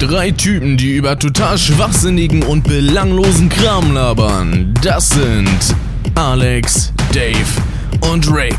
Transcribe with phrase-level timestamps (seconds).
[0.00, 4.72] Drei Typen, die über total schwachsinnigen und belanglosen Kram labern.
[4.82, 5.76] Das sind
[6.14, 7.44] Alex, Dave
[8.10, 8.56] und Rick.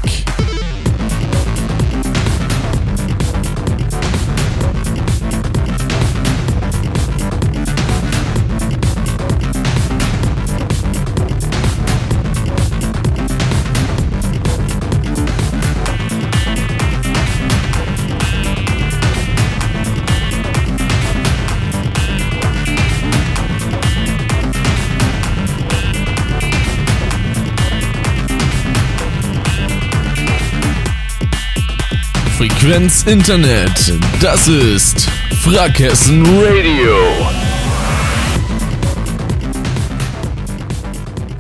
[32.62, 33.92] Frequenz Internet.
[34.22, 35.10] Das ist
[35.42, 36.96] Frackhessen Radio.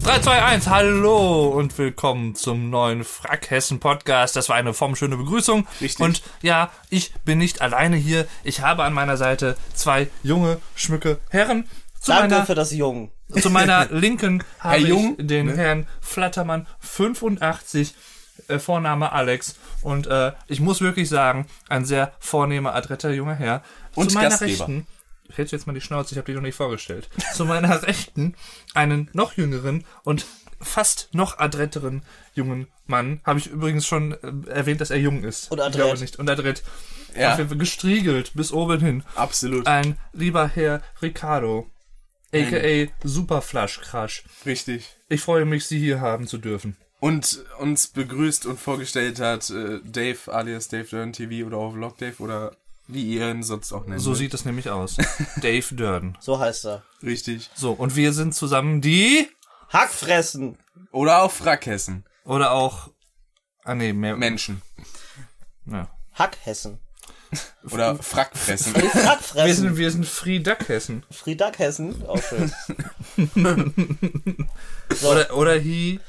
[0.04, 4.36] 3, 2, 1, hallo und willkommen zum neuen Frackhessen Podcast.
[4.36, 5.68] Das war eine formschöne Begrüßung.
[5.80, 6.04] Richtig.
[6.04, 8.26] Und ja, ich bin nicht alleine hier.
[8.44, 11.70] Ich habe an meiner Seite zwei junge, schmücke Herren.
[12.00, 13.12] Zu Danke meiner, für das Jung.
[13.40, 15.56] zu meiner Linken habe ich Jung, den ne?
[15.56, 17.94] Herrn Flattermann 85,
[18.48, 19.56] äh, Vorname Alex.
[19.82, 23.64] Und äh, ich muss wirklich sagen, ein sehr vornehmer, adretter junger Herr.
[23.96, 24.52] Und zu meiner Gastgeber.
[24.68, 24.88] Rechten,
[25.34, 27.10] hältst du jetzt mal die Schnauze, ich habe dich noch nicht vorgestellt.
[27.34, 28.36] Zu meiner Rechten
[28.74, 30.26] einen noch jüngeren und
[30.60, 32.04] fast noch adretteren
[32.36, 33.22] jungen Mann.
[33.24, 35.52] Habe ich übrigens schon äh, erwähnt, dass er jung ist.
[35.52, 35.82] Und Ich adrett.
[35.84, 36.20] glaube nicht.
[36.20, 36.64] Und adrett.
[37.18, 37.36] Ja.
[37.36, 39.04] Fall gestriegelt bis oben hin.
[39.16, 39.68] Absolut.
[39.68, 41.70] Ein lieber Herr Ricardo,
[42.34, 42.88] a.k.a.
[43.06, 44.24] Superflash Crush.
[44.46, 44.96] Richtig.
[45.10, 46.78] Ich freue mich, Sie hier haben zu dürfen.
[47.02, 51.98] Und uns begrüßt und vorgestellt hat äh, Dave alias Dave Dern TV oder auch Vlog
[51.98, 52.56] Dave oder
[52.88, 54.02] wie ihr ihn sonst auch nennt.
[54.02, 54.98] So sieht es nämlich aus.
[55.42, 56.16] Dave Durden.
[56.20, 56.84] So heißt er.
[57.02, 57.50] Richtig.
[57.56, 59.28] So, und wir sind zusammen die,
[59.70, 60.58] Hackfressen.
[60.92, 62.06] Oder auch Frackhessen.
[62.24, 62.90] oder auch,
[63.64, 64.62] ah nee, mehr, Menschen.
[65.66, 65.90] ja.
[66.14, 66.78] Hackhessen.
[67.72, 68.76] Oder Frackfressen.
[68.82, 69.56] Wir Hackfressen.
[69.56, 71.06] sind, wir sind Friedackhessen.
[71.10, 72.06] Friedakhessen.
[72.06, 72.52] Auch schön.
[75.04, 76.02] Oder, oder hi,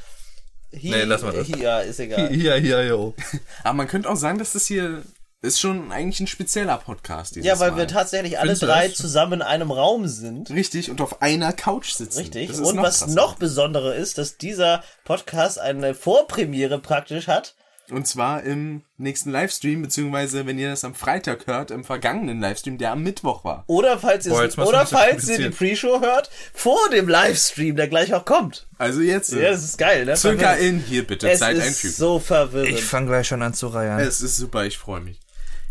[0.73, 1.49] Hi, Nee, lass mal das.
[1.49, 2.29] hi- Ja, ist egal.
[2.31, 3.15] hier, hier, jo.
[3.65, 5.03] Aber man könnte auch sagen, dass das hier
[5.45, 7.35] ist schon eigentlich ein spezieller Podcast.
[7.35, 7.79] Dieses Ja, weil Mal.
[7.79, 10.51] wir tatsächlich alle Findest drei zusammen in einem Raum sind.
[10.51, 12.21] Richtig und auf einer Couch sitzen.
[12.21, 12.51] Richtig.
[12.61, 13.15] Und was krasser.
[13.15, 17.57] noch besonderer ist, dass dieser Podcast eine Vorpremiere praktisch hat.
[17.91, 22.79] Und zwar im nächsten Livestream, beziehungsweise wenn ihr das am Freitag hört, im vergangenen Livestream,
[22.79, 23.65] der am Mittwoch war.
[23.67, 25.51] Oder falls ihr, Boah, oder falls ihr die.
[25.51, 28.67] Pre-Show hört, vor dem Livestream, der gleich auch kommt.
[28.79, 30.17] Also jetzt Ja, das ist geil, ne?
[30.17, 31.93] circa in hier bitte Es Zeit ist einfügen.
[31.95, 32.71] so verwirrend.
[32.71, 34.01] Ich fange gleich schon an zu reiern.
[34.01, 35.21] Es ist super, ich freue mich.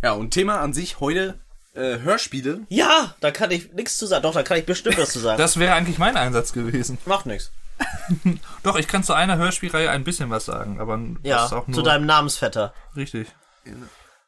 [0.04, 1.40] Ja, und Thema an sich heute
[1.74, 2.62] äh, Hörspiele.
[2.70, 4.24] ja, da kann ich nichts zu sagen.
[4.24, 5.38] Doch, da kann ich bestimmt was zu sagen.
[5.38, 6.98] Das wäre eigentlich mein Einsatz gewesen.
[7.06, 7.52] Macht nichts.
[8.64, 11.68] Doch, ich kann zu einer Hörspielreihe ein bisschen was sagen, aber Ja, das ist auch
[11.68, 12.74] nur zu deinem Namensvetter.
[12.96, 13.28] richtig.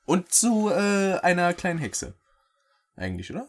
[0.05, 2.13] Und zu äh, einer kleinen Hexe.
[2.95, 3.47] Eigentlich, oder?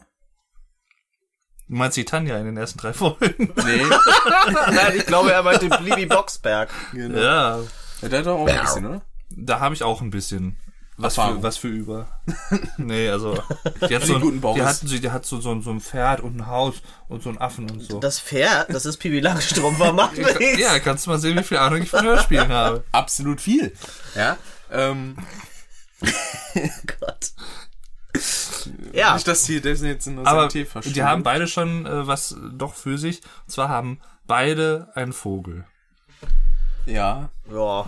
[1.67, 3.53] Du meinst die Tanja in den ersten drei Folgen?
[3.65, 3.85] Nee.
[4.71, 6.69] Nein, ich glaube, er meinte Blibi Boxberg.
[6.91, 7.17] genau.
[7.19, 7.59] ja,
[8.01, 9.01] Ja, der hat doch auch ein bisschen, oder?
[9.31, 10.57] da habe ich auch ein bisschen
[10.97, 11.37] was Erfahrung.
[11.37, 12.07] für, was für über.
[12.77, 13.33] nee, also
[13.89, 15.59] die hat so den guten ein, Bauch die ist- hat, so- die hat so, so,
[15.61, 16.75] so ein Pferd und ein Haus
[17.09, 17.99] und so einen Affen und so.
[17.99, 20.57] Das Pferd, das ist Pibi Langstrumpfer, macht nichts.
[20.59, 22.83] ja, kannst du mal sehen, wie viel Ahnung ich von Hörspielen habe.
[22.91, 23.73] Absolut viel.
[24.15, 24.37] Ja.
[24.71, 25.17] Ähm,
[26.99, 27.31] Gott.
[28.93, 30.95] Ja, Nicht, dass hier das jetzt in Aber unserem Tee verschwindet.
[30.97, 33.21] die haben beide schon äh, was doch für sich.
[33.45, 35.65] Und zwar haben beide einen Vogel.
[36.85, 37.29] Ja.
[37.51, 37.85] ja.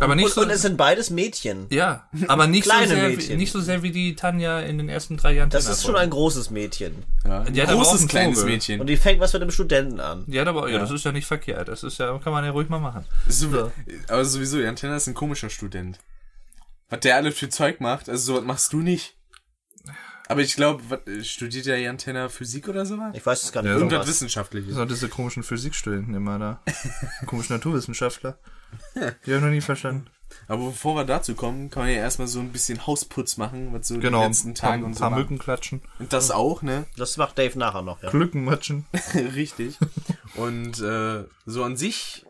[0.00, 0.40] Aber nicht Und, so.
[0.42, 1.66] und es sind beides Mädchen.
[1.70, 3.36] ja, aber nicht so, Kleine sehr, wie, Mädchen.
[3.36, 5.50] nicht so sehr wie die Tanja in den ersten drei Jahren.
[5.50, 7.04] Das ist schon ein großes Mädchen.
[7.24, 7.42] ja.
[7.42, 8.52] Ein Die hat aber auch großes einen kleines Vogel.
[8.54, 8.80] Mädchen.
[8.80, 10.24] Und die fängt was mit dem Studenten an.
[10.26, 11.68] Die hat aber, ja, das ist ja nicht verkehrt.
[11.68, 13.04] Das ist ja, kann man ja ruhig mal machen.
[13.28, 13.72] So, So.
[14.08, 15.98] Aber sowieso, die Antenna ist ein komischer Student.
[16.90, 19.16] Was der alles für Zeug macht, also so was machst du nicht.
[20.26, 20.82] Aber ich glaube,
[21.22, 23.12] studiert ja Antenna Physik oder sowas?
[23.14, 23.70] Ich weiß es gar nicht.
[23.70, 24.08] Ja, Irgendwas was.
[24.08, 24.74] Wissenschaftliches.
[24.74, 26.62] So diese komischen Physikstudenten immer da.
[27.26, 28.38] Komischen Naturwissenschaftler.
[28.94, 30.06] Die habe ich noch nie verstanden.
[30.48, 33.88] Aber bevor wir dazu kommen, kann man ja erstmal so ein bisschen Hausputz machen, was
[33.88, 35.18] so Genau, die ein letzten paar, Tage und ein so paar war.
[35.18, 35.80] Mücken klatschen.
[35.98, 36.86] Und das auch, ne?
[36.96, 38.10] Das macht Dave nachher noch, ja.
[38.10, 38.84] Glücken matschen.
[39.14, 39.78] Richtig.
[40.34, 42.26] Und äh, so an sich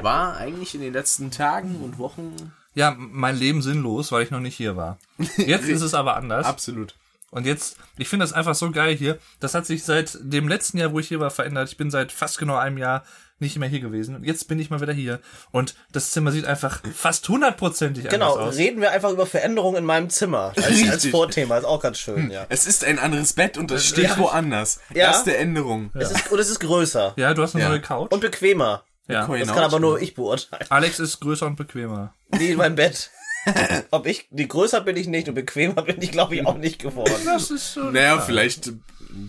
[0.00, 2.34] war eigentlich in den letzten Tagen und Wochen
[2.74, 4.98] Ja, mein Leben sinnlos, weil ich noch nicht hier war.
[5.36, 6.46] Jetzt ist es aber anders.
[6.46, 6.94] absolut.
[7.30, 9.18] Und jetzt, ich finde das einfach so geil hier.
[9.40, 11.70] Das hat sich seit dem letzten Jahr, wo ich hier war, verändert.
[11.70, 13.04] Ich bin seit fast genau einem Jahr
[13.42, 14.14] nicht mehr hier gewesen.
[14.16, 15.20] Und jetzt bin ich mal wieder hier.
[15.50, 18.56] Und das Zimmer sieht einfach fast hundertprozentig Genau, anders aus.
[18.56, 20.54] reden wir einfach über Veränderungen in meinem Zimmer.
[20.56, 21.06] Als, als.
[21.06, 22.46] Vorthema, ist auch ganz schön, ja.
[22.48, 24.16] Es ist ein anderes Bett und das steht Ja.
[24.18, 24.80] woanders.
[24.94, 25.08] Ja.
[25.08, 25.90] Erste Änderung.
[25.94, 27.12] Es ist, und es ist größer.
[27.16, 27.68] Ja, du hast eine Ja.
[27.70, 28.10] neue Couch.
[28.12, 28.84] Und bequemer.
[29.08, 29.28] ja.
[29.28, 29.38] Cool.
[29.40, 29.54] Das Genau.
[29.56, 30.64] kann aber nur ich beurteilen.
[30.70, 32.14] Alex ist größer und bequemer.
[32.30, 33.10] Wie mein Bett.
[33.90, 36.78] Ob ich, die größer bin ich nicht und bequemer bin ich, glaube ich, auch nicht
[36.80, 37.12] geworden.
[37.24, 37.80] Das ist so.
[37.90, 38.70] Naja, vielleicht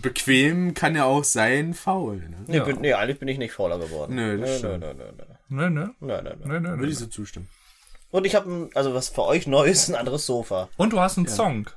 [0.02, 2.18] bequem kann ja auch sein, faul.
[2.18, 2.38] Ne?
[2.48, 4.16] Nee, bin, nee, eigentlich bin ich nicht fauler geworden.
[4.16, 4.80] Nö, das nö, stimmt.
[4.80, 5.24] nö, nö, nö.
[5.50, 5.88] Nö, nö.
[6.00, 6.60] Nö, nö, nö.
[6.60, 7.48] Nö, Würde ich so zustimmen.
[8.12, 10.70] Und ich habe, also was für euch Neues, ein anderes Sofa.
[10.78, 11.70] Und du hast einen Song,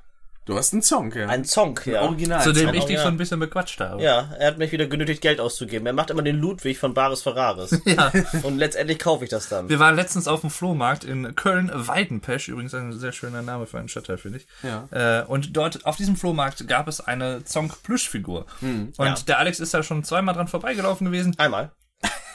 [0.46, 1.26] Du hast einen Song, ja.
[1.26, 2.02] Ein Song, ja.
[2.02, 2.40] Original.
[2.40, 4.00] zu dem ich dich schon ein bisschen bequatscht habe.
[4.00, 5.84] Ja, er hat mich wieder genötigt, Geld auszugeben.
[5.88, 7.81] Er macht immer den Ludwig von Bares Ferraris.
[7.87, 8.12] Ja.
[8.44, 9.69] Und letztendlich kaufe ich das dann.
[9.69, 13.88] Wir waren letztens auf dem Flohmarkt in Köln-Weidenpesch, übrigens ein sehr schöner Name für einen
[13.88, 14.46] Stadtteil, finde ich.
[14.62, 15.20] Ja.
[15.20, 18.46] Äh, und dort auf diesem Flohmarkt gab es eine Zonk-Plüschfigur.
[18.60, 19.14] Und Ja.
[19.26, 21.34] der Alex ist da schon zweimal dran vorbeigelaufen gewesen.
[21.38, 21.72] Einmal.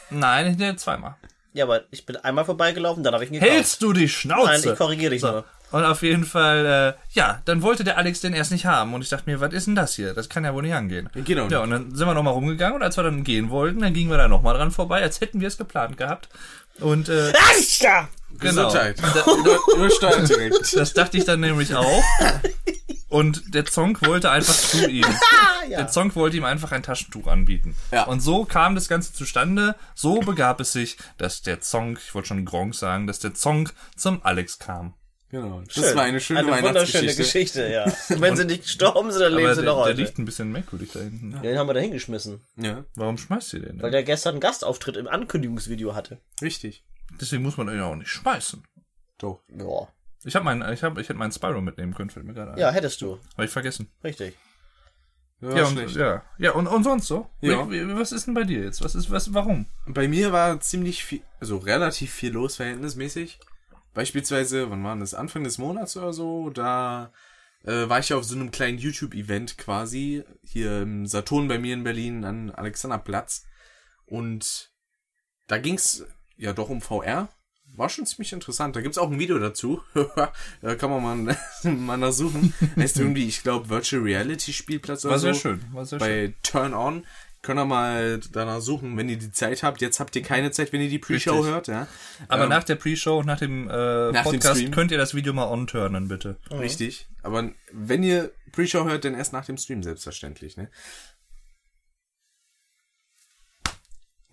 [0.09, 1.15] Nein, nee, zweimal.
[1.53, 3.51] Ja, aber ich bin einmal vorbeigelaufen, dann habe ich ihn gekauft.
[3.51, 4.51] Hältst du die Schnauze?
[4.51, 5.43] Nein, ich korrigiere dich nur.
[5.71, 8.93] Und auf jeden Fall, äh, ja, dann wollte der Alex den erst nicht haben.
[8.93, 10.13] Und ich dachte mir, was ist denn das hier?
[10.13, 11.09] Das kann ja wohl nicht angehen.
[11.43, 11.53] nicht.
[11.53, 14.09] Ja, und dann sind wir nochmal rumgegangen und als wir dann gehen wollten, dann gingen
[14.09, 16.27] wir da nochmal dran vorbei, als hätten wir es geplant gehabt.
[16.81, 18.07] Und äh, Ah,
[18.39, 18.67] genau.
[18.67, 18.99] Gesundheit.
[19.75, 20.75] Übersteuert direkt.
[20.75, 22.03] das dachte ich dann nämlich auch.
[23.09, 25.05] Und der Zonk wollte einfach zu ihm.
[25.69, 27.75] Der Zonk wollte ihm einfach ein Taschentuch anbieten.
[27.91, 28.03] Ja.
[28.05, 29.75] Und so kam das Ganze zustande.
[29.95, 33.73] So begab es sich, dass der Zonk, ich wollte schon Gronk sagen, dass der Zonk
[33.95, 34.95] zum Alex kam.
[35.31, 35.61] Genau.
[35.73, 37.15] Das war eine schöne Eine wunderschöne Weihnachtsgeschichte.
[37.23, 37.85] Geschichte, ja.
[38.09, 40.01] Und wenn sie nicht gestorben sind, dann leben sie der, noch der heute.
[40.01, 41.41] liegt ein bisschen merkwürdig da hinten.
[41.41, 43.91] Den haben wir da hingeschmissen, Ja, Warum schmeißt ihr den weil denn?
[43.93, 46.19] der gestern einen Gastauftritt im Ankündigungsvideo hatte.
[46.41, 46.83] richtig.
[47.19, 48.63] Deswegen muss man ihn ja auch nicht schmeißen.
[49.17, 49.41] Doch.
[49.57, 49.87] Ja,
[50.23, 52.57] Ich habe meinen, ich habe, ich hätte meinen Spyro mitnehmen können, fällt mir gerade ein.
[52.59, 53.17] ja hättest du.
[53.33, 53.89] Habe ich vergessen.
[54.03, 54.37] Richtig.
[55.41, 57.27] Ja, Ja, und, ja, ja, und, und sonst so?
[57.41, 57.67] Ja.
[57.97, 58.83] Was ist denn bei dir jetzt?
[58.83, 59.65] Was ist, was, warum?
[59.87, 63.39] Bei mir war ziemlich viel, also relativ viel los, verhältnismäßig.
[63.93, 65.13] Beispielsweise, wann war das?
[65.13, 67.11] Anfang des Monats oder so, da
[67.63, 71.73] äh, war ich ja auf so einem kleinen YouTube-Event quasi, hier im Saturn bei mir
[71.73, 73.45] in Berlin an Alexanderplatz.
[74.05, 74.71] Und
[75.47, 76.05] da ging's
[76.37, 77.29] ja doch um VR.
[77.73, 78.75] War schon ziemlich interessant.
[78.75, 79.81] Da gibt's auch ein Video dazu.
[80.61, 81.37] da kann man mal,
[81.71, 82.53] mal nachsuchen.
[82.75, 85.63] Heißt irgendwie, ich glaube, Virtual Reality Spielplatz oder War so sehr schön.
[85.71, 86.07] War sehr schön.
[86.07, 87.05] bei Turn On.
[87.43, 89.81] Könnt ihr mal danach suchen, wenn ihr die Zeit habt.
[89.81, 91.51] Jetzt habt ihr keine Zeit, wenn ihr die Pre-Show Richtig.
[91.51, 91.87] hört, ja.
[92.27, 94.71] Aber Ähm, nach der Pre-Show und nach dem äh, Nach dem Podcast Stream.
[94.71, 96.37] könnt ihr das Video mal on-turnen, bitte.
[96.51, 97.07] Richtig.
[97.23, 100.69] Aber wenn ihr Pre-Show hört, dann erst nach dem Stream, selbstverständlich, ne?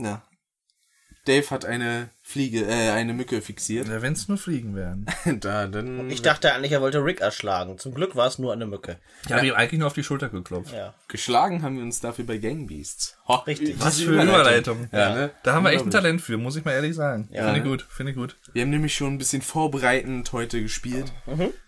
[0.00, 0.22] Ja.
[1.28, 3.88] Dave hat eine Fliege, äh, eine Mücke fixiert.
[3.88, 5.06] Ja, wenn es nur Fliegen wären.
[5.40, 7.78] da, dann Ich dachte eigentlich, er wollte Rick erschlagen.
[7.78, 8.98] Zum Glück war es nur eine Mücke.
[9.24, 10.72] Ich habe ihm eigentlich nur auf die Schulter geklopft.
[10.72, 10.94] Ja.
[11.06, 13.16] geschlagen haben wir uns dafür bei Gangbeasts.
[13.28, 13.76] Ho, Richtig.
[13.78, 14.88] Was für eine Überleitung.
[14.92, 15.30] Ja, ne?
[15.42, 15.90] Da haben wir echt ein.
[15.90, 17.28] Talent für, muss ich mal ehrlich sagen.
[17.30, 17.44] Ja.
[17.44, 18.36] Finde ich gut, finde ich gut.
[18.52, 21.12] Wir haben nämlich schon ein bisschen vorbereitend heute gespielt.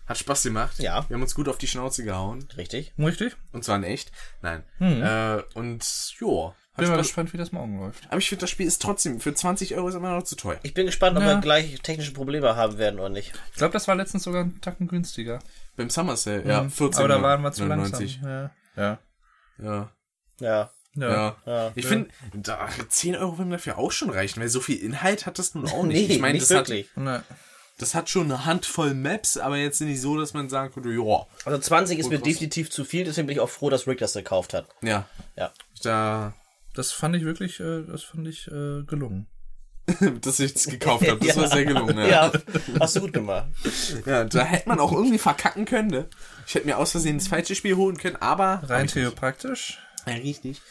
[0.07, 0.79] Hat Spaß gemacht.
[0.79, 0.85] Mhm.
[0.85, 1.05] Ja.
[1.07, 2.47] Wir haben uns gut auf die Schnauze gehauen.
[2.57, 2.93] Richtig.
[2.97, 3.35] Richtig?
[3.51, 4.11] Und zwar in echt.
[4.41, 4.63] Nein.
[4.79, 5.85] Äh, und
[6.19, 6.55] joa.
[6.81, 7.07] Hat Bin mal Spaß.
[7.07, 8.03] gespannt, wie das morgen läuft.
[8.09, 10.59] Aber ich finde, das Spiel ist trotzdem, für 20 Euro ist immer noch zu teuer.
[10.63, 11.29] Ich bin gespannt, ob Ja.
[11.35, 13.33] wir gleich technische Probleme haben werden oder nicht.
[13.51, 15.39] Ich glaube, das war letztens sogar einen Tacken günstiger.
[15.77, 18.19] Beim Summer Sale, ja, 14 Aber da waren wir zu 99.
[18.21, 18.49] langsam.
[18.75, 18.99] Ja.
[19.57, 19.61] Ja.
[19.63, 19.91] Ja.
[20.39, 20.71] Ja.
[20.95, 21.09] Ja.
[21.09, 21.35] Ja.
[21.45, 21.71] Ja.
[21.75, 25.39] Ich finde, da 10 Euro würden dafür auch schon reichen, weil so viel Inhalt hat
[25.39, 26.07] das nun auch nicht.
[26.09, 26.89] Nee, ich meine, das hat, wirklich.
[26.95, 27.23] Na,
[27.77, 31.25] das hat schon eine Handvoll Maps, aber jetzt nicht so, dass man sagen könnte, ja,
[31.45, 34.13] Also 20 ist mir definitiv zu viel, deswegen bin ich auch froh, dass Rick das
[34.13, 34.67] gekauft hat.
[34.81, 35.05] ja,
[35.37, 35.51] Ja.
[35.81, 36.33] da,
[36.73, 39.27] das fand ich wirklich, äh, das fand ich äh, gelungen.
[40.21, 41.41] dass ich es gekauft habe, das Ja.
[41.41, 41.97] war sehr gelungen.
[41.97, 42.07] Ja.
[42.07, 42.31] Ja,
[42.79, 43.49] hast du gut gemacht.
[44.05, 46.07] ja, da hätte man auch irgendwie verkacken können, ne?
[46.45, 49.79] Ich hätte mir aus Versehen das falsche Spiel holen können, aber Rein theopraktisch.
[50.05, 50.61] Ja, richtig.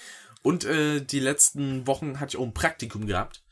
[0.42, 3.42] Und äh, die letzten Wochen hatte ich auch ein Praktikum gehabt.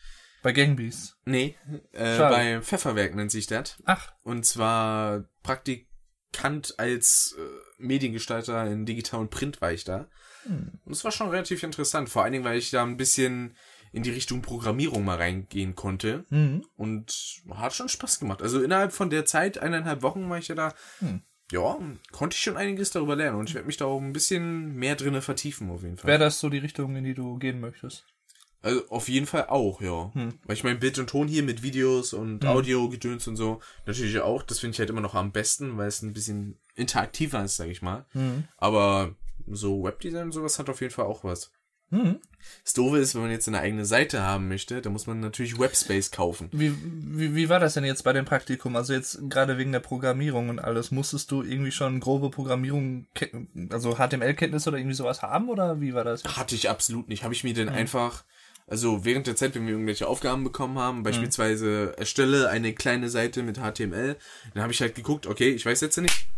[0.43, 1.17] Bei Gangbeasts.
[1.25, 1.57] Nee,
[1.93, 2.35] äh, Schade.
[2.35, 3.76] bei Pfefferwerk nennt sich das.
[3.85, 7.43] Ach, Und zwar Praktikant als äh,
[7.83, 10.07] Mediengestalter in Digital und Print war ich da.
[10.47, 13.54] Und es war schon relativ interessant, vor allen Dingen, weil ich da ein bisschen
[13.92, 16.25] in die Richtung Programmierung mal reingehen konnte.
[16.76, 18.42] Und hat schon Spaß gemacht.
[18.42, 20.75] Also innerhalb von der Zeit, eineinhalb Wochen war ich ja da,
[21.50, 21.78] ja,
[22.12, 23.38] konnte ich schon einiges darüber lernen.
[23.38, 26.09] Und ich werde mich da auch ein bisschen mehr drinne vertiefen, auf jeden Fall.
[26.09, 28.04] wäre das so die Richtung, in die du gehen möchtest?
[28.61, 30.11] Also auf jeden Fall auch, ja.
[30.14, 34.18] Weil ich mein Bild und Ton hier mit Videos und Audio, Gedöns und so, natürlich
[34.21, 37.57] auch, das finde ich halt immer noch am besten, weil es ein bisschen interaktiver ist,
[37.57, 38.04] sag ich mal.
[38.57, 39.14] Aber
[39.52, 41.52] so Webdesign und sowas hat auf jeden Fall auch was.
[42.64, 45.59] Das Doofe ist, wenn man jetzt eine eigene Seite haben möchte, dann muss man natürlich
[45.59, 46.50] Webspace kaufen.
[46.52, 48.76] Wie, wie, wie war das denn jetzt bei dem Praktikum?
[48.76, 53.07] Also jetzt gerade wegen der Programmierung und alles, musstest du irgendwie schon grobe Programmierung,
[53.71, 56.23] also HTML-Kenntnisse oder irgendwie sowas haben oder wie war das?
[56.23, 56.37] jetzt?
[56.37, 57.25] Hatte ich absolut nicht.
[57.25, 58.25] Habe ich mir denn einfach,
[58.67, 63.43] also während der Zeit, wenn wir irgendwelche Aufgaben bekommen haben, beispielsweise erstelle eine kleine Seite
[63.43, 64.17] mit HTML,
[64.52, 66.28] dann habe ich halt geguckt, okay, ich weiß jetzt ja nicht,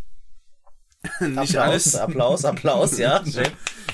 [1.20, 1.94] nicht Applaus, alles.
[1.96, 3.24] Applaus, Applaus, ja.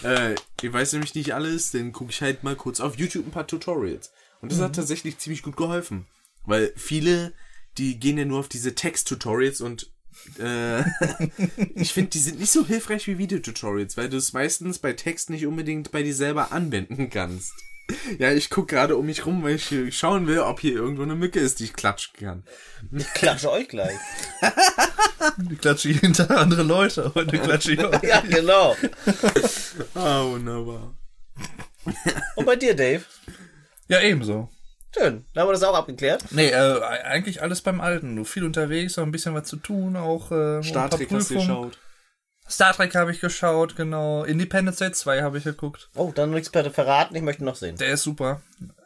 [0.03, 3.31] Äh, ich weiß nämlich nicht alles, dann gucke ich halt mal kurz auf YouTube ein
[3.31, 4.13] paar Tutorials.
[4.43, 6.07] Und das hat tatsächlich ziemlich gut geholfen.
[6.45, 7.33] Weil viele
[7.79, 9.91] die gehen ja nur auf diese Text-Tutorials und
[10.39, 10.81] äh,
[11.75, 15.31] ich finde, die sind nicht so hilfreich wie Videotutorials, weil du es meistens bei Text
[15.31, 17.53] nicht unbedingt bei dir selber anwenden kannst.
[18.19, 21.15] Ja, ich guck gerade um mich rum, weil ich schauen will, ob hier irgendwo eine
[21.15, 22.45] Mücke ist, die ich klatschen kann.
[22.93, 23.97] Ich klatsche euch gleich.
[25.51, 27.13] Ich klatsche Tag andere Leute.
[27.15, 28.03] Heute klatsche ich euch.
[28.03, 28.77] Ja, genau.
[29.95, 30.95] Ah, wunderbar.
[32.37, 33.03] Und bei dir, Dave?
[33.89, 34.49] Ja, ebenso.
[34.97, 35.25] Schön.
[35.35, 36.25] Dann haben wir das auch abgeklärt.
[36.31, 38.15] Nee, äh, eigentlich alles beim Alten.
[38.15, 41.11] Nur viel unterwegs, noch ein bisschen was zu tun, auch äh, Star ein paar Trek
[41.11, 41.73] hast du Prüfungen.
[42.49, 44.25] Star Trek habe ich geschaut, genau.
[44.25, 45.89] Independence Day 2 habe ich geguckt.
[45.95, 47.17] Oh, dann nichts mehr verraten.
[47.17, 47.77] Ich möchte noch sehen.
[47.77, 48.41] Der ist super.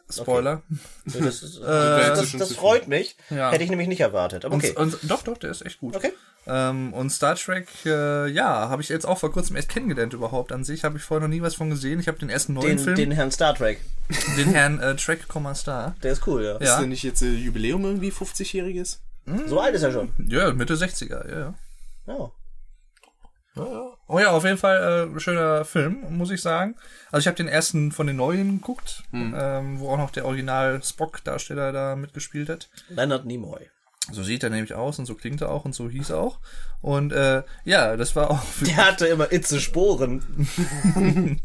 [0.09, 0.61] Spoiler.
[1.05, 3.15] Das, ist, jetzt das, schon das zu freut mich.
[3.29, 3.51] Ja.
[3.51, 4.45] Hätte ich nämlich nicht erwartet.
[4.45, 4.73] Aber okay.
[4.75, 5.95] Und, und, doch, doch, der ist echt gut.
[5.95, 6.11] Okay.
[6.47, 10.51] Ähm, und Star Trek, äh, ja, habe ich jetzt auch vor kurzem erst kennengelernt überhaupt
[10.51, 10.83] an sich.
[10.83, 11.99] Habe ich vorher noch nie was von gesehen.
[11.99, 13.79] Ich habe den ersten neuen Den, Film, den den, Herrn Star Trek.
[14.51, 15.95] Herrn äh, Trek, Star.
[16.03, 16.53] Der ist cool, ja.
[16.53, 16.57] Ja.
[16.59, 18.97] Ist denn nicht jetzt äh, Jubiläum irgendwie 50-jähriges?
[19.45, 20.11] So alt ist er schon.
[20.17, 21.53] Ja, Mitte 60er, ja, ja.
[22.07, 22.31] Ja.
[23.55, 26.75] Oh ja, auf jeden Fall äh, schöner Film, muss ich sagen.
[27.11, 30.81] Also ich habe den ersten von den neuen geguckt, ähm, wo auch noch der Original
[30.83, 32.69] Spock-Darsteller da mitgespielt hat.
[32.89, 33.69] Leonard Nimoy.
[34.11, 36.39] So sieht er nämlich aus und so klingt er auch und so hieß er auch.
[36.81, 40.23] Und äh, ja, das war auch Der hatte immer Itze Sporen.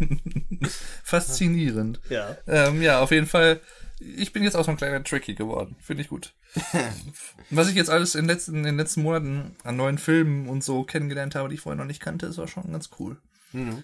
[1.04, 2.00] faszinierend.
[2.08, 2.36] Ja.
[2.46, 3.60] Ähm, ja, auf jeden Fall.
[3.98, 5.76] Ich bin jetzt auch so ein kleiner Tricky geworden.
[5.80, 6.34] Finde ich gut.
[7.50, 10.84] Was ich jetzt alles in, letzten, in den letzten Monaten an neuen Filmen und so
[10.84, 13.16] kennengelernt habe, die ich vorher noch nicht kannte, ist auch schon ganz cool.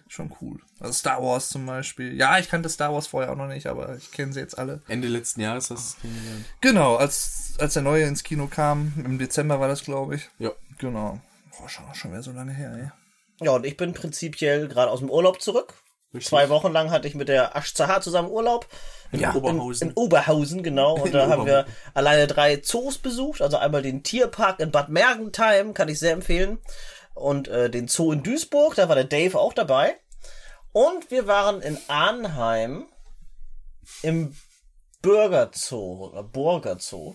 [0.08, 0.60] Schon cool.
[0.80, 2.14] Also Star Wars zum Beispiel.
[2.14, 4.82] Ja, ich kannte Star Wars vorher auch noch nicht, aber ich kenne sie jetzt alle.
[4.88, 6.44] Ende letzten Jahres hast du es kennengelernt.
[6.60, 10.28] Genau, als, als der neue ins Kino kam, im Dezember war das, glaube ich.
[10.38, 10.50] Ja.
[10.78, 11.20] Genau.
[11.56, 13.46] Boah, schon, schon wieder so lange her, ey.
[13.46, 15.74] Ja, und ich bin prinzipiell gerade aus dem Urlaub zurück.
[16.12, 16.28] Richtig.
[16.28, 18.68] Zwei Wochen lang hatte ich mit der Asch Zahar zusammen Urlaub.
[19.12, 19.88] In, Ja, in, Oberhausen.
[19.88, 20.96] in Oberhausen, genau.
[20.96, 23.42] Und da In haben wir alleine drei Zoos besucht.
[23.42, 26.58] Also einmal den Tierpark in Bad Mergentheim, kann ich sehr empfehlen.
[27.14, 29.96] Und äh, den Zoo in Duisburg, da war der Dave auch dabei.
[30.72, 32.86] Und wir waren in Arnheim
[34.02, 34.34] im
[35.02, 37.14] Bürgerzoo oder Burger Zoo.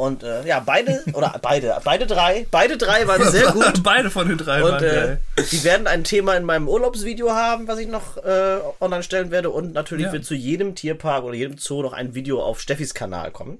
[0.00, 3.82] Und äh, ja, beide, oder beide, beide drei, beide drei waren sehr gut.
[3.82, 5.20] Beide von den drei Und waren äh, geil.
[5.52, 9.50] die werden ein Thema in meinem Urlaubsvideo haben, was ich noch äh, online stellen werde.
[9.50, 10.12] Und natürlich Ja.
[10.12, 13.58] wird zu jedem Tierpark oder jedem Zoo noch ein Video auf Steffis Kanal kommen.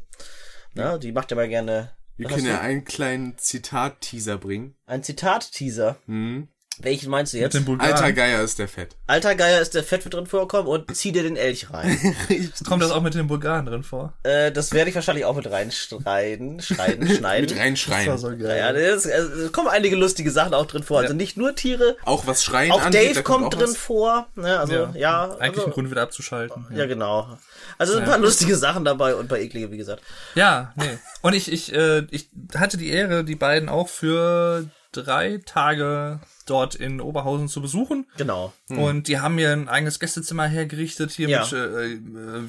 [0.75, 4.75] Na, die macht ja mal gerne Wir können ja einen kleinen Zitat-Teaser bringen.
[4.87, 5.97] ein Zitat-Teaser.
[6.07, 6.49] Mhm.
[6.83, 7.55] Welchen meinst du jetzt?
[7.55, 7.93] Den Bulgaren.
[7.93, 8.97] Alter Geier ist der Fett.
[9.07, 11.99] Alter Geier ist der Fett wird drin vorkommen und zieh dir den Elch rein.
[12.69, 14.15] Kommt das auch mit den Bulgaren drin vor?
[14.23, 17.49] äh, das werde ich wahrscheinlich auch mit reinschneiden, schneiden, schneiden.
[17.51, 18.07] Mit reinschreien.
[18.07, 18.59] Das war so geil.
[18.59, 20.99] Ja, das, also, es kommen einige lustige Sachen auch drin vor.
[21.01, 21.17] Also Ja.
[21.17, 23.77] nicht nur Tiere, Auch was Schreien auch angeht, Dave da kommt auch drin was.
[23.77, 24.27] vor.
[24.37, 26.67] Ne, also ja, Eigentlich also, ein Grund wieder abzuschalten.
[26.75, 27.37] Ja, genau.
[27.79, 30.03] Also sind ein paar lustige Sachen dabei und ein paar eklige, wie gesagt.
[30.35, 30.99] Ja, nee.
[31.23, 36.21] Und ich, ich, äh, ich hatte die Ehre, die beiden auch für drei Tage
[36.51, 38.07] dort in Oberhausen zu besuchen.
[38.17, 38.53] Genau.
[38.69, 41.43] Und die haben mir ein eigenes Gästezimmer hergerichtet hier Ja.
[41.45, 41.99] mit, äh, äh,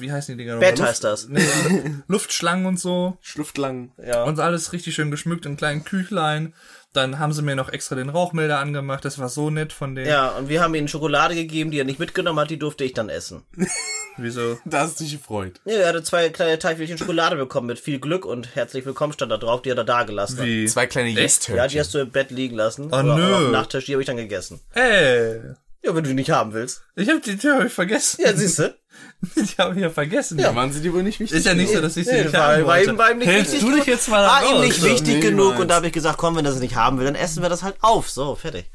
[0.00, 0.58] wie heißen die Dinger?
[0.58, 1.28] Bett heißt das.
[1.28, 1.40] Nee,
[2.08, 3.16] Luftschlangen und so.
[3.20, 3.92] Schluftlang.
[4.04, 4.24] Ja.
[4.24, 6.52] Und alles richtig schön geschmückt in kleinen Küchlein.
[6.92, 9.04] Dann haben sie mir noch extra den Rauchmelder angemacht.
[9.04, 10.08] Das war so nett von denen.
[10.08, 12.92] Ja, und wir haben ihnen Schokolade gegeben, die er nicht mitgenommen hat, die durfte ich
[12.92, 13.44] dann essen.
[14.18, 14.58] Wieso?
[14.66, 15.60] Da hast du dich gefreut.
[15.64, 19.32] Ja, er hatte zwei kleine Teilchen Schokolade bekommen mit viel Glück und herzlich willkommen stand
[19.32, 20.38] da drauf, die hat er da gelassen.
[20.38, 20.44] hat.
[20.44, 20.66] Wie?
[20.66, 22.84] Zwei kleine yes Ja, die hast du im Bett liegen lassen.
[22.92, 23.34] Oh, oder nö.
[23.34, 24.60] auf dem Nachttisch, die habe ich dann gegessen.
[24.74, 25.40] Ey,
[25.82, 26.82] Ja, wenn du die nicht haben willst.
[26.94, 28.20] ich hab die, die hab ich vergessen.
[28.22, 28.74] Ja, siehst du?
[29.36, 30.38] Die habe ich ja vergessen.
[30.38, 31.38] Da waren sie dir wohl nicht wichtig.
[31.38, 32.90] Ist ja nicht so, dass ich sie Nee, nicht war- haben war wollte.
[32.90, 34.52] ihm- war ihm nicht Hältst wichtig du dich jetzt mal War raus?
[34.54, 34.86] ihm nicht so?
[34.86, 35.24] wichtig niemals.
[35.26, 37.40] genug und da habe ich gesagt, komm, wenn er es nicht haben will, dann essen
[37.42, 38.10] wir das halt auf.
[38.10, 38.70] So, fertig.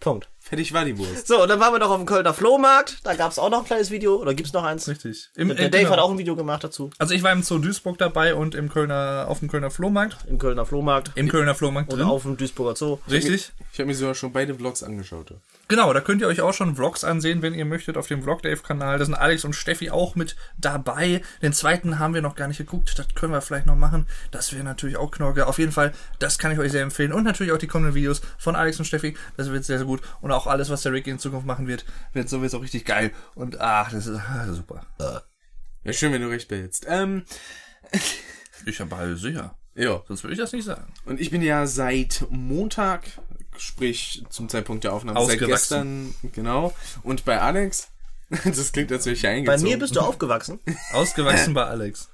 [0.00, 0.28] Punkt.
[0.54, 1.26] Fertig war die Wurst.
[1.26, 2.98] So, und dann waren wir noch auf dem Kölner Flohmarkt.
[3.02, 4.14] Da gab's auch noch ein kleines Video.
[4.20, 4.86] Oder gibt's noch eins?
[4.86, 5.30] Richtig.
[5.34, 5.92] Im, Der äh, Dave genau.
[5.94, 6.90] hat auch ein Video gemacht dazu.
[6.96, 10.18] Also ich war im Zoo Duisburg dabei und im Kölner, auf dem Kölner Flohmarkt.
[10.28, 11.10] Im Kölner Flohmarkt.
[11.16, 12.06] Im Kölner Flohmarkt Und drin.
[12.06, 12.98] auf dem Duisburger Zoo.
[13.10, 13.50] Richtig.
[13.72, 15.34] Ich habe mir sogar schon beide Vlogs angeschaut.
[15.66, 18.98] Genau, da könnt ihr euch auch schon Vlogs ansehen, wenn ihr möchtet, auf dem Vlog-Dave-Kanal.
[19.00, 21.20] Da sind Alex und Steffi auch mit dabei.
[21.42, 22.96] Den zweiten haben wir noch gar nicht geguckt.
[22.96, 24.06] Das können wir vielleicht noch machen.
[24.30, 25.48] Das wäre natürlich auch Knorke.
[25.48, 27.12] Auf jeden Fall, das kann ich euch sehr empfehlen.
[27.12, 29.16] Und natürlich auch die kommenden Videos von Alex und Steffi.
[29.36, 30.00] Das wird sehr, sehr gut.
[30.20, 33.12] Und auch alles, was der Rick in Zukunft machen wird, wird sowieso richtig geil.
[33.34, 34.86] Und ach, das ist ah, super.
[35.84, 36.86] Ja, schön, wenn du recht behältst.
[36.88, 37.24] Ähm,
[38.66, 39.54] Ich habe halt sicher.
[39.74, 40.02] ja.
[40.08, 40.92] Sonst würde ich das nicht sagen.
[41.04, 43.02] Und ich bin ja seit Montag,
[43.58, 46.74] sprich zum Zeitpunkt der Aufnahme, seit gestern, genau.
[47.02, 47.88] Und bei Alex,
[48.44, 49.64] das klingt, als wäre ich hier Bei eingezogen.
[49.64, 50.60] mir bist du aufgewachsen.
[50.92, 52.08] Ausgewachsen bei Alex.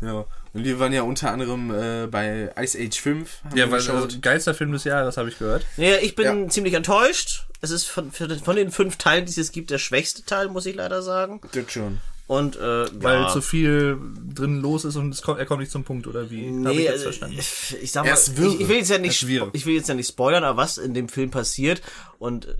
[0.00, 0.24] Ja.
[0.54, 3.44] Und wir waren ja unter anderem äh, bei Ice Age 5.
[3.44, 5.64] Haben Ja, weil also, geilster Film des Jahres, habe ich gehört.
[5.76, 7.46] Ja, ich bin ziemlich enttäuscht.
[7.60, 10.74] Es ist von, von den fünf Teilen, die es gibt, der schwächste Teil, muss ich
[10.74, 11.40] leider sagen.
[11.52, 12.00] Das schon.
[12.26, 13.28] Und äh, Weil ja.
[13.28, 13.98] zu viel
[14.34, 16.46] drin los ist und es kommt, er kommt nicht zum Punkt, oder wie?
[16.46, 17.38] Hab ich Nee, jetzt also, verstanden.
[17.38, 20.44] ich sag mal, ich, ich will jetzt ja nicht, ich will jetzt ja nicht spoilern,
[20.44, 21.82] aber was in dem Film passiert
[22.18, 22.54] und äh,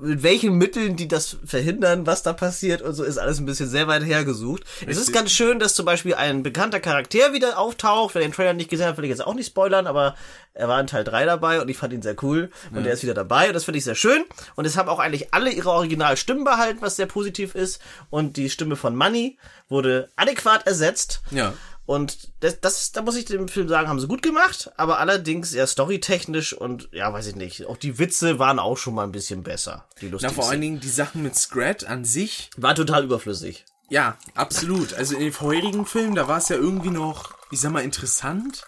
[0.00, 3.68] mit welchen Mitteln die das verhindern, was da passiert und so, ist alles ein bisschen
[3.68, 4.64] sehr weit hergesucht.
[4.86, 8.14] Es ist ganz schön, dass zum Beispiel ein bekannter Charakter wieder auftaucht.
[8.14, 10.14] Wer den Trailer nicht gesehen hat, will ich jetzt auch nicht spoilern, aber
[10.54, 13.02] er war in Teil 3 dabei und ich fand ihn sehr cool und er ist
[13.02, 14.24] wieder dabei und das finde ich sehr schön.
[14.54, 17.80] Und es haben auch eigentlich alle ihre Originalstimmen behalten, was sehr positiv ist.
[18.10, 21.20] Und die Stimme von Money wurde adäquat ersetzt.
[21.30, 21.52] Ja.
[21.86, 25.54] Und das, das, da muss ich dem Film sagen, haben sie gut gemacht, aber allerdings
[25.54, 27.66] eher storytechnisch und ja, weiß ich nicht.
[27.66, 29.86] Auch die Witze waren auch schon mal ein bisschen besser.
[30.00, 32.50] Die Na, vor allen Dingen die Sachen mit Scrat an sich.
[32.56, 33.64] War total überflüssig.
[33.88, 34.94] Ja, absolut.
[34.94, 38.64] Also in den vorherigen Filmen, da war es ja irgendwie noch, ich sag mal, interessant.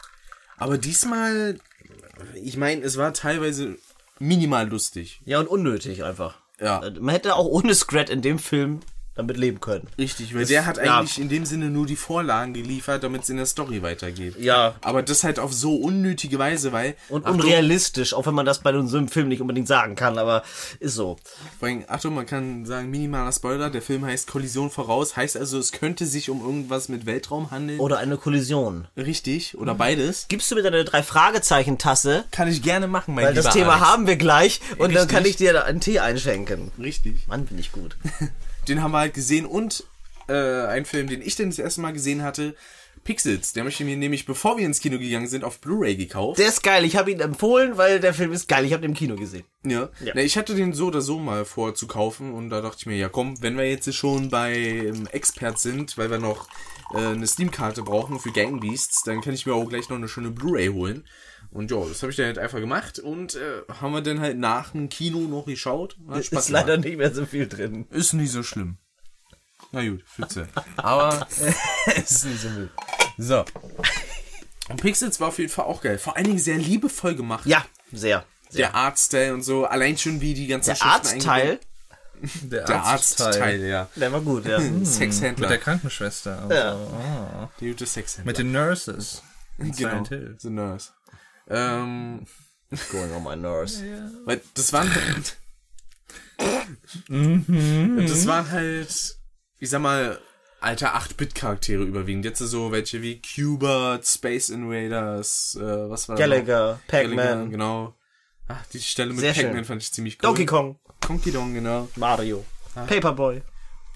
[0.57, 1.59] Aber diesmal,
[2.35, 3.79] ich meine, es war teilweise
[4.21, 5.21] minimal lustig.
[5.25, 6.37] Ja, und unnötig einfach.
[6.61, 6.83] Ja.
[7.01, 8.81] Man hätte auch ohne Scrat in dem Film
[9.19, 9.89] damit leben können.
[9.99, 10.99] Richtig, weil der hat ja.
[10.99, 14.37] eigentlich in dem Sinne nur die Vorlagen geliefert, damit es in der Story weitergeht.
[14.39, 14.77] Ja.
[14.81, 16.95] Aber das halt auf so unnötige Weise, weil.
[17.09, 20.19] Und Achtung, unrealistisch, auch wenn man das bei so einem Film nicht unbedingt sagen kann,
[20.19, 20.45] aber
[20.79, 21.17] ist so.
[21.59, 25.59] Vor allem, Achtung, man kann sagen, minimaler Spoiler, der Film heißt Kollision voraus, heißt also,
[25.59, 27.81] es könnte sich um irgendwas mit Weltraum handeln.
[27.81, 28.87] Oder eine Kollision.
[28.97, 30.27] Richtig, oder beides.
[30.29, 32.25] Gibst du mir deine drei Fragezeichen-Tasse?
[32.31, 33.87] Kann ich gerne machen, mein Weil das Thema Alex.
[33.87, 35.09] haben wir gleich und dann Richtig.
[35.09, 36.71] kann ich dir einen Tee einschenken.
[36.79, 37.27] Richtig.
[37.27, 37.97] Mann, bin ich gut.
[38.69, 39.85] Den haben wir halt gesehen und
[40.29, 42.55] äh, ein Film, den ich dann das erste Mal gesehen hatte,
[43.05, 43.55] Pixels.
[43.55, 46.39] Der habe ich mir nämlich, bevor wir ins Kino gegangen sind, auf Blu-ray gekauft.
[46.39, 46.85] Der ist geil.
[46.85, 48.67] Ich habe ihn empfohlen, weil der Film ist geil.
[48.67, 49.45] Ich habe den im Kino gesehen.
[49.65, 49.89] Ja.
[50.05, 50.13] Ja.
[50.15, 52.87] Na, ich hatte den so oder so mal vor zu kaufen und da dachte ich
[52.87, 56.49] mir, ja komm, wenn wir jetzt schon bei ähm, Expert sind, weil wir noch
[56.93, 60.09] äh, eine Steam-Karte brauchen für Gang Beasts, dann kann ich mir auch gleich noch eine
[60.09, 61.07] schöne Blu-ray holen.
[61.51, 64.37] Und ja, das habe ich dann halt einfach gemacht und äh, haben wir dann halt
[64.39, 65.97] nach dem Kino noch geschaut.
[66.09, 66.85] Hat Spaß ist leider gemacht.
[66.87, 67.87] nicht mehr so viel drin.
[67.91, 68.77] Ist nie so schlimm.
[69.73, 70.49] Na gut, Pfütze.
[70.77, 71.27] Aber
[71.97, 72.71] ist nicht so wild.
[73.17, 73.45] So.
[74.69, 75.99] Und Pixels war auf jeden Fall auch geil.
[75.99, 77.47] Vor allen Dingen sehr liebevoll gemacht.
[77.47, 78.25] Ja, sehr.
[78.51, 78.69] sehr.
[78.69, 79.65] Der Artstyle und so.
[79.65, 81.61] Allein schon wie die ganzen Der Arztteil, eingebaut-
[82.51, 83.89] Der Arztteil, ja.
[83.95, 84.59] der war gut, ja.
[84.59, 85.49] Mit Sexhändler.
[85.49, 86.43] der Krankenschwester.
[86.43, 86.55] Also.
[86.55, 87.51] Ja.
[87.61, 88.31] Die gute Sexhändler.
[88.31, 89.23] Mit den Nurses.
[89.57, 90.05] Genau.
[90.05, 90.91] The Nurse.
[91.49, 92.27] Ähm,
[92.91, 93.83] Going on my nurse.
[94.27, 95.37] weil das waren halt,
[97.09, 98.05] Mhm.
[98.07, 99.17] das waren halt,
[99.59, 100.19] ich sag mal,
[100.61, 102.25] alter 8-Bit-Charaktere überwiegend.
[102.25, 106.31] Jetzt so welche wie Cubert, Space Invaders, äh, was war da noch?
[106.37, 107.95] Gallagher, Pac-Man, genau.
[108.49, 110.23] Ach, die Stelle mit Pac-Man fand ich ziemlich cool.
[110.29, 111.89] Donkey Kong, Donkey Kong, genau.
[111.97, 113.43] Mario, Paperboy.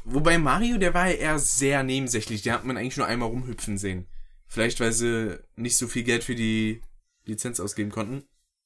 [0.04, 2.42] Wobei Mario, der war ja eher sehr nebensächlich.
[2.42, 4.08] Den hat man eigentlich nur einmal rumhüpfen sehen.
[4.48, 6.82] Vielleicht, weil sie nicht so viel Geld für die
[7.24, 8.24] Lizenz ausgeben konnten.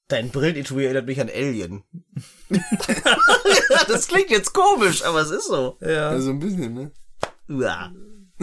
[0.09, 1.83] Dein Brillenetui erinnert mich an Alien.
[3.89, 5.79] das klingt jetzt komisch, aber es ist so.
[5.81, 6.11] Ja.
[6.11, 6.93] Also ein bisschen, ne?
[7.49, 7.93] Uah.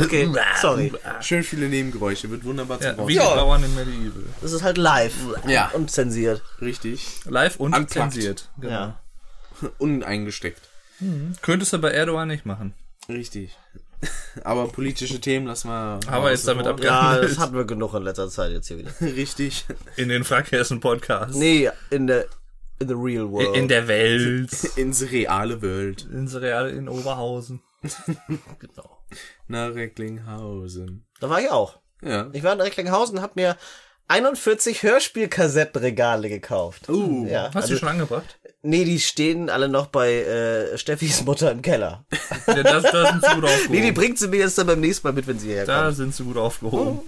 [0.00, 0.26] Okay,
[0.60, 0.92] sorry.
[1.20, 4.22] Schön viele Nebengeräusche, wird wunderbar zum ja wie die Bauern in Medieval.
[4.40, 5.12] Das ist halt live.
[5.46, 5.68] Ja.
[5.74, 6.42] Und zensiert.
[6.60, 7.04] Richtig.
[7.26, 8.12] Live und Unplugged.
[8.12, 8.48] zensiert.
[8.58, 8.72] Genau.
[8.72, 9.00] Ja.
[9.78, 10.62] Uneingesteckt.
[11.42, 12.74] Könntest du bei Erdogan nicht machen.
[13.08, 13.56] Richtig.
[14.44, 16.00] Aber politische Themen lassen wir.
[16.08, 16.82] Haben wir jetzt damit ab.
[16.82, 17.30] Ja, abgehandelt.
[17.32, 18.90] das hatten wir genug in letzter Zeit jetzt hier wieder.
[19.00, 19.64] Richtig.
[19.96, 21.34] In den Frackhessen-Podcast.
[21.34, 22.26] Nee, in der
[22.80, 23.56] in the real world.
[23.56, 24.52] In der Welt.
[24.76, 26.06] Ins reale Welt.
[26.12, 27.60] In Real in Oberhausen.
[28.58, 29.02] genau.
[29.48, 31.04] Nach Recklinghausen.
[31.20, 31.78] Da war ich auch.
[32.02, 32.28] Ja.
[32.32, 33.56] Ich war in Recklinghausen und hab mir
[34.06, 36.88] 41 Hörspielkassettenregale gekauft.
[36.88, 37.26] Uh.
[37.26, 38.38] Ja, Hast also, du schon angebracht?
[38.62, 42.04] Nee, die stehen alle noch bei äh, Steffis Mutter im Keller.
[42.46, 43.70] Ja, das, da sind sie gut aufgehoben.
[43.74, 45.92] Nee, die bringt sie mir jetzt dann beim nächsten Mal mit, wenn sie hierher da
[45.92, 47.00] sind sie gut aufgehoben.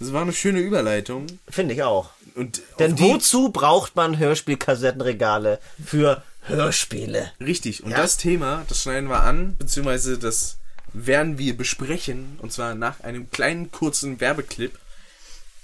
[0.00, 1.26] Das war eine schöne Überleitung.
[1.48, 2.10] Finde ich auch.
[2.34, 7.30] Und Denn wozu braucht man Hörspielkassettenregale für Hörspiele?
[7.40, 7.82] Richtig.
[7.84, 7.98] Und Ja.
[7.98, 10.58] das Thema, das schneiden wir an, beziehungsweise das
[10.92, 12.38] werden wir besprechen.
[12.42, 14.76] Und zwar nach einem kleinen, kurzen Werbeclip.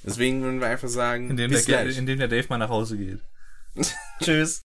[0.04, 1.98] Deswegen würden wir einfach sagen, In dem, bis der, gleich.
[1.98, 3.18] in dem der Dave mal nach Hause geht.
[4.22, 4.62] Tschüss.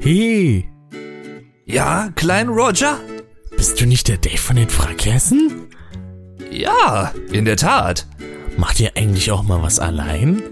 [0.00, 0.68] Hey,
[1.66, 2.98] Ja, Klein Roger?
[3.56, 5.66] bist du nicht der Dave von den Frackhessen?
[6.50, 8.06] Ja, in der Tat.
[8.56, 10.42] Macht ihr eigentlich auch mal was allein?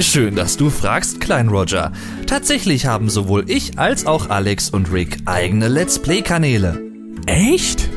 [0.00, 1.92] Schön, dass du fragst, Klein Roger.
[2.26, 6.82] Tatsächlich haben sowohl ich als auch Alex und Rick eigene Let's Play-Kanäle.
[7.26, 7.88] Echt?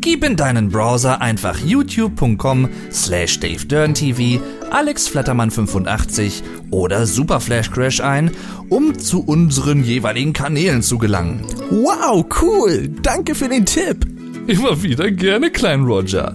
[0.00, 4.38] Gib in deinen Browser einfach youtube.com slash davedurntv,
[4.70, 8.30] alexflattermann85 oder Superflash ein,
[8.68, 11.44] um zu unseren jeweiligen Kanälen zu gelangen.
[11.70, 12.88] Wow, cool.
[13.02, 14.04] Danke für den Tipp.
[14.46, 16.32] Immer wieder gerne, Klein Roger.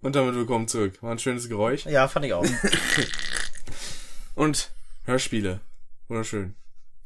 [0.00, 1.02] Und damit willkommen zurück.
[1.02, 1.84] War ein schönes Geräusch.
[1.84, 2.46] Ja, fand ich auch.
[4.34, 4.70] Und
[5.04, 5.60] Hörspiele.
[6.08, 6.54] Wunderschön.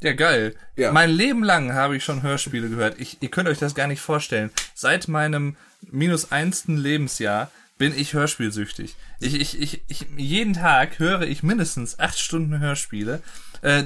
[0.02, 0.54] Ja, geil.
[0.76, 0.92] Ja.
[0.92, 3.00] Mein Leben lang habe ich schon Hörspiele gehört.
[3.00, 4.50] Ich, ihr könnt euch das gar nicht vorstellen.
[4.74, 5.56] Seit meinem
[5.90, 8.94] minus einsten Lebensjahr bin ich hörspielsüchtig.
[9.18, 13.22] Ich, ich, ich, ich, jeden Tag höre ich mindestens acht Stunden Hörspiele.
[13.62, 13.84] Äh,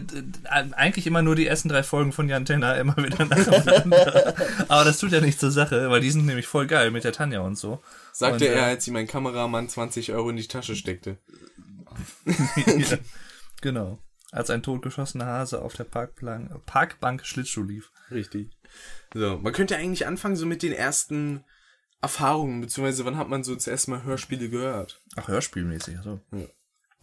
[0.51, 4.35] eigentlich immer nur die ersten drei Folgen von Jan Tenner, immer wieder nacheinander.
[4.69, 7.13] Aber das tut ja nichts zur Sache, weil die sind nämlich voll geil mit der
[7.13, 7.83] Tanja und so.
[8.13, 11.19] Sagte Und, äh, er, als ihm mein Kameramann 20 Euro in die Tasche steckte.
[12.27, 12.99] ja,
[13.61, 13.99] genau.
[14.33, 17.93] Als ein totgeschossener Hase auf der Parkplan Parkbank Schlittschuh lief.
[18.11, 18.51] Richtig.
[19.15, 21.45] So, man könnte eigentlich anfangen so mit den ersten
[22.07, 25.01] Erfahrungen, beziehungsweise wann hat man so zuerst mal Hörspiele gehört?
[25.17, 26.21] Ach, hörspielmäßig, so.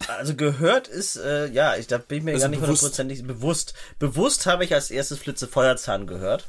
[0.08, 3.74] Also gehört ist, äh, ja, ich, da bin ich mir Also gar nicht hundertprozentig bewusst.
[3.98, 6.48] Bewusst habe ich als erstes Flitze Feuerzahn gehört.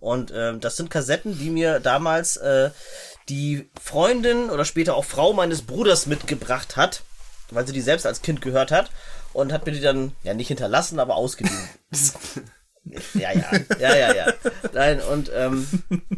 [0.00, 2.70] Und ähm, das sind Kassetten, die mir damals äh,
[3.28, 7.02] die Freundin oder später auch Frau meines Bruders mitgebracht hat,
[7.50, 8.90] weil sie die selbst als Kind gehört hat
[9.32, 11.68] und hat mir die dann ja nicht hinterlassen, aber ausgeliehen.
[13.14, 14.32] ja, ja, ja, ja, ja.
[14.72, 15.66] Nein, und ähm,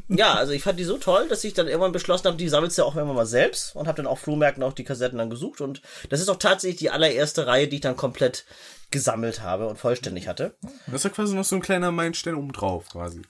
[0.08, 2.78] ja, also ich fand die so toll, dass ich dann irgendwann beschlossen habe, die sammelst
[2.78, 5.30] du ja auch irgendwann mal selbst und habe dann auf Flohmärkten auch die Kassetten dann
[5.30, 8.44] gesucht und das ist auch tatsächlich die allererste Reihe, die ich dann komplett
[8.90, 10.54] gesammelt habe und vollständig hatte.
[10.86, 13.22] Das ist ja quasi noch so ein kleiner Meilenstein oben drauf, quasi.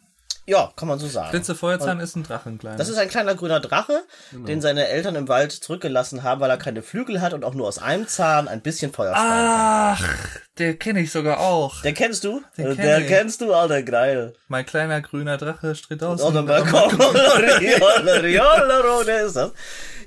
[0.51, 1.31] Ja, kann man so sagen.
[1.31, 2.77] Blitze Feuerzahn ist ein Drachen, kleiner.
[2.77, 6.57] Das ist ein kleiner grüner Drache, den seine Eltern im Wald zurückgelassen haben, weil er
[6.57, 9.15] keine Flügel hat und auch nur aus einem Zahn ein bisschen Feuer.
[9.17, 10.05] Ach,
[10.59, 11.83] der kenne ich sogar auch.
[11.83, 12.43] Den kennst du?
[12.59, 13.07] Den Den kenn der ich.
[13.07, 14.33] kennst du, alter Geil.
[14.49, 16.21] Mein kleiner grüner Drache steht aus.
[16.21, 16.43] Oh, der
[19.05, 19.53] der ist das.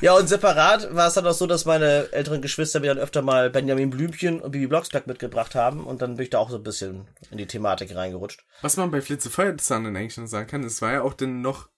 [0.03, 3.21] Ja, und separat war es dann auch so, dass meine älteren Geschwister mir dann öfter
[3.21, 6.57] mal Benjamin Blümchen und Bibi Blocksberg mitgebracht haben und dann bin ich da auch so
[6.57, 8.43] ein bisschen in die Thematik reingerutscht.
[8.61, 11.69] Was man bei Flitze Feuerzahn dann eigentlich sagen kann, es war ja auch dann noch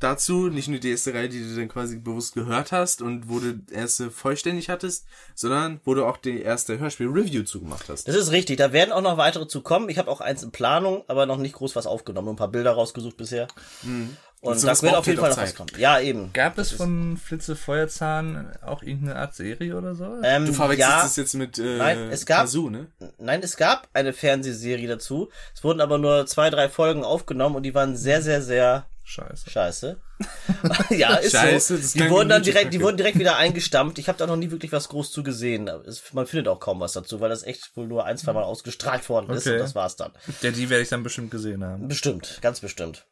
[0.00, 3.38] dazu nicht nur die erste Reihe, die du dann quasi bewusst gehört hast und wo
[3.38, 8.08] du erste vollständig hattest, sondern wo du auch die erste Hörspiel-Review zugemacht hast.
[8.08, 9.88] Das ist richtig, da werden auch noch weitere zu kommen.
[9.88, 12.30] Ich habe auch eins in Planung, aber noch nicht groß was aufgenommen.
[12.30, 13.46] Ein paar Bilder rausgesucht bisher.
[13.82, 15.56] Und Und da sowas wird auf jeden Fall noch was Zeit.
[15.56, 15.70] kommen.
[15.76, 16.32] Ja, eben.
[16.32, 20.16] Gab es von Flitze Feuerzahn auch irgendeine Art Serie oder so?
[20.22, 22.86] Ähm, Du verwechselst ja, es jetzt mit äh, Nein, es gab- Kazoo, ne?
[23.18, 25.30] Nein, es gab eine Fernsehserie dazu.
[25.54, 29.50] Es wurden aber nur zwei, drei Folgen aufgenommen und die waren sehr, sehr, sehr Scheiße.
[29.50, 30.00] scheiße.
[30.90, 31.82] ja, ist Scheiße, so.
[31.82, 33.98] das Die wurden dann direkt, die wurden direkt wieder eingestampft.
[33.98, 35.68] Ich habe da noch nie wirklich was groß zu gesehen.
[35.68, 38.32] Aber Es, man findet auch kaum was dazu, weil das echt wohl nur ein, zwei
[38.32, 39.56] Mal ausgestrahlt worden ist Okay.
[39.56, 40.12] und das war's dann.
[40.42, 41.88] Ja, die werde ich dann bestimmt gesehen haben.
[41.88, 43.06] Bestimmt, ganz bestimmt.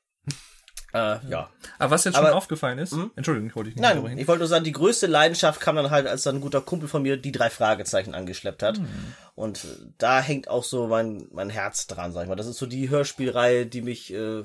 [0.95, 1.51] Äh, ja.
[1.79, 4.41] Aber was jetzt schon Aber- aufgefallen ist, Entschuldigung, ich wollte dich nicht Nein, ich wollte
[4.41, 7.17] nur sagen, die größte Leidenschaft kam dann halt, als dann ein guter Kumpel von mir
[7.19, 8.81] die drei Fragezeichen angeschleppt hat.
[9.35, 12.37] Und äh, da hängt auch so mein, mein Herz dran, sag ich mal.
[12.37, 14.45] Das ist so die Hörspielreihe, die mich äh,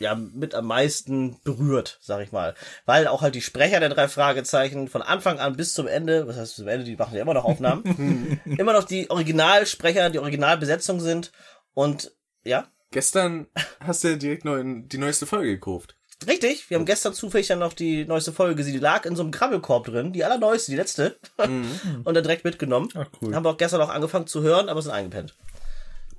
[0.00, 2.54] ja mit am meisten berührt, sag ich mal.
[2.84, 6.36] Weil auch halt die Sprecher der drei Fragezeichen von Anfang an bis zum Ende, was
[6.36, 10.98] heißt zum Ende, die machen ja immer noch Aufnahmen, immer noch die Originalsprecher, die Originalbesetzung
[11.00, 11.30] sind.
[11.74, 13.46] Und ja, Gestern
[13.80, 15.96] hast du ja direkt neu, die neueste Folge gekauft.
[16.26, 18.74] Richtig, wir haben gestern zufällig dann noch die neueste Folge gesehen.
[18.74, 21.18] Die lag in so einem Krabbelkorb drin, die allerneueste, die letzte.
[21.38, 22.90] Und dann direkt mitgenommen.
[22.94, 23.34] Ach, cool.
[23.34, 25.34] Haben wir auch gestern auch angefangen zu hören, aber sind eingepennt.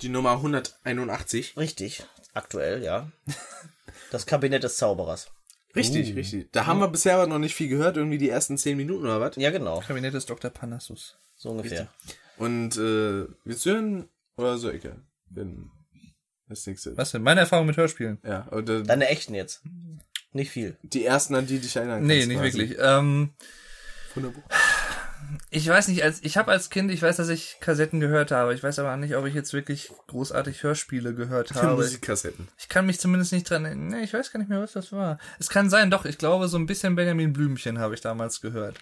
[0.00, 1.56] Die Nummer 181.
[1.56, 2.02] Richtig,
[2.34, 3.12] aktuell, ja.
[4.10, 5.28] Das Kabinett des Zauberers.
[5.76, 6.50] Richtig, richtig.
[6.52, 9.20] Da haben wir bisher aber noch nicht viel gehört, irgendwie die ersten 10 Minuten oder
[9.20, 9.36] was.
[9.36, 10.50] Ja, genau, Kabinett des Dr.
[10.50, 11.16] Panassus.
[11.36, 11.88] so ungefähr.
[12.36, 14.82] Und äh, willst du hören oder soll ich?
[15.30, 15.70] Wenn
[16.52, 16.96] das nächste.
[16.96, 17.22] Was denn?
[17.22, 18.18] Meine Erfahrung mit Hörspielen?
[18.24, 19.62] Ja, oder Deine echten jetzt.
[20.32, 20.76] Nicht viel.
[20.82, 22.58] die ersten, an die dich erinnern Nee, kannst, nicht quasi.
[22.58, 22.78] wirklich.
[22.80, 23.30] Ähm,
[24.14, 24.42] Wunderbar.
[25.50, 28.54] ich weiß nicht, als ich habe als Kind, ich weiß, dass ich Kassetten gehört habe.
[28.54, 31.74] Ich weiß aber nicht, ob ich jetzt wirklich großartig Hörspiele gehört habe.
[31.82, 32.48] Musikkassetten.
[32.58, 33.88] Ich kann mich zumindest nicht dran erinnern.
[33.88, 35.18] Nee, ich weiß gar nicht mehr, was das war.
[35.38, 38.78] Es kann sein, doch, ich glaube, so ein bisschen Benjamin Blümchen habe ich damals gehört.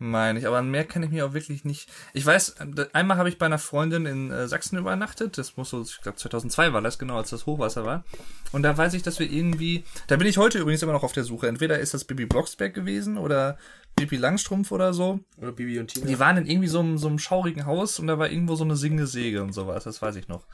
[0.00, 1.90] Meine ich, aber an mehr kann ich mich auch wirklich nicht.
[2.14, 2.56] Ich weiß,
[2.92, 5.36] einmal habe ich bei einer Freundin in äh, Sachsen übernachtet.
[5.38, 8.04] Das muss so, ich glaube 2002 war das, genau, als das Hochwasser war.
[8.52, 11.12] Und da weiß ich, dass wir irgendwie, da bin ich heute übrigens immer noch auf
[11.12, 11.48] der Suche.
[11.48, 13.58] Entweder ist das Bibi Blocksberg gewesen oder
[13.96, 15.18] Bibi Langstrumpf oder so.
[15.36, 16.06] Oder Bibi und Tina.
[16.06, 18.62] Die waren in irgendwie so einem, so einem schaurigen Haus und da war irgendwo so
[18.62, 19.82] eine singende Säge und sowas.
[19.82, 20.46] Das weiß ich noch.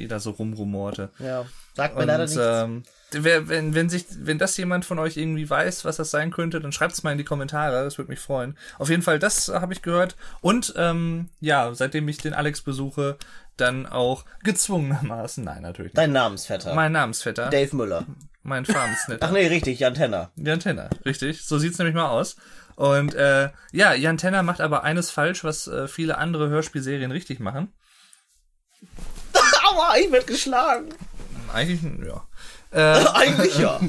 [0.00, 1.10] Die da so rumrumorte.
[1.18, 2.38] Ja, sagt mir Und leider nichts.
[2.40, 2.82] ähm,
[3.12, 6.58] wer, wenn, wenn sich, wenn das jemand von euch irgendwie weiß, was das sein könnte,
[6.60, 8.56] dann schreibt es mal in die Kommentare, das würde mich freuen.
[8.78, 10.16] Auf jeden Fall, das habe ich gehört.
[10.40, 13.16] Und ähm, ja, seitdem ich den Alex besuche,
[13.56, 15.98] dann auch gezwungenermaßen, nein, natürlich nicht.
[15.98, 16.74] Dein Namensvetter.
[16.74, 18.06] Mein Namensvetter, Dave Müller.
[18.42, 19.26] mein Farmsnitter.
[19.26, 20.30] Ach nee, richtig, Jan Tenner.
[20.36, 21.44] Jan Tenner, richtig.
[21.44, 22.36] So sieht's nämlich mal aus.
[22.76, 27.38] Und äh, ja, Jan Tenner macht aber eines falsch, was äh, viele andere Hörspielserien richtig
[27.38, 27.70] machen.
[29.72, 30.88] Aua, ich werd geschlagen.
[31.52, 32.26] eigentlich, ja.
[32.72, 33.80] Äh, Eigentlich ja.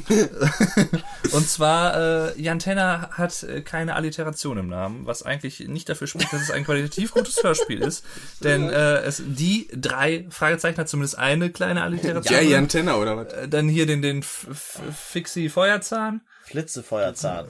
[1.34, 6.08] und zwar, äh, Jan Tenner hat äh, keine Alliteration im Namen, was eigentlich nicht dafür
[6.08, 8.04] spricht, dass es ein qualitativ gutes Hörspiel ist.
[8.44, 12.34] Denn äh, es, die drei Fragezeichen hat zumindest eine kleine Alliteration.
[12.34, 13.32] Ja, Jan Tenner oder was?
[13.34, 16.22] Äh, Dann hier den, den F F Fixi Feuerzahn.
[16.46, 17.50] Flitzefeuerzahn.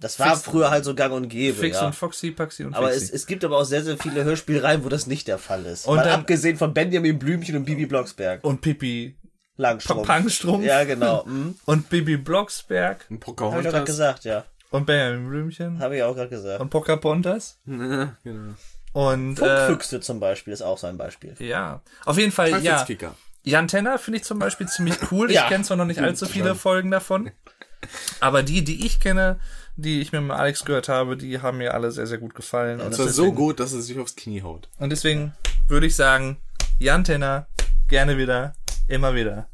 [0.00, 1.86] Das war früher halt so gang und gäbe, Fix ja.
[1.86, 3.16] und Foxy, Paxi und aber es, Fixi.
[3.16, 5.86] es gibt aber auch sehr, sehr viele Hörspielreihen, wo das nicht der Fall ist.
[5.86, 8.44] Und Mal dann- abgesehen von Benjamin Blümchen und Bibi Blocksberg.
[8.44, 9.18] und Pipi
[9.56, 10.06] Langstrumpf.
[10.06, 10.64] Pangstrumpf.
[10.64, 11.24] Ja, genau.
[11.24, 11.56] Hm.
[11.64, 13.06] Und Bibi Blocksberg.
[13.10, 13.84] Ein Hab ich gerade Pocahontas.
[13.86, 14.44] gesagt, ja.
[14.70, 15.80] Und Benjamin Blümchen.
[15.80, 16.60] Habe ich auch gerade gesagt.
[16.60, 17.58] Und Pocahontas.
[17.66, 18.54] Ja, genau.
[18.92, 21.34] Und äh, Funkfüchse zum Beispiel ist auch so ein Beispiel.
[21.40, 22.86] ja, auf jeden Fall, ja.
[23.42, 25.30] Jan Tenner finde ich zum Beispiel ziemlich cool.
[25.32, 25.42] Ja.
[25.42, 27.30] Ich kenne zwar noch nicht allzu viele Folgen davon,
[28.20, 29.40] aber die, die ich kenne,
[29.80, 32.80] die ich mit dem Alex gehört habe, die haben mir alle sehr, sehr gut gefallen.
[32.80, 34.68] Und Das war so deswegen, gut, dass er sich aufs Knie haut.
[34.78, 35.32] und deswegen
[35.68, 36.36] würde ich sagen,
[36.78, 37.46] Jan Tenner,
[37.88, 38.54] gerne wieder,
[38.88, 39.48] immer wieder.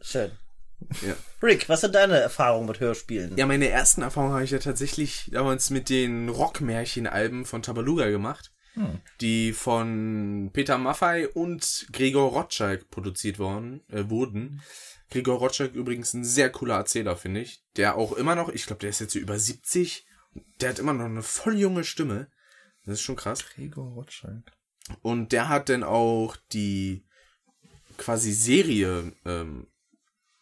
[0.00, 0.30] Schön.
[1.00, 1.14] Ja.
[1.42, 3.36] Rick, was sind deine Erfahrungen mit Hörspielen?
[3.38, 8.52] Ja, meine ersten Erfahrungen habe ich ja tatsächlich damals mit den Rockmärchenalben von Tabaluga gemacht,
[9.20, 14.60] die von Peter Maffei und Gregor Rotschalk produziert worden, äh, wurden.
[15.10, 18.80] Gregor Rotschalk übrigens ein sehr cooler Erzähler, finde ich, der auch immer noch, ich glaube,
[18.80, 20.06] der ist jetzt über 70,
[20.60, 22.28] der hat immer noch eine voll junge Stimme.
[22.84, 23.44] Das ist schon krass.
[23.54, 24.52] Gregor Rotschalk.
[25.02, 27.06] Und der hat dann auch die
[27.96, 29.68] quasi Serie, ähm,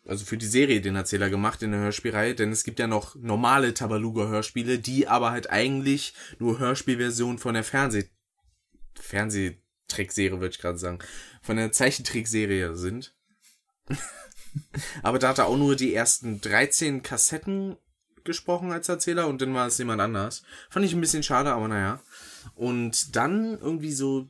[0.04, 3.14] also für die Serie den Erzähler gemacht in der Hörspielreihe, denn es gibt ja noch
[3.14, 8.08] normale Tabaluga-Hörspiele, die aber halt eigentlich nur Hörspielversion von der Fernseh
[8.94, 10.98] Fernsehtrickserie, würde ich gerade sagen,
[11.40, 13.14] von der Zeichentrickserie sind.
[15.02, 17.76] aber da hat er auch nur die ersten 13 Kassetten
[18.24, 20.42] gesprochen als Erzähler und dann war es jemand anders.
[20.70, 22.00] Fand ich ein bisschen schade, aber naja.
[22.54, 24.28] Und dann irgendwie so,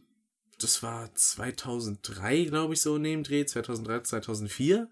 [0.59, 4.89] das war 2003, glaube ich, so in dem Dreh, 2003, 2004.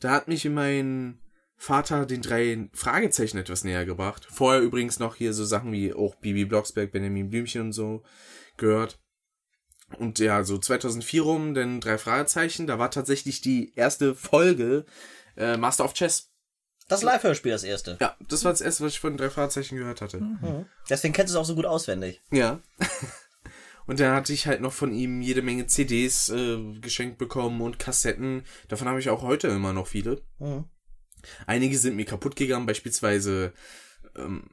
[0.00, 1.18] Da hat mich mein
[1.56, 4.28] Vater den drei Fragezeichen etwas näher gebracht.
[4.30, 8.04] Vorher übrigens noch hier so Sachen wie auch Bibi Blocksberg, Benjamin Blümchen und so
[8.56, 9.00] gehört.
[9.96, 14.84] Und ja, so 2004 rum, denn drei Fragezeichen, da war tatsächlich die erste Folge
[15.36, 16.30] äh, Master of Chess.
[16.88, 17.96] Das Live-Hörspiel, das erste.
[18.00, 20.20] Ja, das war das erste, was ich von drei Fragezeichen gehört hatte.
[20.88, 22.22] Deswegen kennst du es auch so gut auswendig.
[22.30, 22.60] Ja.
[23.88, 27.78] Und dann hatte ich halt noch von ihm jede Menge CDs äh, geschenkt bekommen und
[27.78, 28.44] Kassetten.
[28.68, 30.20] Davon habe ich auch heute immer noch viele.
[30.38, 30.66] Mhm.
[31.46, 33.54] Einige sind mir kaputt gegangen, beispielsweise,
[34.14, 34.50] ähm,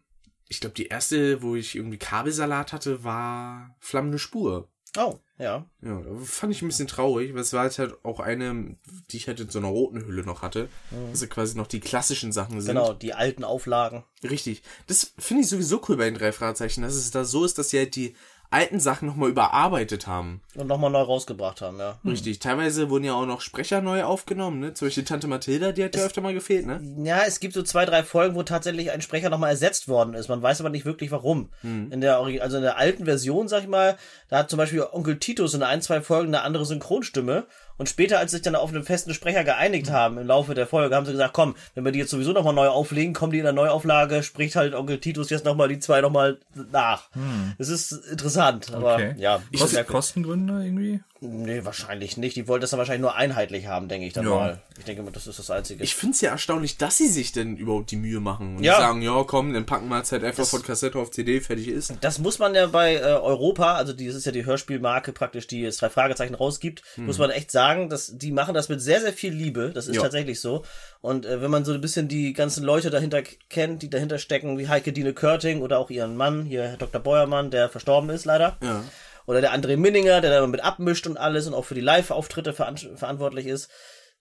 [0.47, 4.71] ich glaube, die erste, wo ich irgendwie Kabelsalat hatte, war Flammende Spur.
[4.97, 5.65] Oh, ja.
[5.81, 8.77] Ja, fand ich ein bisschen traurig, weil es war halt, halt auch eine,
[9.11, 10.69] die ich halt in so einer roten Hülle noch hatte.
[11.09, 12.75] Also quasi noch die klassischen Sachen sind.
[12.75, 14.03] Genau, die alten Auflagen.
[14.23, 14.63] Richtig.
[14.87, 17.69] Das finde ich sowieso cool bei den drei Fragezeichen, dass es da so ist, dass
[17.69, 18.15] sie halt die
[18.55, 20.41] alten Sachen nochmal überarbeitet haben.
[20.55, 21.99] Und nochmal neu rausgebracht haben, ja.
[22.05, 22.39] Richtig.
[22.39, 24.73] Teilweise wurden ja auch noch Sprecher neu aufgenommen, ne?
[24.73, 26.81] Zum Beispiel Tante Mathilda, die hat ja öfter mal gefehlt, ne?
[27.03, 30.29] Ja, es gibt so zwei, drei Folgen, wo tatsächlich ein Sprecher nochmal ersetzt worden ist.
[30.29, 31.49] Man weiß aber nicht wirklich warum.
[31.63, 33.97] In der, also in der alten Version, sag ich mal,
[34.29, 37.45] da hat zum Beispiel Onkel Titus in ein, zwei Folgen eine andere Synchronstimme.
[37.77, 40.95] Und später, als sich dann auf einen festen Sprecher geeinigt haben im Laufe der Folge,
[40.95, 43.43] haben sie gesagt, komm, wenn wir die jetzt sowieso nochmal neu auflegen, kommen die in
[43.43, 46.37] der Neuauflage, spricht halt Onkel Titus jetzt nochmal die zwei nochmal
[46.71, 47.09] nach.
[47.57, 49.15] Das ist interessant, aber Okay.
[49.17, 49.41] ja.
[49.57, 51.01] Kost, sehr- Kostengründe irgendwie?
[51.27, 52.35] Nee, wahrscheinlich nicht.
[52.35, 54.29] Die wollten das dann wahrscheinlich nur einheitlich haben, denke ich dann Ja.
[54.31, 54.61] mal.
[54.77, 55.83] Ich denke mal, das ist das Einzige.
[55.83, 58.77] Ich find's ja erstaunlich, dass sie sich denn überhaupt die Mühe machen und Ja.
[58.77, 61.93] sagen, ja, komm, dann packen wir es halt einfach von Kassette auf CD, fertig ist.
[62.01, 65.47] Das muss man ja bei äh, Europa, also die, das ist ja die Hörspielmarke praktisch,
[65.47, 69.01] die jetzt drei Fragezeichen rausgibt, muss man echt sagen, dass die machen das mit sehr,
[69.01, 69.71] sehr viel Liebe.
[69.73, 70.01] Das ist Ja.
[70.03, 70.63] tatsächlich so.
[71.01, 74.57] Und äh, wenn man so ein bisschen die ganzen Leute dahinter kennt, die dahinter stecken,
[74.57, 77.01] wie Heike Dine Körting oder auch ihren Mann, hier Herr Dr.
[77.01, 78.57] Beuermann, der verstorben ist leider.
[78.63, 78.83] Ja.
[79.27, 82.53] Oder der André Minninger, der da mit abmischt und alles und auch für die Live-Auftritte
[82.53, 83.69] veran verantwortlich ist.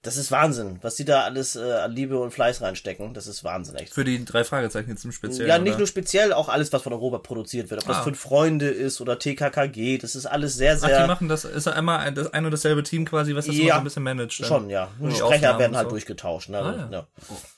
[0.03, 3.15] Das ist Wahnsinn, was die da alles äh, an Liebe und Fleiß reinstecken.
[3.15, 3.95] Das ist Wahnsinn, echt.
[3.95, 5.49] Für die drei Fragezeichen jetzt im Speziellen.
[5.49, 5.79] Ja, nicht oder?
[5.79, 7.81] nur speziell, auch alles, was von Europa produziert wird.
[7.81, 8.03] Ob das Ah.
[8.03, 11.01] Fünf Freunde ist oder TKKG, das ist alles sehr, Ach, sehr.
[11.03, 13.55] die machen das, ist ja immer ein, das ein und dasselbe Team quasi, was das
[13.55, 13.75] immer Ja.
[13.77, 14.41] so ein bisschen managt.
[14.41, 14.47] dann.
[14.47, 14.91] schon, ja.
[14.99, 15.91] Nur die Sprecher Aufnahmen werden halt so.
[15.93, 16.51] durchgetauscht.
[16.51, 16.59] Ne?
[16.59, 16.89] Ah, ja.
[16.99, 17.07] ja.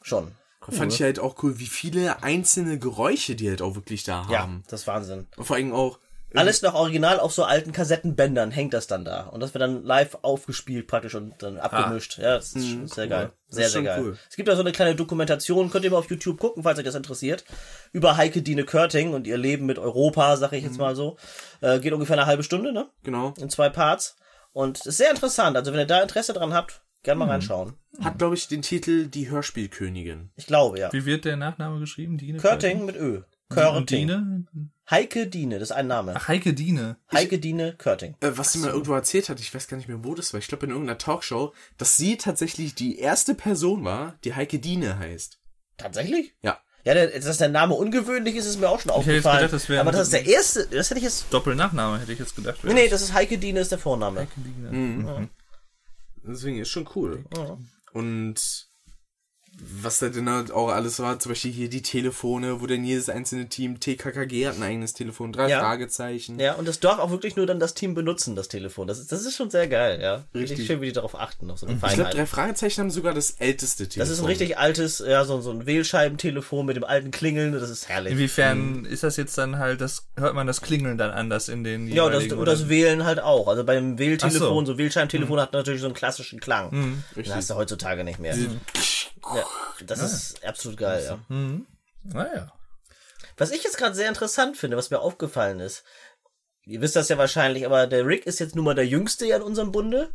[0.03, 0.31] Schon.
[0.69, 4.41] Fand ich halt auch cool, wie viele einzelne Geräusche die halt auch wirklich da Ja,
[4.43, 4.63] haben.
[4.69, 5.27] das ist Wahnsinn.
[5.37, 5.99] Und vor allem auch,
[6.39, 9.23] Alles noch original auf so alten Kassettenbändern hängt das dann da.
[9.25, 12.19] Und das wird dann live aufgespielt praktisch und dann abgemischt.
[12.19, 13.25] Ja, das ist schon sehr geil.
[13.25, 13.29] Ah.
[13.29, 14.01] Mhm, Das Sehr, sehr geil.
[14.03, 14.19] cool.
[14.29, 16.85] Es gibt da so eine kleine Dokumentation, könnt ihr mal auf YouTube gucken, falls euch
[16.85, 17.45] das interessiert.
[17.93, 20.69] Über Heike Dine Körting und ihr Leben mit Europa, sag ich Mhm.
[20.69, 21.17] jetzt mal so.
[21.61, 22.89] Äh, geht ungefähr eine halbe Stunde, ne?
[23.03, 24.17] genau, in zwei Parts.
[24.53, 25.57] Und ist sehr interessant.
[25.57, 27.75] Also wenn ihr da Interesse dran habt, gerne mal reinschauen.
[28.03, 30.31] hat glaube ich den Titel Die Hörspielkönigin.
[30.37, 30.93] Ich glaube, ja.
[30.93, 32.19] Wie wird der Nachname geschrieben?
[32.19, 33.23] Dine Körting mit Ö.
[33.49, 33.87] Körting.
[33.87, 34.45] Diene?
[34.89, 36.15] Heike Diene, das ist ein Name.
[36.17, 36.97] Ach, Heike Diene.
[37.13, 38.15] Heike Diene Körting.
[38.21, 40.39] Äh, was sie mal irgendwo erzählt hat, ich weiß gar nicht mehr, wo das war,
[40.39, 44.99] ich glaube in irgendeiner Talkshow, dass sie tatsächlich die erste Person war, die Heike Diene
[44.99, 45.41] heißt.
[45.77, 46.35] Tatsächlich?
[46.43, 46.61] Ja.
[46.85, 49.39] Ja, dass der Name ungewöhnlich ist, ist mir auch schon hätte jetzt aufgefallen.
[49.39, 51.27] gedacht, das wäre aber das ist der erste, das hätte ich jetzt.
[51.31, 52.63] Doppelnachname hätte ich jetzt gedacht.
[52.63, 54.21] Nee, nee, das ist Heike Diene, ist der Vorname.
[54.21, 54.71] Heike Diene.
[54.71, 55.29] Mhm.
[56.23, 57.25] Deswegen ist schon cool.
[57.93, 58.66] Und
[59.59, 63.09] was da denn halt auch alles war, zum Beispiel hier die Telefone, wo dann jedes
[63.09, 65.61] einzelne Team, TKKG hat ein eigenes Telefon, drei Ja.
[65.61, 66.39] Fragezeichen.
[66.39, 68.87] Ja, und das darf auch wirklich nur dann das Team benutzen, das Telefon.
[68.87, 70.25] Das ist, das ist schon sehr geil, ja.
[70.35, 70.67] Richtig Richtig.
[70.67, 73.33] schön, wie die darauf achten, auf so eine Ich glaube, drei Fragezeichen haben sogar das
[73.39, 74.01] älteste Telefon.
[74.01, 77.71] Das ist ein richtig altes, ja, so, so ein Wählscheibentelefon mit dem alten Klingeln, das
[77.71, 78.13] ist herrlich.
[78.13, 81.89] Inwiefern ist das jetzt dann halt, das hört man das Klingeln dann anders in den
[81.89, 83.49] Ja, und das, und das Wählen halt auch.
[83.49, 84.61] Also beim Wähltelefon, so.
[84.61, 84.67] Mhm.
[84.67, 86.71] so, Wählscheibentelefon hat natürlich so einen klassischen Klang.
[86.71, 87.35] Den Richtig.
[87.35, 88.37] hast du heutzutage nicht mehr.
[89.35, 89.45] Ja,
[89.85, 91.19] das ist absolut geil, ja.
[92.05, 92.53] Naja.
[93.37, 95.83] Was ich jetzt gerade sehr interessant finde, was mir aufgefallen ist,
[96.65, 99.37] ihr wisst das ja wahrscheinlich, aber der Rick ist jetzt nun mal der Jüngste ja
[99.37, 100.11] in unserem Bunde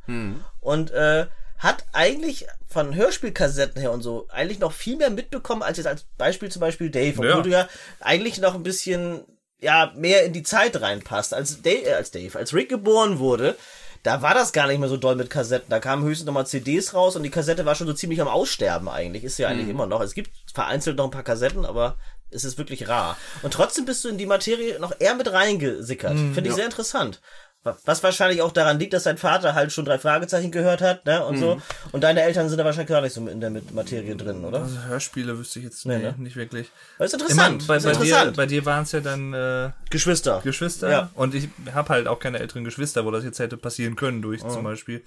[0.60, 5.78] und äh, hat eigentlich von Hörspielkassetten her und so eigentlich noch viel mehr mitbekommen, als
[5.78, 7.42] jetzt als Beispiel zum Beispiel Dave, obwohl Ja.
[7.42, 7.70] du ja
[8.00, 9.24] eigentlich noch ein bisschen
[9.60, 11.36] ja mehr in die Zeit reinpasst.
[11.36, 13.56] Als Dave, äh, als Dave, als Rick geboren wurde,
[14.04, 15.70] da war das gar nicht mehr so doll mit Kassetten.
[15.70, 18.28] Da kamen höchstens noch mal CDs raus und die Kassette war schon so ziemlich am
[18.28, 19.24] Aussterben eigentlich.
[19.24, 20.02] Ist ja eigentlich immer noch.
[20.02, 21.98] Es gibt vereinzelt noch ein paar Kassetten, aber
[22.32, 23.18] es ist wirklich rar.
[23.44, 26.18] Und trotzdem bist du in die Materie noch eher mit reingesickert.
[26.18, 27.22] Finde ich sehr interessant.
[27.64, 31.06] Wa- Was wahrscheinlich auch daran liegt, dass dein Vater halt schon drei Fragezeichen gehört hat,
[31.06, 31.62] ne, und so.
[31.92, 34.62] Und deine Eltern sind da wahrscheinlich gar nicht so in der Materie drin, oder?
[34.64, 36.16] Also Hörspiele wüsste ich jetzt Nee, nee, ne?
[36.18, 36.72] nicht wirklich.
[36.98, 37.60] Das ist interessant.
[37.60, 38.38] mein, bei, ist bei, dir, interessant.
[38.38, 40.42] bei dir waren es ja dann äh, Geschwister.
[40.44, 41.10] Geschwister Ja.
[41.14, 44.42] und ich habe halt auch keine älteren Geschwister, wo das jetzt hätte passieren können durch
[44.48, 45.04] zum Beispiel.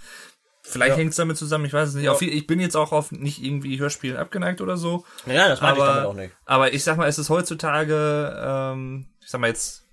[0.66, 2.08] Vielleicht hängt's damit zusammen, ich weiß es nicht.
[2.08, 5.04] Auf, ich bin jetzt auch auf nicht irgendwie Hörspielen abgeneigt oder so.
[5.26, 6.34] ja, das meine ich damit auch nicht.
[6.46, 9.83] aber ich sag mal, es ist heutzutage, ähm, ich sag mal jetzt,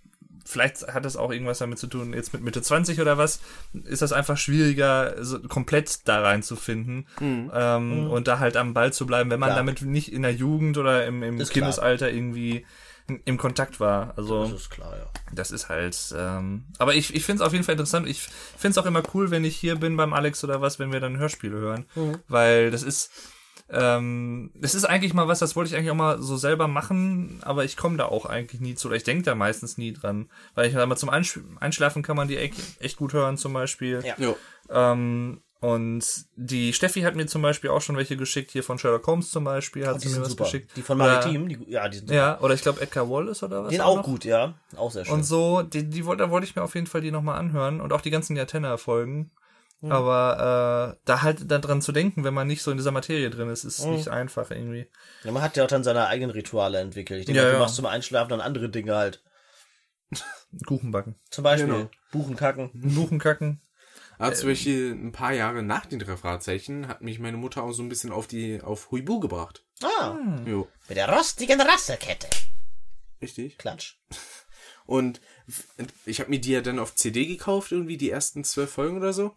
[0.45, 3.39] vielleicht hat es auch irgendwas damit zu tun, jetzt mit Mitte 20 oder was,
[3.85, 9.05] ist das einfach schwieriger, so komplett da reinzufinden ähm, und da halt am Ball zu
[9.05, 9.59] bleiben, wenn man Klar.
[9.59, 11.65] damit nicht in der Jugend oder im, im Ist klar.
[11.65, 12.65] Kindesalter irgendwie
[13.25, 14.13] im Kontakt war.
[14.15, 15.05] Also Das ist klar, ja.
[15.33, 18.07] das ist halt, ähm, aber ich, ich finde es auf jeden Fall interessant.
[18.07, 20.91] Ich finde es auch immer cool, wenn ich hier bin beim Alex oder was, wenn
[20.93, 21.85] wir dann Hörspiele hören.
[22.27, 23.11] Weil das ist,
[23.71, 27.39] ähm, das ist eigentlich mal was, das wollte ich eigentlich auch mal so selber machen,
[27.43, 28.89] aber ich komme da auch eigentlich nie zu.
[28.89, 30.29] Oder ich denke da meistens nie dran.
[30.55, 34.03] Weil ich aber zum Einsch Einschlafen kann man die echt, echt gut hören zum Beispiel.
[34.05, 34.35] Ja.
[34.69, 39.05] Ähm, und die Steffi hat mir zum Beispiel auch schon welche geschickt, hier von Sherlock
[39.05, 40.43] Holmes zum Beispiel, hat Die sie mir sind was super.
[40.45, 40.71] geschickt.
[40.75, 42.19] Die von Maritim, die, ja, die sind super.
[42.19, 43.69] Ja, oder ich glaube Edgar Wallace oder was?
[43.69, 44.03] Die sind auch noch?
[44.03, 44.55] gut, ja.
[44.75, 45.13] Auch sehr schön.
[45.13, 47.93] Und so, die, die, da wollte ich mir auf jeden Fall die nochmal anhören und
[47.93, 48.35] auch die ganzen
[49.81, 49.91] Yatenna-Folgen.
[49.91, 53.49] Aber äh, da halt daran zu denken, wenn man nicht so in dieser Materie drin
[53.49, 54.87] ist, ist nicht einfach irgendwie.
[55.23, 57.21] Ja, man hat ja auch dann seine eigenen Rituale entwickelt.
[57.21, 57.59] Ich denke, Ja, du ja.
[57.59, 59.23] machst zum Einschlafen dann andere Dinge halt.
[60.65, 61.15] Kuchen backen.
[61.29, 61.89] Zum Beispiel Genau.
[62.11, 62.69] Buchen kacken.
[62.73, 63.61] Buchen kacken.
[64.17, 67.71] Aber zum Beispiel ein paar Jahre nach den drei Fragezeichen hat mich meine Mutter auch
[67.71, 69.65] so ein bisschen auf die, auf Huibu gebracht.
[69.81, 70.15] Ah,
[70.45, 70.67] Jo.
[70.87, 72.27] mit der rostigen Rassekette.
[73.21, 73.57] Richtig.
[73.57, 73.95] Klatsch.
[74.85, 75.21] Und
[76.05, 79.13] ich habe mir die ja dann auf CD gekauft, irgendwie die ersten zwölf Folgen oder
[79.13, 79.35] so.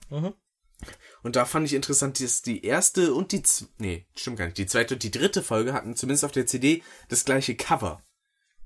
[1.23, 3.43] Und da fand ich interessant, dass die erste und die,
[3.79, 6.83] nee, stimmt gar nicht, die zweite und die dritte Folge hatten zumindest auf der CD
[7.09, 8.03] das gleiche Cover.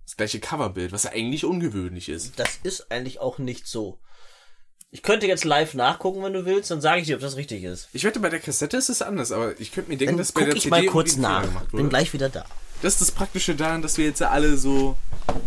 [0.04, 2.38] Das gleiche Coverbild, was ja eigentlich ungewöhnlich ist.
[2.38, 4.00] Das ist eigentlich auch nicht so.
[4.90, 7.62] Ich könnte jetzt live nachgucken, wenn du willst, dann sage ich dir, ob das richtig
[7.62, 7.90] ist.
[7.92, 10.32] Ich wette, bei der Kassette ist es anders, aber ich könnte mir denken, Dann dass
[10.32, 11.46] bei der ich CD mal kurz nach.
[11.66, 12.46] Bin gleich wieder da.
[12.80, 14.96] Das ist das Praktische daran, dass wir jetzt alle so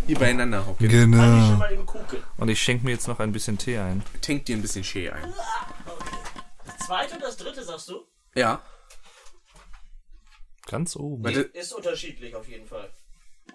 [0.05, 0.87] hier beieinander hocken.
[0.89, 1.61] Genau.
[2.37, 4.03] Und ich schenke mir jetzt noch ein bisschen Tee ein.
[4.21, 5.33] Tankt dir ein bisschen Schee ein.
[6.65, 8.05] Das zweite und das dritte, sagst du?
[8.35, 8.61] Ja.
[10.67, 11.23] Ganz oben.
[11.23, 12.89] Warte, Ist unterschiedlich auf jeden Fall.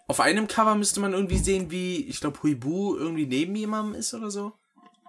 [0.06, 4.12] auf einem Cover müsste man irgendwie sehen, wie, ich glaube, Huibu irgendwie neben jemandem ist
[4.14, 4.52] oder so.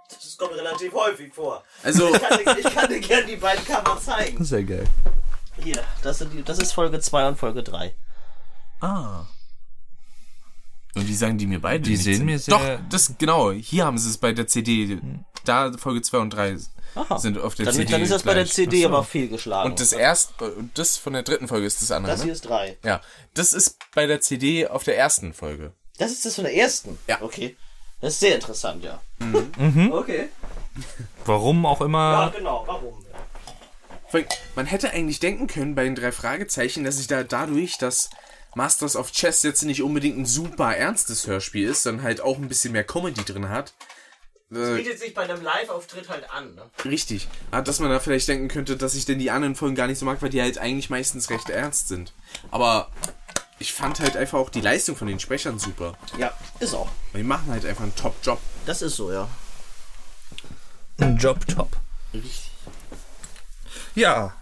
[0.09, 1.63] Das kommt relativ häufig vor.
[1.83, 4.43] Also, Ich kann, dir, ich kann dir gerne die beiden Cover zeigen.
[4.43, 4.85] Sehr geil.
[5.63, 7.93] Hier, das, sind die, das ist Folge 2 und Folge 3.
[8.79, 9.25] Ah.
[10.95, 11.83] und wie sagen die mir beide?
[11.83, 14.99] Die sehen mir sehr- Doch, das, genau, hier haben sie es bei der CD.
[15.45, 16.57] Da Folge 2 und 3
[16.95, 17.19] Aha.
[17.19, 17.91] sind auf der Dann, CD.
[17.91, 18.53] dann ist das bei der gleich.
[18.53, 19.71] CD aber fehlgeschlagen.
[19.71, 22.33] Und das erste, und das von der dritten Folge ist das andere, das hier ne?
[22.33, 22.77] ist 3.
[22.83, 23.01] Ja,
[23.33, 25.71] das ist bei der CD auf der ersten Folge.
[25.99, 26.97] Das ist das von der ersten?
[27.07, 27.21] Ja.
[27.21, 27.55] Okay.
[28.01, 28.99] Das ist sehr interessant, ja.
[29.91, 30.29] Okay.
[31.25, 32.31] Warum auch Ja, immer.
[32.35, 32.63] genau.
[32.67, 32.93] Warum?
[34.55, 38.09] Man hätte eigentlich denken können bei den drei Fragezeichen, dass sich da dadurch, dass
[38.57, 42.49] Masters of Chess jetzt nicht unbedingt ein super ernstes Hörspiel ist, sondern halt auch ein
[42.49, 43.73] bisschen mehr Comedy drin hat.
[44.51, 46.63] Äh, Bietet sich bei einem Live-Auftritt halt an, ne?
[46.85, 47.27] richtig.
[47.51, 49.99] Ah, Dass man da vielleicht denken könnte, dass ich denn die anderen Folgen gar nicht
[49.99, 52.13] so mag, weil die halt eigentlich meistens recht ernst sind.
[52.49, 52.89] Aber
[53.59, 55.97] ich fand halt einfach auch die Leistung von den Sprechern super.
[56.17, 56.89] Ja, ist auch.
[57.11, 58.39] Weil die machen halt einfach einen Top-Job.
[58.65, 59.27] Das ist so, ja.
[60.99, 61.75] Ein Job top.
[62.13, 62.49] Richtig.
[63.95, 64.33] Ja.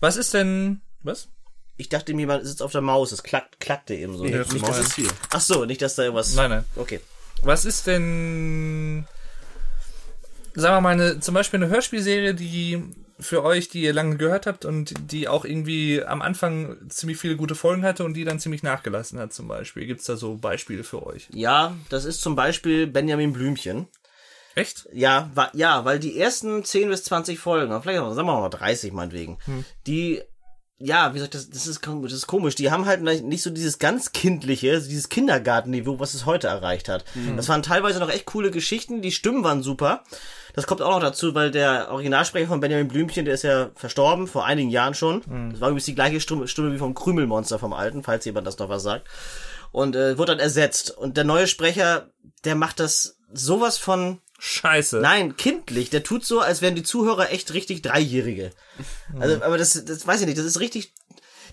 [0.00, 0.82] Was ist denn.
[1.02, 1.28] Was?
[1.76, 3.10] Ich dachte, jemand sitzt auf der Maus.
[3.12, 4.24] Es klackt, klackte eben so.
[4.24, 5.08] Ja, nicht, zum dass Das es, hier.
[5.30, 6.34] ach so, nicht, dass da irgendwas.
[6.34, 6.64] Nein, nein.
[6.76, 7.00] Okay.
[7.42, 9.06] Was ist denn.
[10.54, 12.80] Sagen wir mal, eine, zum Beispiel eine Hörspielserie, die
[13.18, 17.36] für euch, die ihr lange gehört habt und die auch irgendwie am Anfang ziemlich viele
[17.36, 19.86] gute Folgen hatte und die dann ziemlich nachgelassen hat, zum Beispiel.
[19.86, 21.28] Gibt's da so Beispiele für euch?
[21.32, 23.88] Ja, das ist zum Beispiel Benjamin Blümchen.
[24.54, 24.88] Echt?
[24.92, 28.48] Ja, wa ja, weil die ersten 10 bis 20 Folgen, vielleicht auch, sagen wir mal
[28.48, 29.38] 30 meinetwegen,
[29.88, 30.22] die,
[30.78, 33.78] ja, wie ich das, das ist, das ist komisch, die haben halt nicht so dieses
[33.78, 37.04] ganz kindliche, dieses Kindergartenniveau, was es heute erreicht hat.
[37.36, 40.02] Das waren teilweise noch echt coole Geschichten, die Stimmen waren super.
[40.54, 44.26] Das kommt auch noch dazu, weil der Originalsprecher von Benjamin Blümchen, der ist ja verstorben,
[44.26, 45.22] vor einigen Jahren schon.
[45.52, 48.58] Das war übrigens die gleiche Stimme, Stimme wie vom Krümelmonster vom Alten, falls jemand das
[48.58, 49.06] noch was sagt.
[49.70, 50.90] Und äh, wurde dann ersetzt.
[50.90, 52.10] Und der neue Sprecher,
[52.44, 55.00] der macht das sowas von Scheiße.
[55.00, 55.88] Nein, kindlich.
[55.88, 58.50] Der tut so, als wären die Zuhörer echt richtig Dreijährige.
[59.18, 60.36] Also, aber das, das weiß ich nicht.
[60.36, 60.92] Das ist richtig.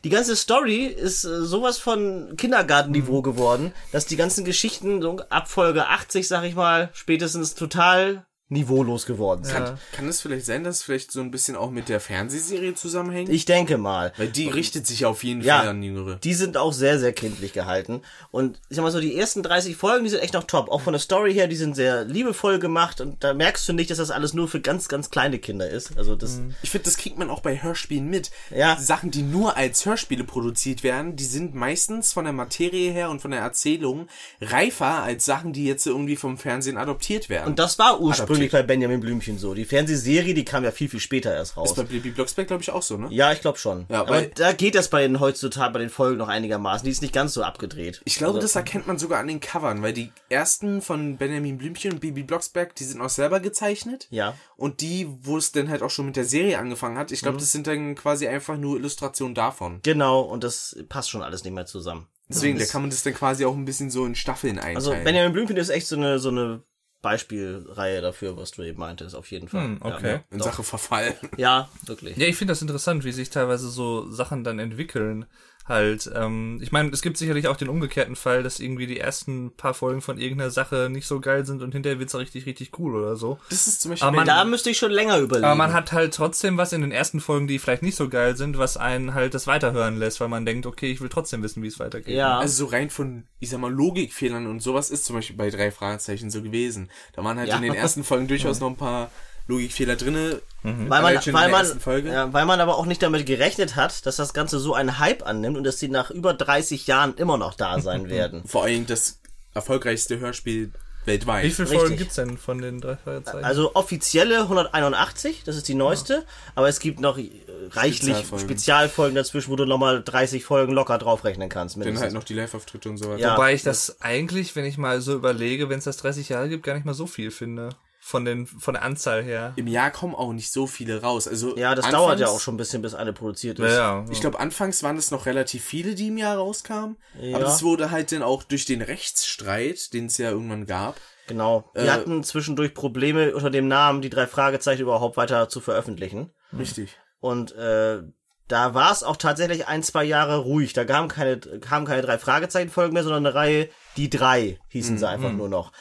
[0.03, 5.47] Die ganze Story ist äh, sowas von Kindergartenniveau geworden, dass die ganzen Geschichten so ab
[5.47, 9.55] Folge 80, sag ich mal, spätestens total niveaulos geworden sind.
[9.55, 13.29] Kann, kann es vielleicht sein, dass vielleicht so ein bisschen auch mit der Fernsehserie zusammenhängt?
[13.29, 14.11] Ich denke mal.
[14.17, 15.59] Weil die richtet sich auf jeden Ja.
[15.59, 16.15] Fall an Jüngere.
[16.17, 18.01] Die sind auch sehr, sehr kindlich gehalten.
[18.29, 20.69] Und ich sag mal so, die ersten 30 Folgen, die sind echt noch top.
[20.69, 22.99] Auch von der Story her, die sind sehr liebevoll gemacht.
[22.99, 25.97] Und da merkst du nicht, dass das alles nur für ganz, ganz kleine Kinder ist.
[25.97, 28.31] Also das, Ich finde, das kriegt man auch bei Hörspielen mit.
[28.53, 28.75] Ja.
[28.77, 33.21] Sachen, die nur als Hörspiele produziert werden, die sind meistens von der Materie her und
[33.21, 34.07] von der Erzählung
[34.41, 37.47] reifer als Sachen, die jetzt irgendwie vom Fernsehen adoptiert werden.
[37.47, 38.67] Und das war ursprünglich Adaptiert.
[38.67, 39.53] bei Benjamin Blümchen so.
[39.53, 41.69] Die Fernsehserie, die kam ja viel, viel später erst raus.
[41.71, 43.07] ist bei Bibi Blocksberg, glaube ich, auch so, ne?
[43.11, 43.85] Ja, ich glaube schon.
[43.89, 46.85] Ja, Aber da geht das bei den heutzutage, bei den Folgen noch einigermaßen.
[46.85, 48.01] Die ist nicht ganz so abgedreht.
[48.05, 51.93] Ich glaube, das erkennt man sogar an den Covern, weil die ersten von Benjamin Blümchen
[51.93, 54.07] und Bibi Blocksberg, die sind auch selber gezeichnet.
[54.09, 54.35] Ja.
[54.57, 57.37] Und die, wo es dann halt auch schon mit der Serie angefangen hat, ich glaube,
[57.37, 59.79] das sind dann quasi einfach nur Illustrationen davon.
[59.83, 62.07] Genau, und das passt schon alles nicht mehr zusammen.
[62.29, 64.77] Deswegen, da Das- kann man das dann quasi auch ein bisschen so in Staffeln einteilen.
[64.77, 66.63] Also Benjamin Blümchen ist echt so eine, so eine
[67.01, 69.63] Beispielreihe dafür, was du eben meintest, auf jeden Fall.
[69.63, 70.19] Hm, okay.
[70.29, 71.15] in Ja, Sache Verfall.
[71.37, 72.17] ja wirklich.
[72.17, 75.25] Ja, ich finde das interessant, wie sich teilweise so Sachen dann entwickeln.
[75.67, 79.51] Halt, ähm, ich meine, es gibt sicherlich auch den umgekehrten Fall, dass irgendwie die ersten
[79.55, 82.95] paar Folgen von irgendeiner Sache nicht so geil sind und hinterher wird's richtig, richtig cool
[82.95, 83.37] oder so.
[83.49, 84.07] Das ist zum Beispiel.
[84.07, 85.45] Aber man- da müsste ich schon länger überlegen.
[85.45, 88.35] Aber man hat halt trotzdem was in den ersten Folgen, die vielleicht nicht so geil
[88.35, 91.61] sind, was einen halt das weiterhören lässt, weil man denkt, okay, ich will trotzdem wissen,
[91.63, 92.15] wie es weitergeht.
[92.15, 92.39] ja.
[92.39, 95.69] also so rein von, ich sag mal, Logikfehlern und sowas ist zum Beispiel bei drei
[95.71, 96.89] Fragezeichen so gewesen.
[97.13, 97.57] Da waren halt Ja.
[97.57, 99.11] in den ersten Folgen durchaus noch ein paar
[99.51, 100.41] Logikfehler drinne.
[100.63, 104.33] weil man, weil man, ja, weil man aber auch nicht damit gerechnet hat, dass das
[104.33, 107.79] Ganze so einen Hype annimmt und dass die nach über 30 Jahren immer noch da
[107.79, 108.43] sein werden.
[108.45, 109.19] Vor allem das
[109.53, 110.71] erfolgreichste Hörspiel
[111.05, 111.45] weltweit.
[111.45, 111.79] Wie viele Richtig.
[111.79, 113.43] Folgen gibt's denn von den drei Fragezeichen?
[113.43, 116.25] Also offizielle 181, das ist die neueste,
[116.55, 117.29] aber es gibt noch äh,
[117.71, 118.45] reichlich Spezialfolgen.
[118.45, 121.75] Spezialfolgen dazwischen, wo du nochmal 30 Folgen locker draufrechnen kannst.
[121.75, 122.03] Dann mindestens.
[122.03, 123.19] halt noch die Live-Auftritte und so weiter.
[123.19, 123.33] Ja.
[123.33, 126.63] Wobei ich das eigentlich, wenn ich mal so überlege, wenn es das 30 Jahre gibt,
[126.63, 127.69] gar nicht mal so viel finde.
[128.03, 129.53] Von den, von der Anzahl her.
[129.57, 131.27] Im Jahr kommen auch nicht so viele raus.
[131.27, 133.65] Also Ja, das anfangs- dauert ja auch schon ein bisschen, bis eine produziert ist.
[133.75, 134.05] Ja, ja.
[134.09, 136.97] Ich glaube, anfangs waren es noch relativ viele, die im Jahr rauskamen.
[137.21, 137.35] Ja.
[137.35, 140.99] Aber das wurde halt dann auch durch den Rechtsstreit, den es ja irgendwann gab.
[141.27, 141.69] Genau.
[141.75, 146.31] Wir Äh, hatten zwischendurch Probleme unter dem Namen, die drei Fragezeichen überhaupt weiter zu veröffentlichen.
[146.57, 146.97] Richtig.
[147.19, 148.01] Und äh,
[148.47, 150.73] da war es auch tatsächlich ein, zwei Jahre ruhig.
[150.73, 155.07] Da kamen keine, kamen keine drei Fragezeichen-Folgen mehr, sondern eine Reihe, die drei hießen sie
[155.07, 155.71] einfach nur noch.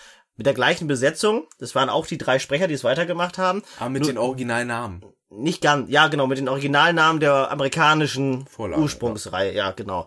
[0.41, 1.47] Mit der gleichen Besetzung.
[1.59, 3.63] Das waren auch die drei Sprecher, die es weitergemacht haben.
[3.79, 5.05] Aber mit Nur- den Originalnamen.
[5.29, 10.07] Nicht ganz, ja genau, mit den Originalnamen der amerikanischen Vorlage, Ursprungsreihe, ja, genau.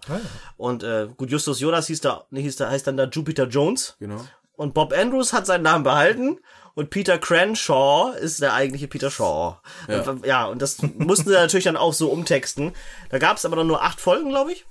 [0.57, 3.95] Und äh, gut, Justus Jonas hieß da, nee, hieß da, heißt dann da Jupiter Jones.
[3.99, 4.25] Genau.
[4.55, 6.39] Und Bob Andrews hat seinen Namen behalten
[6.73, 9.57] und Peter Cranshaw ist der eigentliche Peter Shaw.
[9.87, 12.73] Ja, und, ja, und das mussten sie natürlich dann auch so umtexten.
[13.09, 14.65] Da gab es aber dann nur acht Folgen, glaube ich.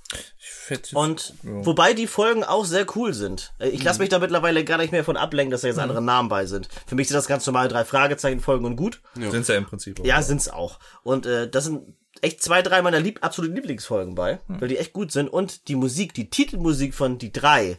[0.95, 3.53] Und wobei die Folgen auch sehr cool sind.
[3.59, 6.01] Äh, Ich lasse mich da mittlerweile gar nicht mehr von ablenken, dass da jetzt andere
[6.01, 6.67] Namen bei sind.
[6.87, 9.01] Für mich sind das ganz normal drei Fragezeichen-Folgen und gut.
[9.15, 9.99] Sind's ja im Prinzip.
[9.99, 10.05] auch.
[10.05, 10.79] Ja, sind's auch.
[11.03, 11.81] Und äh, das sind
[12.21, 15.27] echt zwei, drei meiner lieb absoluten Lieblingsfolgen bei, weil die echt gut sind.
[15.27, 17.77] Und die Musik, die Titelmusik von die drei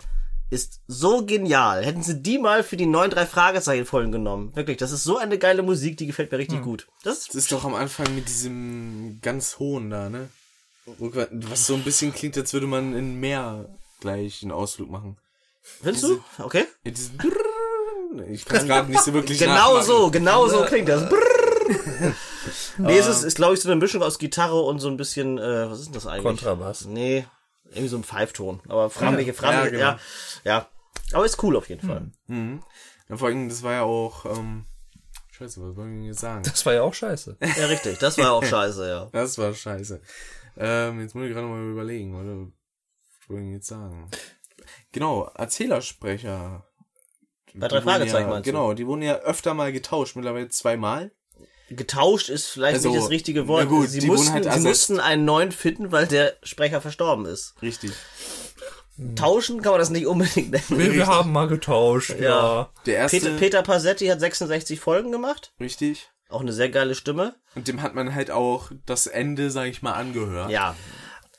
[0.50, 1.82] ist so genial.
[1.84, 4.54] Hätten sie die mal für die neuen drei Fragezeichen-Folgen genommen.
[4.54, 6.86] Wirklich, das ist so eine geile Musik, die gefällt mir richtig gut.
[7.02, 10.28] Das Das ist doch am Anfang mit diesem ganz hohen da, ne?
[10.86, 13.68] Was so ein bisschen klingt, als würde man in Meer
[14.00, 15.16] gleich einen Ausflug machen.
[15.62, 16.22] findest du?
[16.38, 16.66] Okay.
[16.84, 16.92] Ja,
[18.30, 21.10] ich kann es gerade nicht so wirklich Genau so, genau so klingt das.
[22.78, 25.38] Nee, es ist, ist glaube ich, so eine Mischung aus Gitarre und so ein bisschen,
[25.38, 26.24] äh, was ist denn das eigentlich?
[26.24, 26.84] Kontrabass.
[26.84, 27.26] Nee,
[27.70, 28.60] Irgendwie so ein Pfeifton.
[28.68, 29.98] Aber fragliche, fragliche, Ja,
[30.44, 30.68] ja, ja.
[31.12, 32.10] Aber ist cool auf jeden Fall.
[33.08, 34.64] Ja, vor allem, das war ja auch, ähm,
[35.32, 36.42] scheiße, was wollen wir jetzt sagen?
[36.44, 37.36] Das war ja auch scheiße.
[37.40, 37.98] Ja, richtig.
[37.98, 39.08] Das war auch scheiße, ja.
[39.12, 40.00] Das war scheiße.
[40.56, 42.46] Ähm, jetzt muss ich gerade mal überlegen, oder?
[43.20, 44.08] Was wollen wir jetzt sagen?
[44.92, 46.66] Genau, Erzählersprecher.
[47.54, 48.52] Bei drei Die wurden Fragezeichen ja, meinst du?
[48.52, 51.12] Genau, die wurden ja öfter mal getauscht, mittlerweile zweimal.
[51.70, 53.68] Getauscht ist vielleicht Also, nicht das richtige Wort.
[53.68, 57.54] gut, sie mussten, halt sie mussten einen neuen finden, weil der Sprecher verstorben ist.
[57.62, 57.92] Richtig.
[59.16, 60.64] Tauschen kann man das nicht unbedingt nennen.
[60.68, 62.16] Wir, wir haben mal getauscht, ja.
[62.20, 62.72] Ja.
[62.86, 65.52] Der erste, Peter, Peter Passetti hat 66 Folgen gemacht.
[65.60, 66.10] richtig.
[66.28, 67.34] Auch eine sehr geile Stimme.
[67.54, 70.50] Und dem hat man halt auch das Ende, sag ich mal, angehört.
[70.50, 70.74] Ja.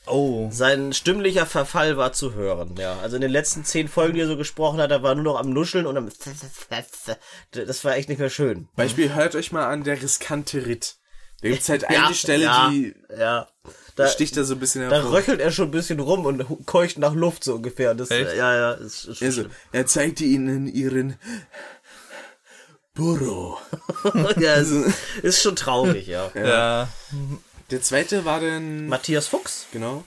[0.08, 0.50] Oh.
[0.52, 3.00] Sein stimmlicher Verfall war zu hören, ja.
[3.00, 5.40] Also in den letzten zehn Folgen, die er so gesprochen hat, da war nur noch
[5.40, 6.10] am Nuscheln und am
[7.52, 8.68] Das war echt nicht mehr schön.
[8.76, 10.98] Beispiel, hört euch mal an, der riskante Ritt.
[11.42, 13.48] Da gibt's halt eine Stelle, ja, die Ja.
[13.96, 15.14] Da, sticht da so ein bisschen da hervor.
[15.14, 17.96] röchelt er schon ein bisschen rum und keucht nach Luft so ungefähr.
[17.96, 18.36] Das, Echt?
[18.36, 21.18] Ja, ja, ist, ist Also, er zeigte ihnen ihren
[22.96, 23.60] Burro.
[24.38, 24.72] ja, ist,
[25.22, 26.32] ist schon traurig, ja.
[26.34, 26.88] Ja.
[27.70, 30.04] Der zweite war dann, Matthias Fuchs, genau,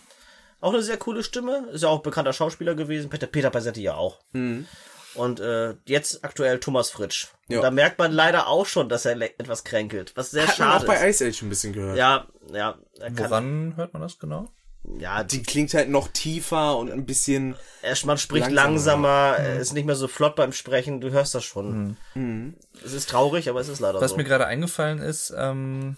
[0.61, 1.69] auch eine sehr coole Stimme.
[1.73, 3.11] Ist ja auch bekannter Schauspieler gewesen.
[3.11, 4.19] Peter, Peter Passetti ja auch.
[4.33, 7.29] Und äh, jetzt aktuell Thomas Fritsch.
[7.49, 7.61] Ja.
[7.61, 10.13] da merkt man leider auch schon, dass er etwas kränkelt.
[10.17, 11.21] Was sehr hat man schade auch bei ist.
[11.21, 11.97] Ice Age ein bisschen gehört.
[11.97, 12.79] Ja, ja.
[12.99, 14.51] Er kann, Woran hört man das genau?
[14.99, 19.09] Ja, Die klingt halt noch tiefer und ein bisschen, er, man spricht Langsamer.
[19.09, 21.97] langsamer, er ist nicht mehr so flott beim Sprechen, du hörst das schon.
[22.85, 24.17] Es ist traurig, aber es ist leider Was so.
[24.17, 25.97] mir gerade eingefallen ist, ähm,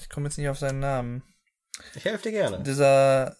[0.00, 1.22] ich komme jetzt nicht auf seinen Namen.
[1.94, 2.62] ich helfe dir gerne.
[2.62, 3.36] Dieser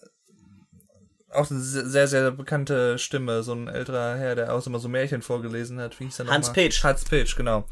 [1.33, 4.89] auch eine se- sehr, sehr bekannte Stimme, so ein älterer Herr, der auch immer so
[4.89, 5.97] Märchen vorgelesen hat.
[5.99, 6.65] Wie hieß er Hans nochmal?
[6.65, 6.83] Page.
[6.83, 7.63] Hans Page, genau.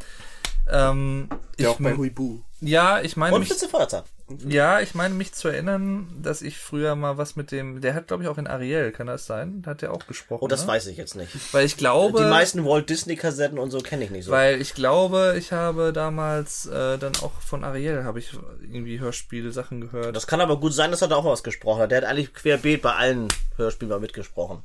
[0.72, 2.40] Ähm, der ich, auch bei Huibu.
[2.62, 4.04] ja, ich meine Und Spitze Feuerzahn.
[4.48, 8.08] Ja, ich meine mich zu erinnern, dass ich früher mal was mit dem, der hat
[8.08, 9.64] glaube ich auch in Ariel, kann das sein?
[9.66, 10.44] Hat der auch gesprochen?
[10.44, 10.68] Oh, das ne?
[10.68, 11.32] weiß ich jetzt nicht.
[11.54, 14.32] Weil ich glaube, Die meisten Walt Disney Kassetten und so kenne ich nicht so.
[14.32, 19.82] weil ich glaube, ich habe damals äh, dann auch von Ariel habe ich irgendwie Hörspiel-Sachen
[19.82, 20.16] gehört.
[20.16, 21.92] das kann aber gut sein, dass er da auch was gesprochen hat.
[21.92, 23.28] Der hat eigentlich querbeet bei allen
[23.58, 24.64] Hörspielen mal mitgesprochen.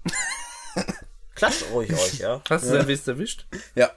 [1.35, 2.41] Klatscht ruhig euch, ja.
[2.49, 3.47] Hast du dein Wist erwischt?
[3.75, 3.91] Ja.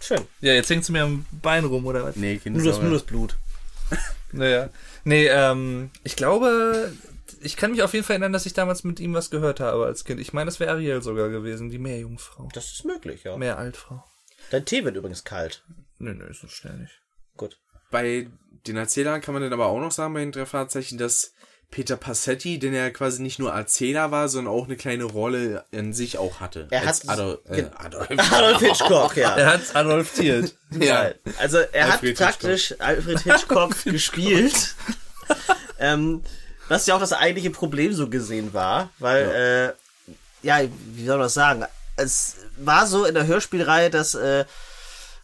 [0.00, 0.20] Schön.
[0.40, 2.16] Ja, jetzt hängst du mir am Bein rum, oder was?
[2.16, 3.36] Nee, Kind Nur das, nur das Blut.
[4.32, 4.68] Naja.
[5.04, 6.92] Nee, ähm, ich glaube,
[7.40, 9.84] ich kann mich auf jeden Fall erinnern, dass ich damals mit ihm was gehört habe
[9.86, 10.20] als Kind.
[10.20, 12.48] Ich meine, das wäre Ariel sogar gewesen, die Meerjungfrau.
[12.52, 13.36] Das ist möglich, ja.
[13.36, 14.04] Meeraltfrau.
[14.50, 15.64] Dein Tee wird übrigens kalt.
[15.98, 17.00] Nö, nö, so schnell nicht.
[17.36, 17.58] Gut.
[17.90, 18.28] Bei
[18.66, 21.34] den Erzählern kann man dann aber auch noch sagen, bei den drei Fahrzeichen, dass
[21.70, 25.92] Peter Passetti, denn er quasi nicht nur Erzähler war, sondern auch eine kleine Rolle in
[25.92, 26.66] sich auch hatte.
[26.70, 28.08] Er hat- Adolf, äh, Adolf.
[28.32, 29.36] Adolf Hitchcock, ja.
[29.36, 30.54] Er hat's adolftiert.
[30.80, 31.10] ja.
[31.38, 34.74] Also er Alfred hat praktisch Alfred Hitchcock gespielt.
[35.78, 36.22] ähm,
[36.68, 39.74] was ja auch das eigentliche Problem so gesehen war, weil,
[40.42, 40.60] äh, ja,
[40.94, 41.64] wie soll man das sagen?
[41.96, 44.44] Es war so in der Hörspielreihe, dass äh,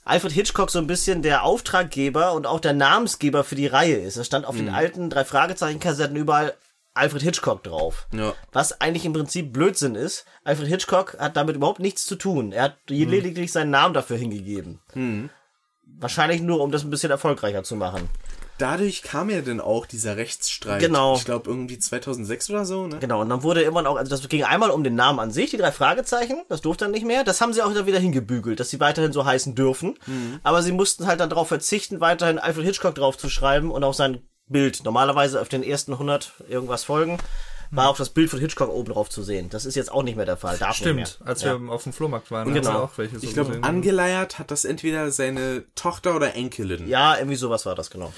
[0.05, 4.17] Alfred Hitchcock so ein bisschen der Auftraggeber und auch der Namensgeber für die Reihe ist.
[4.17, 6.55] Es stand auf den alten drei Fragezeichen-Kassetten überall
[6.93, 8.07] Alfred Hitchcock drauf.
[8.13, 8.35] Ja.
[8.53, 10.27] Was eigentlich im Prinzip Blödsinn ist.
[10.45, 12.53] Alfred Hitchcock hat damit überhaupt nichts zu tun.
[12.53, 14.81] Er hat lediglich seinen Namen dafür hingegeben.
[15.99, 18.09] Wahrscheinlich nur, um das ein bisschen erfolgreicher zu machen.
[18.59, 20.81] Dadurch kam ja dann auch dieser Rechtsstreit.
[20.81, 21.17] Genau.
[21.17, 22.99] Ich glaube irgendwie 2006 oder so, ne?
[23.01, 25.51] Genau, und dann wurde immer auch, also das ging einmal um den Namen an sich,
[25.51, 27.25] die drei Fragezeichen, das durfte dann nicht mehr.
[27.25, 29.99] Das haben sie auch wieder hingebügelt, dass sie weiterhin so heißen dürfen.
[30.45, 33.95] Aber sie mussten halt dann darauf verzichten, weiterhin Alfred Hitchcock drauf zu schreiben und auch
[33.95, 34.85] sein Bild.
[34.85, 37.19] Normalerweise auf den ersten 100 irgendwas Folgen
[37.71, 39.49] war auch das Bild von Hitchcock oben drauf zu sehen.
[39.51, 40.57] Das ist jetzt auch nicht mehr der Fall.
[40.59, 41.59] Darf Stimmt, als ja.
[41.59, 42.69] wir auf dem Flohmarkt waren, Genau.
[42.69, 46.87] haben wir auch welche so Ich glaube, angeleiert hat das entweder seine Tochter oder Enkelin.
[46.87, 48.13] ja, irgendwie sowas war das, genau.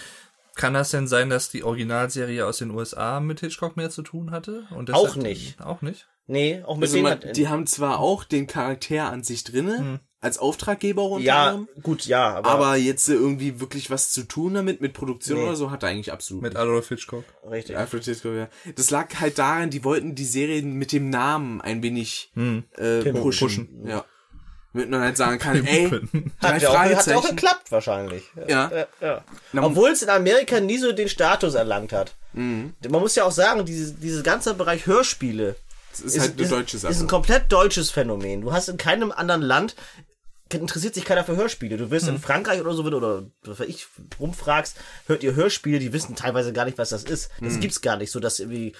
[0.57, 4.31] Kann das denn sein, dass die Originalserie aus den USA mit Hitchcock mehr zu tun
[4.33, 4.67] hatte?
[4.75, 5.61] Und Auch nicht.
[5.61, 6.09] Auch nicht?
[6.27, 9.45] Nee, auch mit Also denen man, hat, die haben zwar auch den Charakter an sich
[9.45, 14.25] drinne, als Auftraggeber unter ja, anderem, gut, ja, aber, aber jetzt irgendwie wirklich was zu
[14.25, 15.45] tun damit, mit Produktion Nee.
[15.45, 16.57] oder so, hat er eigentlich absolut Mit.
[16.57, 17.25] Adolf Hitchcock.
[17.49, 17.77] richtig.
[17.77, 18.49] Alfred Hitchcock, ja.
[18.75, 23.87] Das lag halt daran, die wollten die Serie mit dem Namen ein wenig äh, pushen.
[23.87, 24.05] Ja.
[24.77, 25.89] Damit man halt sagen kann, ey,
[26.41, 28.25] drei Hat ja, auch, hat ja auch geklappt wahrscheinlich.
[28.47, 28.71] Ja.
[28.71, 29.25] Ja, ja.
[29.63, 32.15] Obwohl es in Amerika nie so den Status erlangt hat.
[32.35, 32.75] Mhm.
[32.89, 35.57] Man muss ja auch sagen, diese, dieses ganze Bereich Hörspiele
[35.93, 36.93] Das ist, halt eine deutsche Sache.
[36.93, 38.43] ist ein komplett deutsches Phänomen.
[38.43, 39.75] Du hast in keinem anderen Land
[40.53, 41.77] interessiert sich keiner für Hörspiele.
[41.77, 43.87] Du wirst in Frankreich oder so, wenn du- oder was ich
[44.21, 47.31] rumfragst, hört ihr Hörspiele, die wissen teilweise gar nicht, was das ist.
[47.41, 47.61] Das Mhm.
[47.61, 48.73] gibt's gar nicht, so dass irgendwie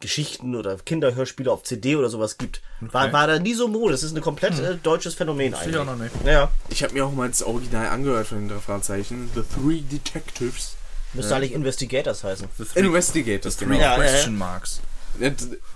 [0.00, 2.60] Geschichten oder Kinderhörspiele auf CD oder sowas gibt.
[2.80, 3.92] War, war da nie so Mode.
[3.92, 5.74] Das ist ein komplett äh, deutsches Phänomen eigentlich.
[5.74, 6.12] ich auch noch nicht.
[6.26, 6.50] Ja.
[6.68, 9.30] ich habe mir auch mal das Original angehört von den drei Fragezeichen.
[9.34, 10.76] The Three Detectives.
[11.14, 12.48] Müsste eigentlich Investigators heißen.
[12.74, 13.74] Investigators, genau.
[13.74, 14.80] Ja, ja, Question Marks.
[15.20, 15.30] Ja,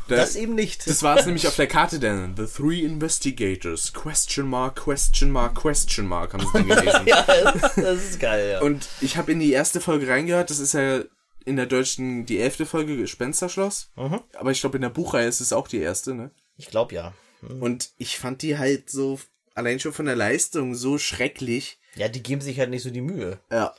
[0.09, 0.89] Das eben nicht.
[0.89, 2.35] Das war es nämlich auf der Karte dann.
[2.37, 3.93] The Three Investigators.
[3.93, 7.07] Question mark, question mark, question mark haben sie dann gelesen.
[7.07, 8.61] ja, das, das ist geil, ja.
[8.61, 10.51] Und ich habe in die erste Folge reingehört.
[10.51, 11.03] Das ist ja
[11.45, 13.91] in der deutschen die elfte Folge Gespensterschloss.
[13.97, 14.21] Mhm.
[14.37, 16.31] Aber ich glaube, in der Buchreihe ist es auch die erste, ne?
[16.57, 17.15] Ich glaube ja.
[17.61, 19.21] Und ich fand die halt so,
[19.55, 21.79] allein schon von der Leistung, so schrecklich.
[21.95, 23.39] Ja, die geben sich halt nicht so die Mühe.
[23.51, 23.75] Ja.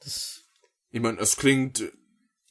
[0.00, 0.42] Das,
[0.92, 1.84] Ich meine, es klingt,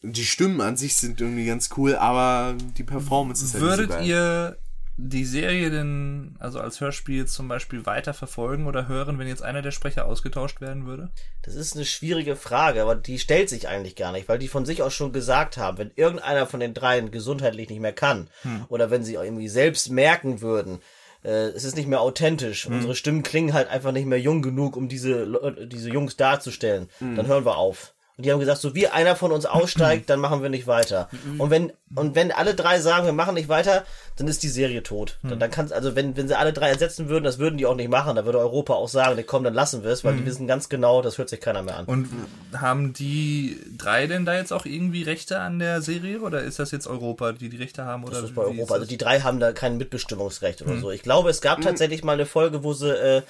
[0.02, 3.94] die Stimmen an sich sind irgendwie ganz cool, aber die Performance ist halt Würdet nicht
[3.94, 4.08] so geil.
[4.08, 4.58] ihr
[5.02, 9.62] die Serie denn, also als Hörspiel zum Beispiel weiter verfolgen oder hören, wenn jetzt einer
[9.62, 11.10] der Sprecher ausgetauscht werden würde?
[11.44, 14.66] das ist eine schwierige Frage, aber die stellt sich eigentlich gar nicht, weil die von
[14.66, 18.30] sich aus schon gesagt haben, wenn irgendeiner von den dreien gesundheitlich nicht mehr kann
[18.68, 20.80] oder wenn sie auch irgendwie selbst merken würden,
[21.24, 24.76] äh, es ist nicht mehr authentisch, unsere Stimmen klingen halt einfach nicht mehr jung genug,
[24.76, 27.94] um diese, diese Jungs darzustellen, dann hören wir auf.
[28.20, 31.08] Und die haben gesagt, so wie einer von uns aussteigt, dann machen wir nicht weiter.
[31.38, 33.86] Und wenn, und wenn alle drei sagen, wir machen nicht weiter,
[34.18, 35.18] dann ist die Serie tot.
[35.24, 37.78] Dann, dann kann's, also wenn, wenn sie alle drei ersetzen würden, das würden die auch
[37.78, 40.26] nicht machen, dann würde Europa auch sagen, nee, komm, dann lassen wir es, weil die
[40.26, 41.86] wissen ganz genau, das hört sich keiner mehr an.
[41.86, 42.10] Und
[42.58, 46.72] haben die drei denn da jetzt auch irgendwie Rechte an der Serie oder ist das
[46.72, 48.04] jetzt Europa, die die Rechte haben?
[48.04, 48.74] Oder Das ist bei Europa.
[48.74, 50.92] Also die drei haben da kein Mitbestimmungsrecht oder so.
[50.92, 53.22] Ich glaube, es gab tatsächlich mal eine Folge, wo sie, äh,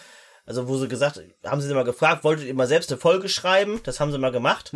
[0.49, 3.29] also wo sie gesagt, haben sie sie mal gefragt, wolltet ihr mal selbst eine Folge
[3.29, 3.79] schreiben?
[3.83, 4.71] Das haben sie mal gemacht.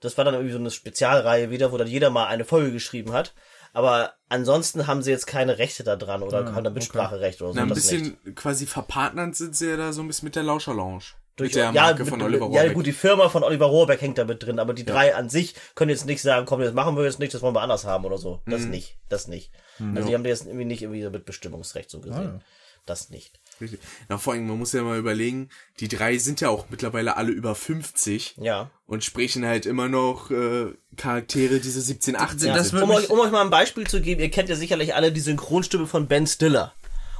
[0.00, 3.12] Das war dann irgendwie so eine Spezialreihe wieder, wo dann jeder mal eine Folge geschrieben
[3.12, 3.34] hat.
[3.74, 7.56] Aber ansonsten haben sie jetzt keine Rechte da dran oder haben da Mitspracherecht oder so.
[7.56, 8.36] Na, ein bisschen nicht.
[8.36, 11.04] quasi verpartnert sind sie ja da so ein bisschen mit der Lauscher Lounge.
[11.36, 12.74] Durch, mit der ja, Marke mit, von Oliver ja Rohrbeck.
[12.74, 15.54] gut, die Firma von Oliver Rohrbeck hängt da mit drin, aber die drei an sich
[15.76, 18.04] können jetzt nicht sagen, komm, das machen wir jetzt nicht, das wollen wir anders haben
[18.06, 18.40] oder so.
[18.46, 18.70] Das Mhm.
[18.70, 19.52] nicht, das nicht.
[19.94, 22.44] Also die haben jetzt irgendwie nicht irgendwie so mit Bestimmungsrecht so Ah, gesehen.
[22.86, 23.38] Das nicht.
[23.60, 23.80] Richtig.
[24.08, 25.48] Na, vor allem, man muss ja mal überlegen,
[25.80, 28.70] die drei sind ja auch mittlerweile alle über 50 Ja.
[28.86, 32.82] und sprechen halt immer noch äh, Charaktere, die so 17, 18 Das sind.
[32.82, 35.20] Um euch, um euch mal ein Beispiel zu geben, ihr kennt ja sicherlich alle die
[35.20, 36.72] Synchronstimme von Ben Stiller.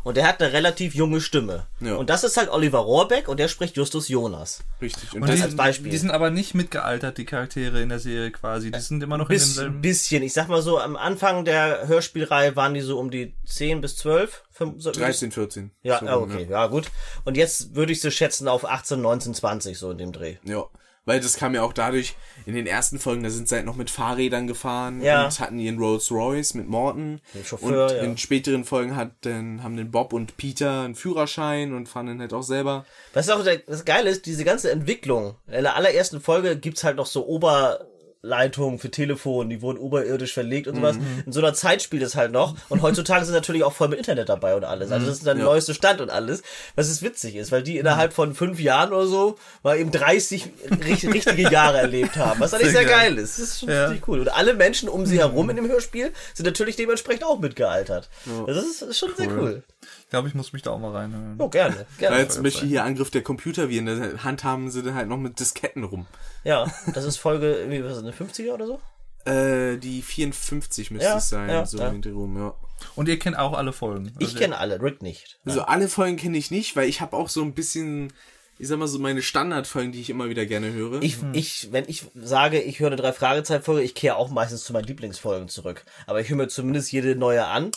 [0.05, 1.67] Und der hat eine relativ junge Stimme.
[1.81, 1.97] Ja.
[1.97, 4.63] Und das ist halt Oliver Rohrbeck und der spricht Justus Jonas.
[4.81, 5.13] Richtig.
[5.15, 5.91] Und, Und das, die, als Beispiel.
[5.91, 8.71] die sind aber nicht mitgealtert, die Charaktere in der Serie quasi.
[8.71, 9.81] Die sind immer noch in Bis, demselben.
[9.83, 10.23] bisschen.
[10.23, 13.97] Ich sag mal so, am Anfang der Hörspielreihe waren die so um die 10 bis
[13.97, 14.45] 12.
[14.51, 15.71] Fünf- so- 13, 14.
[15.83, 16.87] Ja, So ja, rum, okay, ja gut.
[17.25, 20.37] Und jetzt würde ich sie schätzen auf 18, 19, 20 so in dem Dreh.
[20.45, 20.65] Ja,
[21.09, 22.15] weil das kam ja auch dadurch,
[22.47, 25.25] in den ersten Folgen, da sind sie halt noch mit Fahrrädern gefahren Ja.
[25.25, 27.21] und hatten ihren Rolls Royce mit Morton.
[27.35, 28.03] Den Chauffeur, und ja.
[28.03, 32.21] in späteren Folgen hat dann, haben den Bob und Peter einen Führerschein und fahren dann
[32.21, 32.85] halt auch selber.
[33.15, 35.35] Was auch das Geile ist, diese ganze Entwicklung.
[35.47, 37.27] In der allerersten Folge gibt's halt noch so
[38.23, 40.97] Oberleitungen für Telefon, die wurden oberirdisch verlegt und sowas.
[40.97, 41.23] Mhm.
[41.27, 42.57] In so einer Zeit spielt es halt noch.
[42.69, 44.91] Und heutzutage sind natürlich auch voll mit Internet dabei und alles.
[44.91, 45.53] Also das ist dann der Ja.
[45.53, 46.43] neueste Stand und alles.
[46.75, 50.51] Was ist witzig ist, weil die innerhalb von fünf Jahren oder so mal eben 30
[50.85, 52.41] richt- richtige Jahre erlebt haben.
[52.41, 53.15] Was eigentlich sehr, Sehr geil.
[53.15, 53.19] geil.
[53.19, 53.39] ist.
[53.39, 53.87] Das ist schon Ja.
[53.87, 54.21] richtig cool.
[54.21, 58.09] Und alle Menschen um sie herum in dem Hörspiel sind natürlich dementsprechend auch mitgealtert.
[58.47, 59.63] Das ist, ist schon sehr cool.
[60.09, 61.35] Ich glaube, ich muss mich da auch mal reinhören.
[61.37, 61.85] Oh, gerne.
[61.99, 62.17] gerne.
[62.17, 65.85] Weil zum Beispiel hier Angriff der Computerviren, da handhaben sie dann halt noch mit Disketten
[65.85, 66.07] rum.
[66.45, 68.81] Ja, das ist Folge, irgendwie, was ist das, eine 50er oder so?
[69.31, 71.89] Äh, die 54 müsste Ja, es sein, ja, so ja.
[71.89, 72.55] im rum, ja.
[72.97, 74.11] Und ihr kennt auch alle Folgen.
[74.19, 75.39] Ich Also- kenne alle, Rick nicht.
[75.45, 78.11] Also alle Folgen kenne ich nicht, weil ich habe auch so ein bisschen,
[78.59, 81.03] ich sag mal so meine Standardfolgen, die ich immer wieder gerne höre.
[81.03, 84.65] Ich, ich, wenn ich sage, ich höre eine drei Fragezeichen Folge, ich kehre auch meistens
[84.65, 85.85] zu meinen Lieblingsfolgen zurück.
[86.07, 87.73] Aber ich höre mir zumindest jede neue an.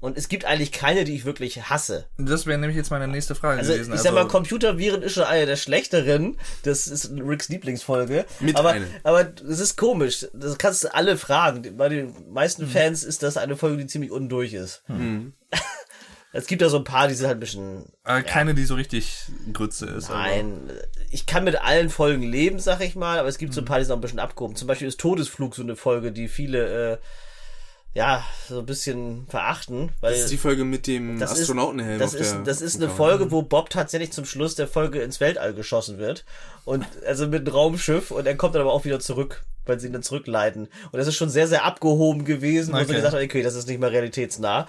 [0.00, 2.06] Und es gibt eigentlich keine, die ich wirklich hasse.
[2.18, 3.92] Das wäre nämlich jetzt meine nächste Frage Also, gewesen.
[3.94, 6.38] ich sag mal, Computerviren ist schon eine der schlechteren.
[6.62, 8.24] Das ist Ricks Lieblingsfolge.
[8.38, 8.86] Mit aber, einem.
[9.02, 10.26] aber es ist komisch.
[10.32, 11.76] Das kannst du alle fragen.
[11.76, 14.82] Bei den meisten Fans ist das eine Folge, die ziemlich undurch ist.
[16.30, 18.74] Es gibt ja so ein paar, die sind halt ein bisschen äh, keine, die so
[18.74, 19.22] richtig
[19.54, 20.10] Grütze ist.
[20.10, 20.70] aber- Nein,
[21.10, 23.78] ich kann mit allen Folgen leben, sag ich mal, aber es gibt so ein paar,
[23.78, 24.54] die sind auch ein bisschen abgehoben.
[24.54, 26.98] Zum Beispiel ist Todesflug so eine Folge, die viele, äh,
[27.94, 31.98] ja, so ein bisschen verachten, weil das ist die Folge mit dem das ist, Astronautenhelm.
[31.98, 32.90] das auf ist, das ist eine.
[32.90, 36.24] Folge, wo Bob tatsächlich zum Schluss der Folge ins Weltall geschossen wird.
[36.64, 39.86] Und also mit einem Raumschiff und er kommt dann aber auch wieder zurück, weil sie
[39.86, 40.68] ihn dann zurückleiten.
[40.92, 42.94] Und das ist schon sehr, sehr abgehoben gewesen, wo sie Okay.
[42.94, 44.62] gesagt haben, okay, das ist nicht mehr realitätsnah.
[44.62, 44.66] Äh,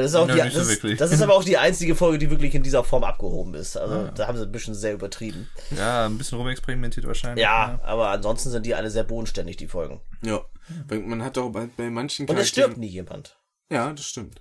[0.00, 2.30] Das ist, auch die, so das, ist, das ist aber auch die einzige Folge, die
[2.30, 3.76] wirklich in dieser Form abgehoben ist.
[3.76, 5.48] Also da haben sie ein bisschen sehr übertrieben.
[5.76, 7.42] Ja, ein bisschen rumexperimentiert wahrscheinlich.
[7.42, 10.00] Ja, aber ansonsten sind die alle sehr bodenständig, die Folgen.
[10.22, 10.40] Ja,
[10.88, 13.36] man hat auch bei, bei manchen Und es stirbt nie jemand.
[13.70, 14.40] Ja, das stimmt.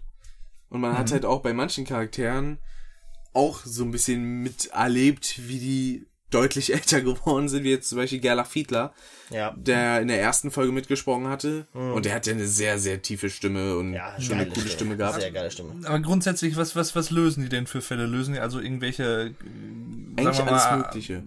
[0.70, 0.98] Und man Mhm.
[0.98, 2.60] hat halt auch bei manchen Charakteren
[3.34, 8.20] auch so ein bisschen miterlebt, wie die deutlich älter geworden sind, wie jetzt zum Beispiel
[8.20, 8.94] Gerlach Fiedler,
[9.30, 9.54] Ja.
[9.58, 11.66] der in der ersten Folge mitgesprochen hatte.
[11.74, 13.94] Und der hat ja eine sehr, sehr tiefe Stimme und Mhm.
[13.96, 15.22] Ja, schon eine coole Stimme gehabt.
[15.22, 15.74] Sehr geile Stimme.
[15.88, 18.06] Aber grundsätzlich, was, was, was lösen die denn für Fälle?
[18.06, 21.24] Lösen die also irgendwelche, äh, Eigentlich sagen wir alles mal, Mögliche.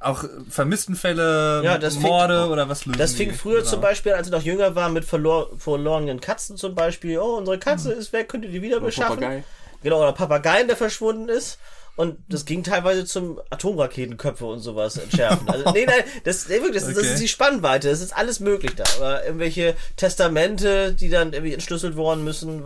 [0.00, 3.34] auch Vermisstenfälle, Ja, das fing- Morde oder was lösen Das fing die?
[3.36, 3.70] früher Genau.
[3.70, 7.18] zum Beispiel, als ich noch jünger war, mit verlor verlorenen Katzen zum Beispiel.
[7.18, 9.16] Oh, unsere Katze ist weg, könnt ihr die wieder beschaffen?
[9.20, 9.44] Papagei.
[9.82, 11.58] Genau, oder Papageien, der verschwunden ist.
[12.00, 15.46] Und das ging teilweise zum Atomraketenköpfe und sowas entschärfen.
[15.50, 17.12] Also, nee, nein, das, nee, wirklich, das, das Okay.
[17.12, 18.84] ist die Spannweite, das ist alles möglich da.
[18.98, 22.62] Oder irgendwelche Testamente, die dann irgendwie entschlüsselt worden müssen,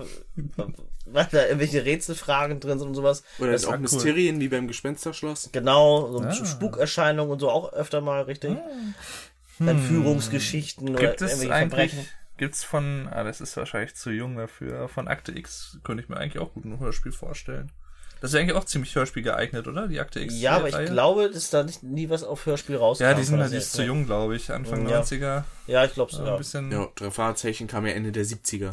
[1.07, 3.25] weil da irgendwelche Rätselfragen drin sind und sowas.
[3.41, 3.79] Oder das auch cool.
[3.81, 5.51] Mysterien wie beim Gespensterschloss.
[5.51, 6.33] Genau, so Ah.
[6.33, 8.57] Spukerscheinungen und so auch öfter mal, richtig?
[9.59, 11.07] Entführungsgeschichten oder Hm.
[11.09, 12.09] Gibt es irgendwelche eigentlich, Verbrechen.
[12.39, 16.17] gibt's von, ah, das ist wahrscheinlich zu jung dafür, von Akte X könnte ich mir
[16.19, 17.73] eigentlich auch gut ein Hörspiel vorstellen.
[18.25, 19.87] Das ist ja eigentlich auch ziemlich Hörspiel geeignet, oder?
[19.87, 20.41] Die Akte X.
[20.41, 23.05] Ja, aber ich glaube, dass da nicht, nie was auf Hörspiel rauskam.
[23.05, 24.51] Ja, die sind halt zu jung, glaube ich.
[24.51, 25.03] Anfang Ja.
[25.03, 25.45] 90er.
[25.67, 26.37] Ja, ich glaube so, Ein ja.
[26.39, 26.73] bisschen.
[26.73, 28.71] Ja, drei Fahrzeichen kam ja Ende der 70er.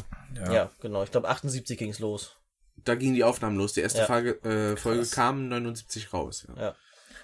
[0.50, 1.02] Ja, genau.
[1.02, 2.38] Ich glaube, 78 ging's los.
[2.82, 3.74] Da gingen die Aufnahmen los.
[3.74, 4.06] Die erste Ja.
[4.06, 6.46] Folge, äh, Folge kam 79 raus.
[6.56, 6.74] Ja.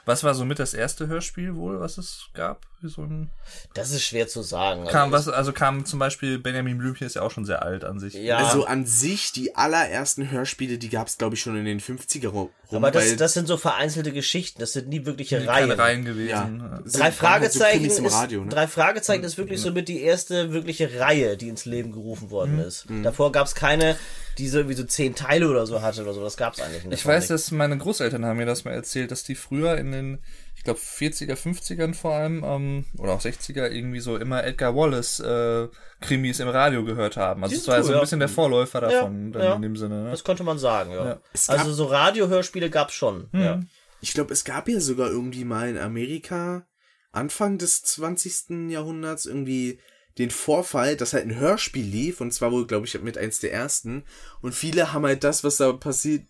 [0.08, 2.66] Was war so mit das erste Hörspiel wohl, was es gab?
[2.82, 3.30] So ein
[3.74, 4.86] Das ist schwer zu sagen.
[4.86, 7.84] kam Also, was, also kam zum Beispiel Benjamin Blümchen ist ja auch schon sehr alt
[7.84, 8.14] an sich.
[8.14, 11.80] Ja, Also an sich, die allerersten Hörspiele, die gab es, glaube ich, schon in den
[11.80, 12.48] 50er rum.
[12.70, 14.60] aber das, das sind so vereinzelte Geschichten.
[14.60, 15.70] Das sind nie wirkliche Keine Reihen.
[15.72, 16.28] Reihen gewesen.
[16.30, 18.48] ja, Drei halt so Fragezeichen, im ist, Radio, ne?
[18.50, 22.54] drei Fragezeichen ist wirklich so mit die erste wirkliche Reihe, die ins Leben gerufen worden
[22.54, 22.60] Mhm.
[22.62, 22.86] ist.
[23.02, 23.96] Davor gab's keine,
[24.38, 26.22] die so wie so zehn Teile oder so hatte oder so.
[26.22, 26.94] Das gab's eigentlich nicht.
[26.94, 30.18] Ich weiß, dass meine Großeltern haben mir das mal erzählt, dass die früher in den,
[30.56, 35.20] ich glaube 40er, 50ern vor allem, ähm, oder auch 60er irgendwie so immer Edgar Wallace
[35.20, 35.68] äh,
[36.00, 37.42] Krimis im Radio gehört haben.
[37.42, 38.00] Also es war cool, so ein ja.
[38.00, 39.54] bisschen der Vorläufer davon, dann ja.
[39.54, 40.04] in dem Sinne.
[40.04, 40.10] Ne?
[40.10, 41.04] Das könnte man sagen, ja.
[41.04, 41.20] Ja.
[41.32, 43.28] Es gab- Also so Radiohörspiele gab's schon.
[43.32, 43.40] Mhm.
[43.42, 43.60] Ja.
[44.00, 46.64] Ich glaube, es gab ja sogar irgendwie mal in Amerika
[47.10, 48.70] Anfang des 20.
[48.70, 49.80] Jahrhunderts irgendwie
[50.18, 53.52] den Vorfall, dass halt ein Hörspiel lief und zwar wohl, glaube ich, mit eins der
[53.52, 54.04] ersten
[54.40, 56.22] und viele haben halt das, was da passiert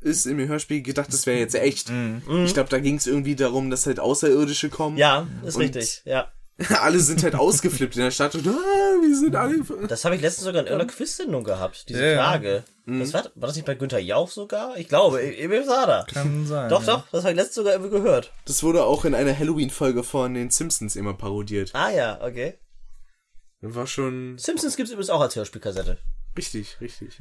[0.00, 1.92] ist im Hörspiel gedacht, das wäre jetzt echt.
[2.44, 4.94] Ich glaube, da ging es irgendwie darum, dass halt Außerirdische kommen.
[4.94, 5.00] Mhm.
[5.00, 6.02] Ja, ist richtig.
[6.06, 6.32] Ja.
[6.80, 9.58] alle sind halt ausgeflippt in der Stadt und ah, wir sind alle.
[9.88, 12.24] Das habe ich letztens sogar in irgendeiner Quiz-Sendung gehabt, diese Ja, ja.
[12.24, 12.64] Frage.
[12.86, 14.76] Das war, war das nicht bei Günther Jauch sogar?
[14.78, 16.06] Ich glaube, Emil Sada.
[16.10, 16.70] Kann sein.
[16.70, 16.94] Doch, ja.
[16.94, 18.32] doch, das habe ich letztens sogar irgendwie gehört.
[18.46, 21.72] Das wurde auch in einer Halloween-Folge von den Simpsons immer parodiert.
[21.74, 22.54] Ah ja, okay.
[23.60, 25.98] War schon Simpsons gibt's übrigens auch als Hörspielkassette.
[26.36, 27.18] richtig, richtig.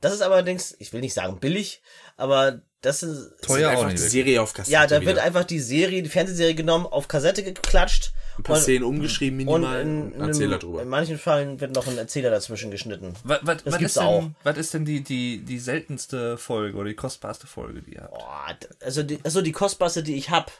[0.00, 1.82] Das ist allerdings, ich will nicht sagen billig,
[2.16, 3.32] aber das ist...
[3.42, 4.02] Teuer auch einfach nicht.
[4.02, 4.08] die.
[4.08, 5.22] Serie auf Kassette Ja, da wird wieder.
[5.22, 8.12] einfach die Serie, die Fernsehserie genommen, auf Kassette geklatscht.
[8.38, 9.80] ein paar und- Szenen umgeschrieben, Und minimal.
[9.82, 10.82] in, und in, Erzähler in, drüber.
[10.82, 13.14] in manchen Fällen wird noch ein Erzähler dazwischen geschnitten.
[13.24, 14.30] Was, was, Das was, gibt's ist denn, auch.
[14.42, 18.14] was ist denn die, die, die seltenste Folge oder die kostbarste Folge, die ihr habt?
[18.14, 20.50] Boah, d- also die, also die kostbarste, die ich hab.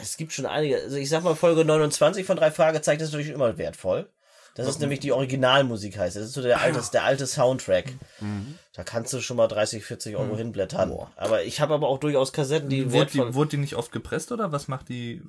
[0.00, 0.76] Es gibt schon einige.
[0.82, 4.08] Also ich sag mal, Folge 29 von drei Fragezeichen ist natürlich immer wertvoll.
[4.54, 6.16] Das ist nämlich die Originalmusik heißt.
[6.16, 7.92] Das ist so der alte, der alte Soundtrack.
[8.72, 10.88] Da kannst du schon mal 30, 40 Euro hinblättern.
[11.16, 13.26] Aber ich habe aber auch durchaus Kassetten, die Wurde wertvoll.
[13.26, 15.22] die, wurde die nicht oft gepresst oder was macht die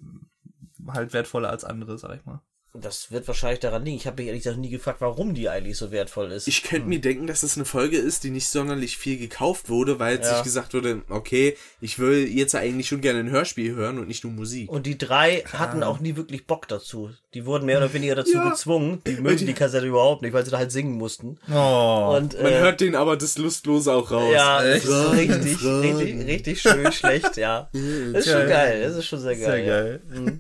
[0.87, 2.41] halt wertvoller als andere, sag ich mal?
[2.81, 3.97] Das wird wahrscheinlich daran liegen.
[3.97, 6.47] Ich habe mich ehrlich gesagt nie gefragt, warum die eigentlich so wertvoll ist.
[6.47, 9.99] Ich könnte mir denken, dass es eine Folge ist, die nicht sonderlich viel gekauft wurde,
[9.99, 10.33] weil Ja.
[10.35, 14.23] sich gesagt wurde, okay, ich will jetzt eigentlich schon gerne ein Hörspiel hören und nicht
[14.23, 14.69] nur Musik.
[14.69, 17.11] Und die drei hatten auch nie wirklich Bock dazu.
[17.37, 18.49] Die wurden mehr oder weniger dazu Ja.
[18.49, 18.99] gezwungen.
[19.05, 21.37] Die mögen die Kassette überhaupt nicht, weil sie da halt singen mussten.
[21.53, 22.15] Oh.
[22.17, 24.33] Und, Man äh, hört den aber das Lustlose auch raus.
[24.33, 24.85] Ja, das Echt?
[24.85, 25.81] ist Fragen, richtig, Fragen.
[25.81, 27.69] richtig, richtig schön schlecht, ja.
[27.71, 28.49] Das ist schon Geil.
[28.49, 29.45] geil, das ist schon sehr geil.
[29.45, 29.81] Sehr ja.
[29.83, 30.39] geil.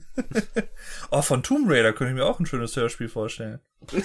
[1.11, 3.59] oh, von Tomb Raider könnte ich mir auch ein schönes Hörspiel vorstellen.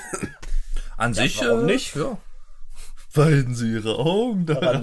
[0.98, 1.96] An sich warum äh, nicht?
[1.96, 2.18] Ja.
[3.14, 4.82] Weiden Sie Ihre Augen daran.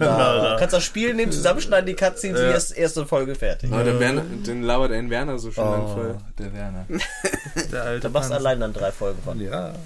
[0.59, 3.71] Kannst das Spiel nehmen, zusammenschneiden, die Cutscenes, die erste, erste Folge fertig.
[3.71, 6.17] Aber der Werner, den labert ein Werner so schön lang Oh, voll.
[6.37, 6.85] der Werner.
[7.71, 9.39] Der alte Da machst du allein dann drei Folgen von.
[9.41, 9.73] Ja.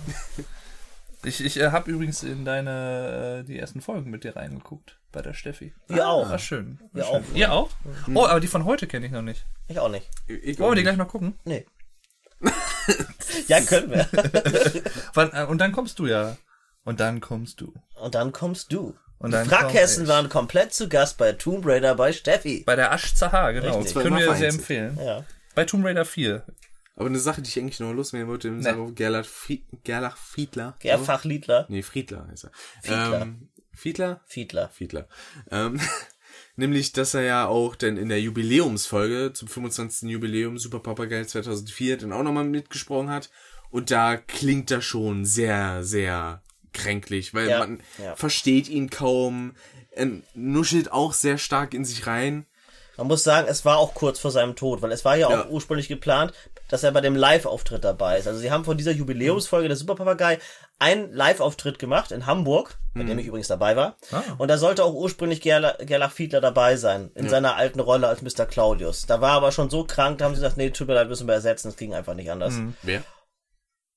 [1.26, 5.22] Ich, ich äh, habe übrigens in deine äh, die ersten Folgen mit dir reingeguckt bei
[5.22, 5.74] der Steffi.
[5.88, 6.30] Wir auch.
[6.30, 6.80] War schön.
[6.92, 7.16] War schön.
[7.16, 7.22] auch.
[7.34, 7.70] Ihr auch?
[8.14, 9.46] Oh, aber die von heute kenne ich noch nicht.
[9.70, 10.06] Ich auch nicht.
[10.28, 11.36] Ich Wollen wir die gleich noch gucken?
[11.46, 11.66] Nee.
[13.48, 14.06] ja, können wir.
[15.16, 16.36] Äh, und dann kommst du ja.
[16.84, 17.74] Und dann kommst du.
[17.96, 18.96] Und dann kommst du.
[19.20, 22.64] Und dann Frackhessen waren komplett zu Gast bei Tomb Raider bei Steffi.
[22.66, 23.78] Bei der Asch Zahar, genau.
[23.78, 24.04] Richtig.
[24.04, 24.98] Können wir sehr empfehlen.
[25.02, 25.24] Ja.
[25.56, 26.46] Bei Tomb Raider 4.
[26.96, 28.92] Aber eine Sache, die ich eigentlich noch loswerden wollte, im nee.
[28.94, 30.76] Gerlach, Fried, Gerlach Friedler.
[30.80, 31.66] Gerfach Liedler.
[31.70, 32.52] Nee, Friedler heißt er.
[32.82, 33.22] Fiedler.
[33.22, 34.22] Ähm, Fiedler?
[34.26, 34.70] Fiedler.
[34.70, 35.08] Fiedler.
[35.50, 35.80] Ähm,
[36.56, 40.10] nämlich, dass er ja auch denn in der Jubiläumsfolge zum 25.
[40.10, 43.32] Jubiläum Super Papagei 2004 dann auch nochmal mitgesprochen hat.
[43.72, 46.44] Und da klingt er schon sehr, sehr
[46.74, 48.16] kränklich, weil Ja, man ja.
[48.16, 49.56] versteht ihn kaum.
[49.92, 52.46] Er nuschelt auch sehr stark in sich rein.
[52.98, 55.44] Man muss sagen, es war auch kurz vor seinem Tod, weil es war ja, Ja.
[55.44, 56.32] auch ursprünglich geplant,
[56.70, 58.28] dass er bei dem Live-Auftritt dabei ist.
[58.28, 60.40] Also sie haben von dieser Jubiläumsfolge der Superpapagei
[60.80, 63.98] einen Live-Auftritt gemacht in Hamburg, bei dem ich übrigens dabei war.
[64.38, 68.22] Und da sollte auch ursprünglich Gerlach, Gerlach Fiedler dabei sein, in seiner alten Rolle als
[68.22, 68.46] Mr.
[68.46, 69.06] Claudius.
[69.08, 71.10] Da war er aber schon so krank, da haben sie gesagt, nee, tut mir leid,
[71.10, 72.54] müssen wir ersetzen, das ging einfach nicht anders.
[72.84, 73.04] Wer?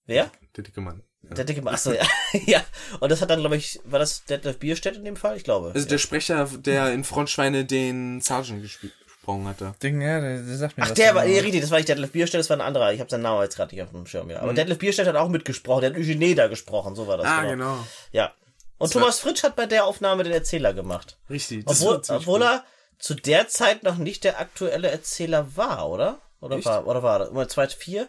[0.07, 0.31] Wer?
[0.57, 1.03] Der dicke Mann.
[1.31, 1.75] Der dicke Mann.
[1.75, 2.05] Achso, ja.
[2.47, 2.61] ja.
[3.01, 5.37] Und das hat dann, glaube ich, war das Detlef Bierstedt in dem Fall?
[5.37, 5.73] Ich glaube.
[5.75, 8.93] Also der Sprecher, der in Frontschweine den Sergeant gespielt-
[9.27, 9.75] gesprochen hatte.
[9.83, 10.95] Ding, ja, der, der sagt mir Ach, was.
[10.95, 12.93] der war, nee, richtig, das war nicht Detlef Bierstedt, das war ein anderer.
[12.93, 14.41] Ich habe seinen Namen jetzt gerade nicht auf dem Schirm, ja.
[14.41, 17.27] Aber Detlef Bierstedt hat auch mitgesprochen, der hat Eugene da gesprochen, so war das.
[17.27, 17.77] Ah, genau.
[18.13, 18.33] Ja.
[18.79, 21.17] Und Thomas Fritsch hat bei der Aufnahme den Erzähler gemacht.
[21.29, 21.65] Richtig.
[21.65, 22.65] Das Obwohl, obwohl er
[22.99, 26.21] zu der Zeit noch nicht der aktuelle Erzähler war, oder?
[26.41, 26.67] Oder Echt?
[26.67, 27.29] war, oder war er?
[27.29, 28.09] Immer 2004?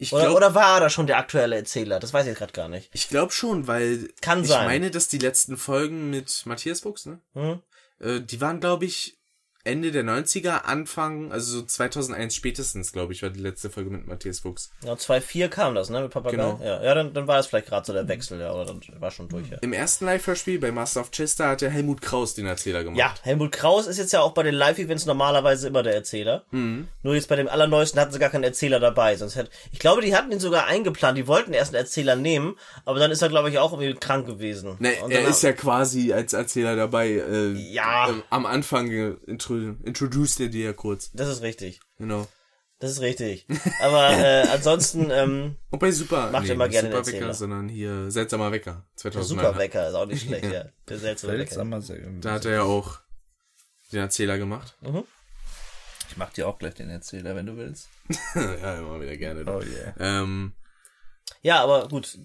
[0.00, 1.98] Ich Oder, glaube oder war er da schon der aktuelle Erzähler?
[1.98, 2.88] Das weiß ich gerade gar nicht.
[2.92, 4.66] ich glaub schon, weil Kann ich sein.
[4.66, 7.20] meine, dass die letzten Folgen mit Matthias Fuchs, ne?
[7.34, 7.60] Hm?
[8.00, 9.17] Äh, die waren, glaube ich,
[9.68, 14.06] Ende der 90er, Anfang, also so 2001 spätestens, glaube ich, war die letzte Folge mit
[14.06, 14.70] Matthias Fuchs.
[14.84, 16.36] Ja, 2.4 kam das, ne, mit Papagei?
[16.36, 16.60] Genau.
[16.64, 19.10] Ja, ja dann, dann war das vielleicht gerade so der Wechsel, ja, oder dann war
[19.10, 19.58] schon durch, ja.
[19.60, 22.98] Im ersten Live-Hörspiel bei Master of Chester hat der Helmut Kraus den Erzähler gemacht.
[22.98, 26.44] Ja, Helmut Kraus ist jetzt ja auch bei den Live-Events normalerweise immer der Erzähler.
[26.50, 26.88] Mhm.
[27.02, 29.16] Nur jetzt bei dem allerneuesten hatten sie gar keinen Erzähler dabei.
[29.16, 31.18] Sonst hätte, ich glaube, die hatten ihn sogar eingeplant.
[31.18, 34.26] Die wollten erst einen Erzähler nehmen, aber dann ist er, glaube ich, auch irgendwie krank
[34.26, 34.76] gewesen.
[34.78, 37.08] Ne, er ist ja quasi als Erzähler dabei.
[37.10, 38.08] Äh, Ja.
[38.08, 41.10] ähm, am Anfang äh, intro introduced er dir ja kurz.
[41.12, 41.80] Das ist richtig.
[41.98, 42.26] Genau.
[42.80, 43.46] Das ist richtig.
[43.82, 47.34] Aber äh, ansonsten, ähm, Und bei Super, Macht immer nicht gerne Super Wecker, Erzähler.
[47.34, 49.44] sondern hier Seltsamer Wecker, 2009.
[49.44, 50.66] Super Wecker ist auch nicht schlecht, ja.
[50.88, 52.10] Der seltsame Wecker.
[52.20, 53.00] Da hat er ja auch
[53.92, 54.76] den Erzähler gemacht.
[56.10, 57.88] Ich mach dir auch gleich den Erzähler, wenn du willst.
[58.34, 59.44] ja, immer wieder gerne.
[59.46, 59.94] Oh yeah.
[60.22, 60.52] Ähm,
[61.42, 62.16] Ja, aber gut.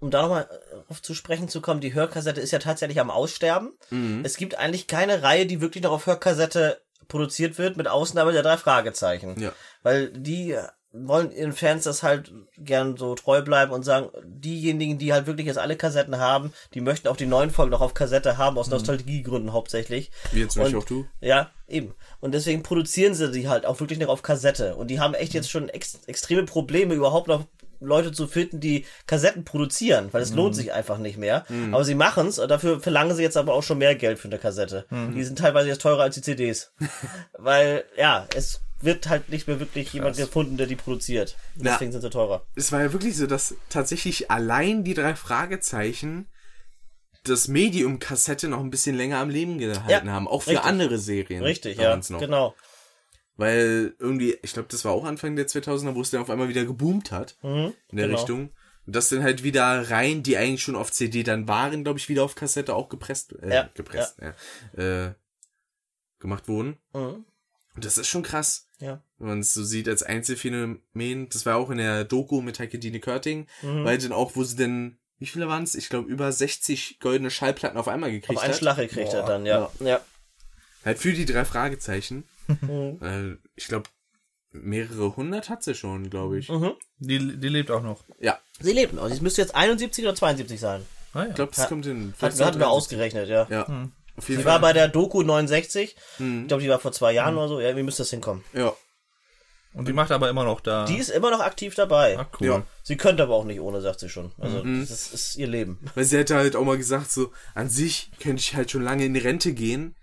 [0.00, 0.48] Um da nochmal
[0.88, 3.72] auf zu sprechen zu kommen, die Hörkassette ist ja tatsächlich am Aussterben.
[3.90, 4.22] Mhm.
[4.24, 8.42] Es gibt eigentlich keine Reihe, die wirklich noch auf Hörkassette produziert wird, mit Ausnahme der
[8.42, 9.40] drei Fragezeichen.
[9.40, 9.52] Ja.
[9.82, 10.56] Weil die
[10.98, 15.46] wollen ihren Fans das halt gern so treu bleiben und sagen, diejenigen, die halt wirklich
[15.46, 18.68] jetzt alle Kassetten haben, die möchten auch die neuen Folgen noch auf Kassette haben, aus
[18.70, 20.10] Nostalgiegründen hauptsächlich.
[20.32, 21.06] wie jetzt Und- auch du.
[21.20, 21.94] Ja, eben.
[22.20, 24.74] Und deswegen produzieren sie die halt auch wirklich noch auf Kassette.
[24.76, 27.44] Und die haben echt jetzt schon ex extreme Probleme, überhaupt noch
[27.80, 31.44] Leute zu finden, die Kassetten produzieren, weil es lohnt sich einfach nicht mehr.
[31.72, 34.38] Aber sie machen's und dafür verlangen sie jetzt aber auch schon mehr Geld für eine
[34.38, 34.86] Kassette.
[35.14, 36.72] Die sind teilweise jetzt teurer als die CDs.
[37.38, 41.36] weil, ja, es wird halt nicht mehr wirklich jemand gefunden, der die produziert.
[41.56, 41.72] Ja.
[41.72, 42.46] Deswegen sind sie teurer.
[42.54, 46.28] Es war ja wirklich so, dass tatsächlich allein die drei Fragezeichen
[47.24, 50.28] das Medium Kassette noch ein bisschen länger am Leben gehalten Ja, haben.
[50.28, 50.66] Auch für richtig.
[50.66, 51.42] andere Serien.
[51.42, 51.96] Richtig, ja.
[51.96, 52.54] Genau.
[53.36, 56.48] Weil irgendwie, ich glaube, das war auch Anfang der 2000er, wo es dann auf einmal
[56.48, 57.36] wieder geboomt hat.
[57.42, 58.16] in der genau.
[58.18, 58.50] Richtung.
[58.86, 62.08] Und das dann halt wieder rein, die eigentlich schon auf CD dann waren, glaube ich,
[62.08, 65.06] wieder auf Kassette auch gepresst, äh, Ja, gepresst, ja.
[65.08, 65.14] äh,
[66.20, 66.76] gemacht wurden.
[66.94, 67.24] Mhm.
[67.74, 68.68] Und das ist schon krass.
[68.78, 69.02] Ja.
[69.18, 72.78] Wenn man es so sieht als Einzelfenomen, das war auch in der Doku mit Heike
[72.78, 73.84] Dine Körting, Mhm.
[73.84, 75.74] weil dann auch, wo sie denn, wie viele waren es?
[75.74, 78.58] Ich glaube, über 60 goldene Schallplatten auf einmal gekriegt Auf einen hat.
[78.58, 79.70] Schlag gekriegt er dann, ja.
[79.80, 80.00] Ja.
[80.84, 82.24] Halt für die drei Fragezeichen.
[82.48, 83.38] Mhm.
[83.54, 83.88] ich glaube,
[84.52, 86.48] mehrere hundert hat sie schon, glaube ich.
[86.48, 86.72] Mhm.
[86.98, 88.04] Die, die lebt auch noch.
[88.20, 89.08] Ja, Sie lebt noch.
[89.08, 90.82] Sie müsste jetzt 71 oder 72 sein.
[91.12, 91.28] Ah, ja.
[91.28, 91.66] ich glaube, das Ja.
[91.66, 92.14] kommt hin.
[92.20, 93.46] Hatten, hatten wir ausgerechnet, ja.
[93.50, 93.62] Ja,
[94.16, 94.44] auf jeden Sie Fall.
[94.54, 95.94] war bei der Doku 69.
[96.18, 96.42] Mhm.
[96.42, 97.60] Ich glaube, die war vor zwei Jahren oder so.
[97.60, 98.44] Ja, wie müsste das hinkommen?
[98.52, 98.72] ja.
[99.74, 100.86] Und die macht aber immer noch da.
[100.86, 102.16] Die ist immer noch aktiv dabei.
[102.18, 102.46] ah, cool.
[102.46, 102.66] Ja.
[102.82, 104.32] Sie könnte aber auch nicht ohne, sagt sie schon.
[104.38, 104.80] Also, Mhm.
[104.88, 105.78] das ist, ihr Leben.
[105.94, 109.04] Weil sie hätte halt auch mal gesagt, so, an sich könnte ich halt schon lange
[109.04, 109.94] in die Rente gehen,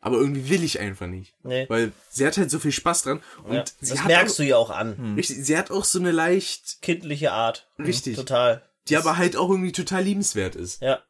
[0.00, 1.34] aber irgendwie will ich einfach nicht.
[1.42, 1.66] Nee.
[1.68, 4.36] Weil sie hat halt so viel Spaß dran und Ja, sie das hat merkst auch,
[4.38, 5.14] du ihr auch an.
[5.16, 7.68] richtig, sie hat auch so eine leicht, Kindliche Art.
[7.78, 8.16] Richtig.
[8.16, 8.62] Total.
[8.88, 10.80] die aber halt auch irgendwie total liebenswert ist.
[10.80, 11.00] Ja.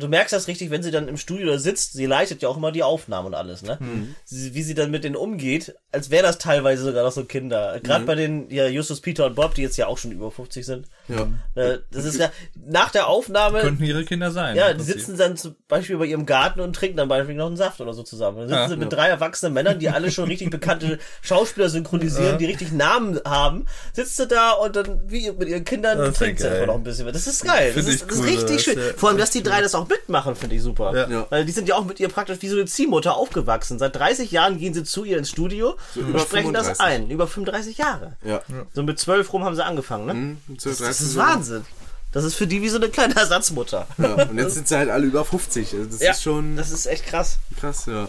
[0.00, 1.92] Du merkst das richtig, wenn sie dann im Studio da sitzt.
[1.92, 3.76] Sie leitet ja auch immer die Aufnahmen und alles, ne?
[3.80, 4.14] Mhm.
[4.24, 7.76] Sie, wie sie dann mit denen umgeht, als wäre das teilweise sogar noch so Kinder.
[7.76, 7.82] Mhm.
[7.82, 10.64] Gerade bei den, ja, Justus, Peter und Bob, die jetzt ja auch schon über 50
[10.66, 10.86] sind.
[11.08, 11.28] Ja.
[11.54, 12.30] Äh, Das ist ja,
[12.66, 14.56] nach der Aufnahme, Könnten ihre Kinder sein.
[14.56, 17.56] Ja, die sitzen dann zum Beispiel bei ihrem Garten und trinken dann beispielsweise noch einen
[17.56, 18.38] Saft oder so zusammen.
[18.38, 22.38] Dann sitzen Ja, sie mit drei erwachsenen Männern, die alle schon richtig bekannte Schauspieler synchronisieren,
[22.38, 23.66] die richtig Namen haben.
[23.92, 26.84] Sitzt sie da und dann wie mit ihren Kindern Das trinkt sie einfach noch ein
[26.84, 27.06] bisschen.
[27.12, 27.72] Das ist geil.
[27.74, 28.78] Das ist, das ist richtig schön.
[28.78, 28.84] ja.
[28.96, 30.94] Vor allem, dass die drei das auch mitmachen, finde ich super.
[30.96, 31.08] Ja.
[31.10, 31.26] Ja.
[31.28, 33.78] Weil die sind ja auch mit ihr praktisch wie so eine Ziehmutter aufgewachsen.
[33.78, 36.80] Seit 30 Jahren gehen sie zu ihr ins Studio und über sprechen das 35.
[36.80, 37.10] ein.
[37.10, 38.16] Über 35 Jahre.
[38.24, 38.40] Ja.
[38.72, 40.14] So mit 12 rum haben sie angefangen, ne?
[40.14, 41.20] Mhm, so Das, das 13 ist so.
[41.20, 41.64] Wahnsinn.
[42.12, 43.86] Das ist für die wie so eine kleine Ersatzmutter.
[43.98, 44.14] Ja.
[44.24, 45.74] Und jetzt sind sie halt alle über 50.
[45.74, 47.38] Also das Ja, ist schon Das ist echt krass.
[47.60, 48.08] krass, ja.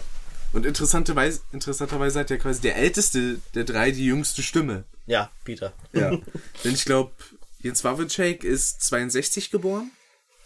[0.52, 4.84] Und interessanterweise, interessanterweise hat ja quasi der älteste der drei die jüngste Stimme.
[5.06, 5.72] Ja, Peter.
[5.92, 6.10] Ja.
[6.64, 7.12] Denn ich glaube,
[7.60, 9.90] Jens Wawitschek ist 62 geboren.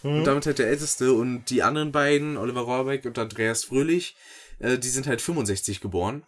[0.02, 1.12] Und damit halt der älteste.
[1.12, 4.16] Und die anderen beiden, Oliver Rohrbeck und Andreas Fröhlich,
[4.58, 6.22] äh, die sind halt 65 geboren.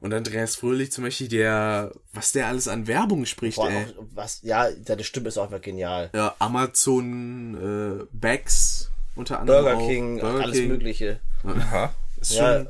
[0.00, 3.84] Und Andreas Fröhlich zum Beispiel, der, was der alles an Werbung spricht, Boah, ey.
[3.84, 6.10] auch, was, ja, seine Stimme ist auch einfach genial.
[6.14, 9.88] Ja, Amazon, äh, Bags unter anderem Burger auch.
[9.88, 10.68] King, Burger alles King.
[10.68, 11.20] Mögliche.
[11.44, 11.92] Aha.
[12.20, 12.68] Ist Ja, schon,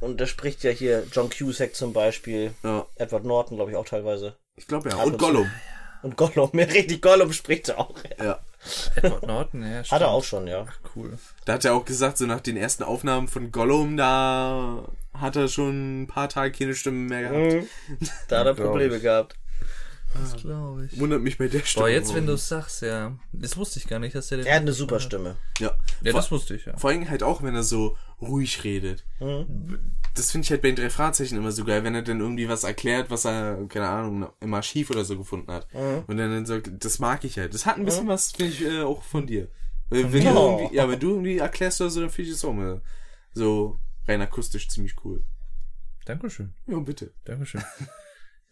[0.00, 2.52] und da spricht ja hier John Cusack zum Beispiel.
[2.64, 4.36] ja, Edward Norton, glaube ich, auch teilweise.
[4.56, 4.96] ich glaube ja.
[4.96, 5.18] Und.
[5.18, 5.48] Gollum.
[6.02, 7.94] Und Gollum, ja, richtig, Gollum spricht er auch.
[8.18, 8.40] Ja.
[8.96, 10.66] Edward Norton, ja, Hat er auch schon, ja.
[10.94, 11.18] Cool.
[11.44, 15.48] Da hat er auch gesagt, so nach den ersten Aufnahmen von Gollum, da hat er
[15.48, 17.68] schon ein paar Tage keine Stimme mehr gehabt.
[17.88, 18.08] Mhm.
[18.28, 19.36] Da hat er Probleme gehabt.
[20.14, 20.98] Das glaube ich.
[20.98, 21.86] Wundert mich bei der Stimme.
[21.86, 23.16] Boah, jetzt, wenn du es sagst, ja.
[23.32, 24.46] Das wusste ich gar nicht, dass der den.
[24.46, 25.36] Er hat eine super Stimme.
[25.58, 25.76] Ja.
[26.02, 26.76] ja, vor, das wusste ich, ja.
[26.76, 29.04] vor allem halt auch, wenn er so ruhig redet.
[29.20, 29.96] Mhm.
[30.16, 32.48] Das finde ich halt bei den drei Fragezeichen immer so geil, wenn er dann irgendwie
[32.48, 35.72] was erklärt, was er, keine Ahnung, im Archiv oder so gefunden hat.
[35.72, 36.04] Mhm.
[36.06, 37.54] Und dann, dann so, das mag ich halt.
[37.54, 39.48] Das hat ein bisschen was, finde ich, äh, auch von dir.
[39.90, 40.22] Wenn mir?
[40.22, 42.80] du irgendwie, ja, wenn du irgendwie erklärst oder so, dann finde ich das auch mal
[43.32, 45.22] so rein akustisch ziemlich cool.
[46.06, 46.54] Dankeschön.
[46.66, 47.12] Ja, bitte.
[47.24, 47.62] Dankeschön.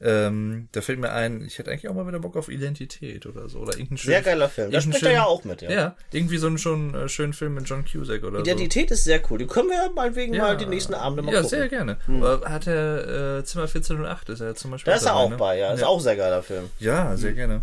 [0.05, 3.49] ähm, da fällt mir ein, ich hätte eigentlich auch mal wieder Bock auf Identität oder
[3.49, 3.61] so.
[3.61, 4.71] Oder irgendeinen Sehr geiler Film.
[4.71, 5.71] Da irgendeinen spricht er ja auch mit, ja.
[5.71, 9.23] Ja, irgendwie so einen schon äh, schönen Film mit John Cusack oder Identität ist sehr
[9.31, 9.39] cool.
[9.39, 10.41] Die können wir ja meinetwegen so.
[10.41, 11.59] mal die nächsten Abende mal Ja, gucken.
[11.59, 11.97] sehr gerne.
[12.07, 14.93] Aber Hat er äh, Zimmer 1408 ist er zum Beispiel.
[14.93, 15.39] Da ist er auch ne?
[15.39, 15.73] bei, ja.
[15.73, 15.87] Ist ja.
[15.87, 16.69] auch ein sehr geiler Film.
[16.81, 17.63] Ja, sehr gerne.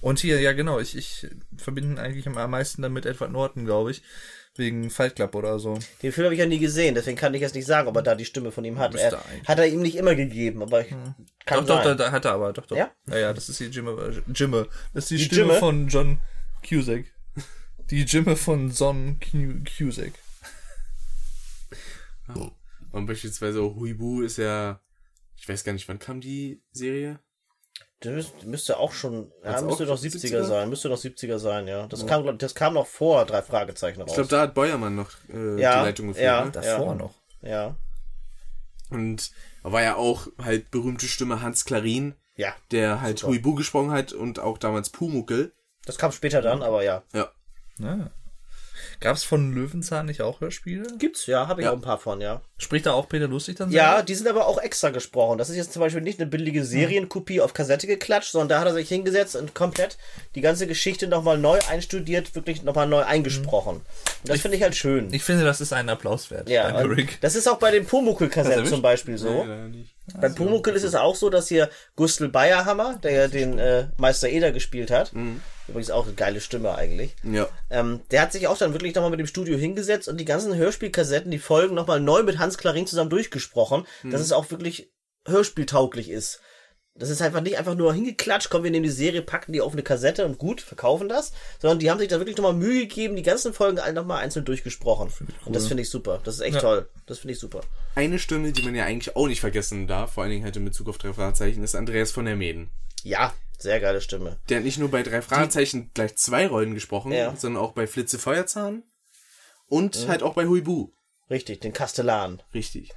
[0.00, 3.92] Und hier, ja genau, ich, ich verbinde ihn eigentlich am meisten damit Edward Norton, glaube
[3.92, 4.02] ich.
[4.56, 5.78] Wegen Fight Club oder so.
[6.02, 8.02] Den Film habe ich ja nie gesehen, deswegen kann ich jetzt nicht sagen, ob er
[8.02, 8.94] da die Stimme von ihm hat.
[8.96, 10.88] Er, hat er ihm nicht immer gegeben, aber ich,
[11.46, 11.96] kann Doch, doch, sein.
[11.96, 12.76] da, da hat er aber, doch, doch.
[12.76, 12.90] Ja?
[13.08, 14.68] Ja, ja, das ist die Jimme, Jimme.
[14.92, 15.58] Das ist die, Die Stimme Jimme?
[15.58, 16.18] von John
[16.68, 17.04] Cusack.
[17.90, 20.12] Die Jimme von Son Cu- Cusack.
[22.92, 24.80] Und beispielsweise Huibu ist ja,
[25.36, 27.20] ich weiß gar nicht, wann kam die Serie?
[28.02, 30.44] Das müsste, müsste auch schon, ja, müsste doch 70er, 70er?
[30.44, 31.86] sein, müsste doch 70er sein, ja.
[31.86, 34.08] Das kam, glaub- das kam noch vor drei Fragezeichen raus.
[34.10, 36.24] Ich glaube, da hat Beuermann noch äh, Ja, die Leitung geführt.
[36.24, 36.44] ja.
[36.46, 36.50] Ne?
[36.50, 36.94] Davor Ja.
[36.94, 37.14] noch.
[37.42, 37.76] ja,
[38.90, 39.30] Und
[39.62, 42.54] da war ja auch halt berühmte Stimme Hans Klarin, ja.
[42.70, 43.22] der halt.
[43.22, 45.52] Huibu gesprochen hat und auch damals Pumuckel.
[45.84, 47.02] Das kam später dann, aber ja.
[47.12, 47.30] Ja.
[48.92, 48.96] Ja.
[49.00, 50.84] Gab's von Löwenzahn nicht auch Hörspiele?
[50.98, 51.70] Gibt's, ja, habe ich Ja.
[51.72, 52.40] auch ein paar von, ja.
[52.58, 54.02] Spricht da auch Peter Lustig dann Ja, selber?
[54.04, 55.38] die sind aber auch extra gesprochen.
[55.38, 58.66] Das ist jetzt zum Beispiel nicht eine billige Serienkopie auf Kassette geklatscht, sondern da hat
[58.66, 59.96] er sich hingesetzt und komplett
[60.34, 63.76] die ganze Geschichte nochmal neu einstudiert, wirklich nochmal neu eingesprochen.
[63.76, 63.84] Und
[64.28, 65.12] das finde ich halt schön.
[65.14, 66.48] Ich finde, das ist einen Applaus wert.
[66.48, 66.82] ja,
[67.20, 69.44] das ist auch bei den Pumuckl-Kassetten zum Beispiel so.
[69.44, 69.94] Nicht.
[70.20, 74.28] Bei Pumuckl ist es auch so, dass hier Gustl Bayerhammer, der ja den äh, Meister
[74.28, 75.12] Eder gespielt hat,
[75.70, 77.48] übrigens auch eine geile Stimme eigentlich, Ja.
[77.70, 80.54] ähm, der hat sich auch dann wirklich nochmal mit dem Studio hingesetzt und die ganzen
[80.54, 84.92] Hörspielkassetten, die Folgen nochmal neu mit Hans Klarin zusammen durchgesprochen, dass es auch wirklich
[85.26, 86.40] hörspieltauglich ist.
[86.96, 89.72] Das ist einfach nicht einfach nur hingeklatscht, komm, wir nehmen die Serie, packen die auf
[89.72, 93.16] eine Kassette und gut, verkaufen das, sondern die haben sich da wirklich nochmal Mühe gegeben,
[93.16, 95.10] die ganzen Folgen alle nochmal einzeln durchgesprochen.
[95.46, 96.20] Und das finde ich super.
[96.24, 96.60] Das ist echt Ja.
[96.60, 96.88] toll.
[97.06, 97.60] Das finde ich super.
[97.94, 100.64] Eine Stimme, die man ja eigentlich auch nicht vergessen darf, vor allen Dingen halt in
[100.64, 102.70] Bezug auf drei Fragezeichen, ist Andreas von der Meden.
[103.02, 103.32] Ja,
[103.62, 104.38] sehr geile Stimme.
[104.48, 107.34] Der hat nicht nur bei drei Fragezeichen gleich zwei Rollen gesprochen, Ja.
[107.36, 108.82] sondern auch bei Flitze Feuerzahn
[109.68, 110.88] und halt auch bei Huibu.
[111.30, 112.42] Richtig, den Kastellan.
[112.54, 112.90] Richtig.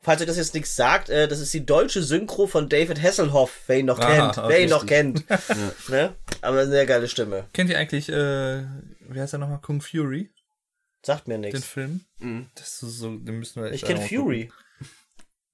[0.00, 3.62] Falls euch das jetzt nichts sagt, äh, das ist die deutsche Synchro von David Hasselhoff,
[3.66, 4.48] wer ihn noch Aha, kennt.
[4.48, 5.26] Wer ihn noch richtig.
[5.26, 5.88] kennt.
[5.88, 6.14] ne?
[6.40, 7.48] Aber eine sehr geile Stimme.
[7.52, 8.64] Kennt ihr eigentlich, äh,
[9.08, 9.60] wie heißt er nochmal?
[9.60, 10.30] Kung Fury?
[11.02, 11.64] Sagt mir Den nichts.
[11.64, 12.02] Film?
[12.18, 12.48] Mhm.
[12.54, 14.52] Das ist so, den müssen wir echt Ich kenne einmal gucken.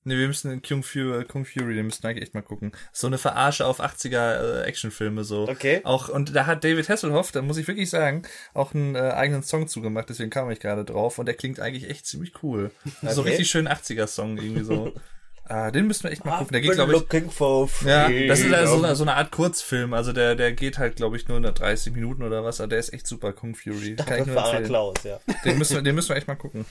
[0.07, 2.73] Nee, wir müssen Kung Fury, Kung Fury, den müssen wir eigentlich echt mal gucken.
[2.93, 5.49] So eine Verarsche auf 80er äh, Actionfilme so.
[5.49, 5.81] Okay.
[5.85, 9.43] Auch und da hat David Hasselhoff, da muss ich wirklich sagen, auch einen äh, eigenen
[9.43, 12.71] Song zugemacht, deswegen kam ich gerade drauf und der klingt eigentlich echt ziemlich cool.
[13.03, 13.31] So Okay.
[13.31, 14.93] richtig schön 80er Song irgendwie so.
[15.47, 16.53] ah, den müssen wir echt mal gucken.
[16.53, 20.13] Der geht glaube ich ja, das ist also so eine, so eine Art Kurzfilm, also
[20.13, 23.07] der der geht halt glaube ich nur 30 Minuten oder was, aber der ist echt
[23.07, 23.97] super Kung Fury.
[23.97, 24.65] Kann ich nur empfehlen.
[24.65, 25.19] Klaus, ja.
[25.47, 26.67] Den müssen wir den müssen wir echt mal gucken.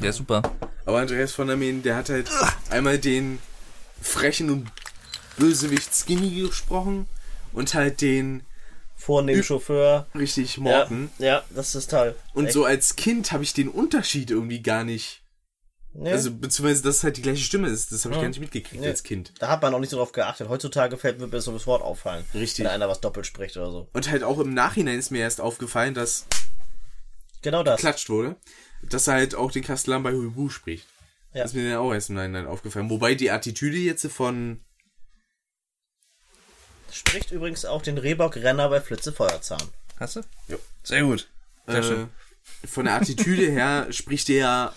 [0.00, 0.42] Der ist super.
[0.86, 2.30] Aber Andreas von der Meden, der hat halt
[2.70, 3.38] einmal den
[4.00, 4.70] frechen und
[5.36, 7.06] Bösewicht Skinny gesprochen
[7.52, 8.42] und halt den
[8.96, 10.06] Vornehmen Chauffeur.
[10.14, 11.10] richtig Ja, Morten.
[11.18, 12.14] ja, das ist toll.
[12.34, 12.54] Und Echt.
[12.54, 15.22] so als Kind habe ich den Unterschied irgendwie gar nicht.
[15.92, 16.10] Ne?
[16.12, 17.90] Also, beziehungsweise, dass es halt die gleiche Stimme ist.
[17.92, 18.22] Das habe ich Ja.
[18.22, 18.88] gar nicht mitgekriegt Nee.
[18.88, 19.32] als Kind.
[19.40, 20.48] da hat man auch nicht so drauf geachtet.
[20.48, 22.24] Heutzutage fällt mir bis so das Wort auffallen.
[22.32, 22.64] Richtig.
[22.64, 23.88] Wenn einer was doppelt spricht oder so.
[23.92, 26.26] Und halt auch im Nachhinein ist mir erst aufgefallen, dass
[27.42, 27.80] Genau das.
[27.80, 28.36] klatscht wurde,
[28.82, 30.86] dass er halt auch den Kastellan bei Huibu spricht.
[31.32, 31.42] Ja.
[31.42, 32.90] Das ist mir dann auch erst im Nachhinein aufgefallen.
[32.90, 34.60] Wobei die Attitüde jetzt von,
[36.92, 39.62] Spricht übrigens auch den Rehbock-Renner bei Flitze Feuerzahn.
[39.98, 40.20] Hast du?
[40.48, 40.56] Ja.
[40.82, 41.28] Sehr gut.
[41.66, 42.08] Sehr äh, schön.
[42.64, 44.72] von der Attitüde her spricht der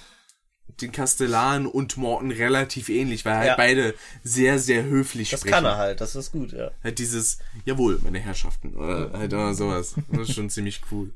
[0.81, 3.55] den Kastellan und Morten relativ ähnlich, weil halt Ja.
[3.55, 3.93] beide
[4.23, 5.53] sehr, sehr höflich Das sprechen.
[5.53, 6.71] kann er halt, das ist gut, ja.
[6.83, 9.95] Halt dieses, jawohl, meine Herrschaften, oder halt immer sowas.
[10.11, 11.13] Das ist schon ziemlich cool.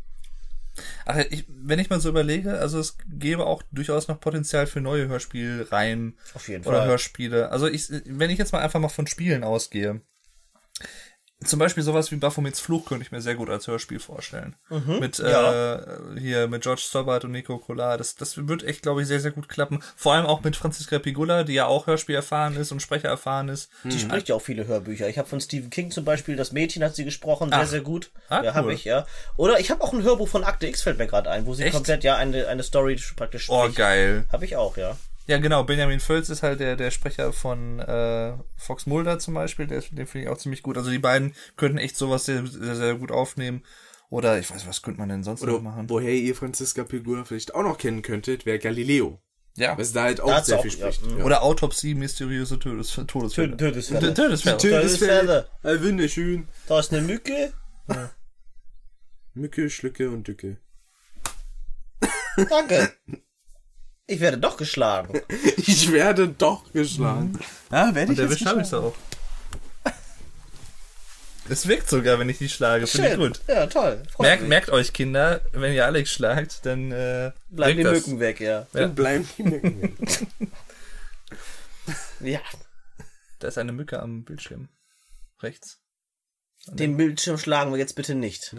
[1.05, 4.81] Ach, ich, wenn ich mal so überlege, also es gäbe auch durchaus noch Potenzial für
[4.81, 6.87] neue Hörspielreihen Auf jeden oder Fall.
[6.87, 7.49] Hörspiele.
[7.49, 10.01] Also ich, wenn ich jetzt mal einfach mal von Spielen ausgehe,
[11.43, 14.55] zum Beispiel sowas wie Baphomets Fluch könnte ich mir sehr gut als Hörspiel vorstellen.
[14.99, 15.75] mit ja.
[15.75, 17.99] äh, hier mit George Stobbart und Nico Collard.
[17.99, 19.83] Das, das wird echt, glaube ich, sehr, sehr gut klappen.
[19.95, 23.49] Vor allem auch mit Franziska Pigula, die ja auch Hörspiel erfahren ist und Sprecher erfahren
[23.49, 23.69] ist.
[23.83, 25.07] Die spricht ja auch viele Hörbücher.
[25.09, 27.67] Ich habe von Stephen King zum Beispiel, das Mädchen hat sie gesprochen, sehr, Ach.
[27.67, 28.09] sehr gut.
[28.29, 28.73] Ah, ja, habe cool.
[28.73, 29.05] ich, ja.
[29.35, 31.63] Oder ich habe auch ein Hörbuch von Akte X, fällt mir gerade ein, wo sie
[31.63, 31.73] Echt?
[31.75, 33.77] komplett ja eine, eine Story praktisch Oh, spricht.
[33.77, 34.25] geil.
[34.31, 34.97] Habe ich auch, ja.
[35.27, 35.63] Ja, genau.
[35.63, 39.67] Benjamin Völz ist halt der, der Sprecher von äh, Fox Mulder zum Beispiel.
[39.67, 40.77] Der, den finde ich auch ziemlich gut.
[40.77, 43.63] Also die beiden könnten echt sowas sehr, sehr, sehr gut aufnehmen.
[44.09, 45.89] Oder ich weiß, was könnte man denn sonst noch Oder machen?
[45.89, 49.19] woher ihr Franziska Pigula vielleicht auch noch kennen könntet, wäre Galileo.
[49.57, 49.77] Ja.
[49.77, 51.01] Was da halt auch Da sehr auch- viel spricht.
[51.05, 51.25] ja, Ja.
[51.25, 53.57] Oder Autopsie, mysteriöse Todes Todesfälle.
[53.57, 54.13] Todesfälle.
[54.13, 54.57] Todesfälle.
[54.57, 55.49] Todesfälle.
[55.63, 56.47] Äh, wunderschön.
[56.67, 57.51] Da ist eine Mücke.
[59.33, 60.57] Mücke, Schlücke und Dücke.
[62.49, 62.93] Danke.
[64.07, 65.21] Ich werde doch geschlagen.
[65.57, 67.37] Ich werde doch geschlagen.
[67.71, 68.85] Ja, werde ich Der jetzt Wisch habe ich geschlagen?
[68.87, 68.95] auch.
[71.49, 72.87] Es wirkt sogar, wenn ich die schlage.
[72.87, 73.21] Finde ich Schön.
[73.33, 73.41] gut.
[73.47, 74.03] Ja, toll.
[74.19, 77.93] Merkt, merkt euch, Kinder, wenn ihr Alex schlagt, dann äh, Bleiben die das.
[77.93, 78.67] Mücken weg, ja.
[78.73, 79.97] Dann bleiben die Mücken.
[82.19, 82.41] Ja.
[83.39, 84.67] Da ist eine Mücke am Bildschirm.
[85.41, 85.79] Rechts.
[86.67, 88.53] Den Bildschirm schlagen wir jetzt bitte nicht.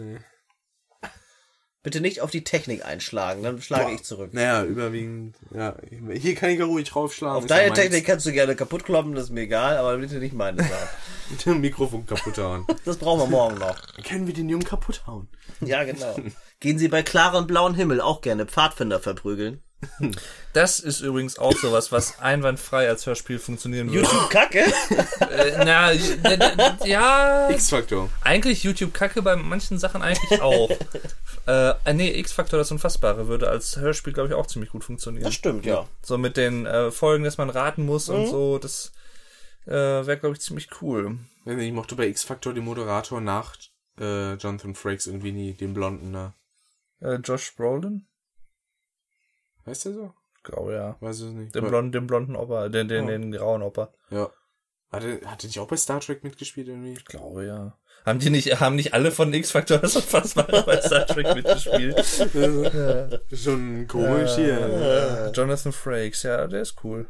[1.89, 4.31] Bitte nicht auf die Technik einschlagen, dann schlage ich zurück.
[4.31, 5.35] naja, überwiegend.
[5.51, 5.75] Ja,
[6.13, 7.37] hier kann ich ja ruhig raufschlagen.
[7.37, 7.73] Auf deine.
[7.73, 11.55] Technik kannst du gerne kaputt kloppen, das ist mir egal, aber bitte nicht meine Sache.
[11.55, 12.67] Mikrofon kaputt hauen.
[12.85, 13.75] Das brauchen wir morgen noch.
[13.95, 15.29] Dann können wir den Jungen kaputt hauen.
[15.61, 16.15] Ja, genau.
[16.59, 19.63] Gehen Sie bei klarem blauen Himmel auch gerne Pfadfinder verprügeln.
[20.53, 24.09] Das ist übrigens auch sowas, was einwandfrei als Hörspiel funktionieren würde.
[24.09, 24.65] YouTube Kacke?
[25.29, 25.91] Äh, na,
[26.85, 28.09] ja, X-Faktor.
[28.23, 30.71] eigentlich YouTube Kacke bei manchen Sachen eigentlich auch.
[31.47, 35.25] äh, nee, X-Faktor das Unfassbare würde als Hörspiel, glaube ich, auch ziemlich gut funktionieren.
[35.25, 35.87] Das stimmt, ja.
[36.01, 38.91] So mit den äh, Folgen, dass man raten muss und so, das
[39.67, 41.19] äh, wäre, glaube ich, ziemlich cool.
[41.45, 43.55] Ich mochte bei X-Faktor den Moderator nach
[43.99, 46.33] äh, Jonathan Frakes irgendwie nie, den Blonden da.
[47.01, 48.08] Äh, Josh Brolin?
[49.69, 50.13] Weißt du so?
[50.41, 50.97] Glaube ja.
[50.99, 51.53] Weiß es nicht.
[51.53, 53.93] Den, blonden, den blonden Opa, den, den, den grauen Opa.
[54.09, 54.31] Ja.
[54.91, 56.93] Hatte, hatte nicht auch bei Star Trek mitgespielt irgendwie?
[56.93, 57.77] Ich glaube ja.
[58.03, 62.03] Haben die nicht, haben nicht alle von X-Factor das Unfassbare bei Star Trek mitgespielt?
[63.31, 64.57] Schon komisch hier.
[64.57, 67.05] Äh, Jonathan Frakes, ja, der ist cool.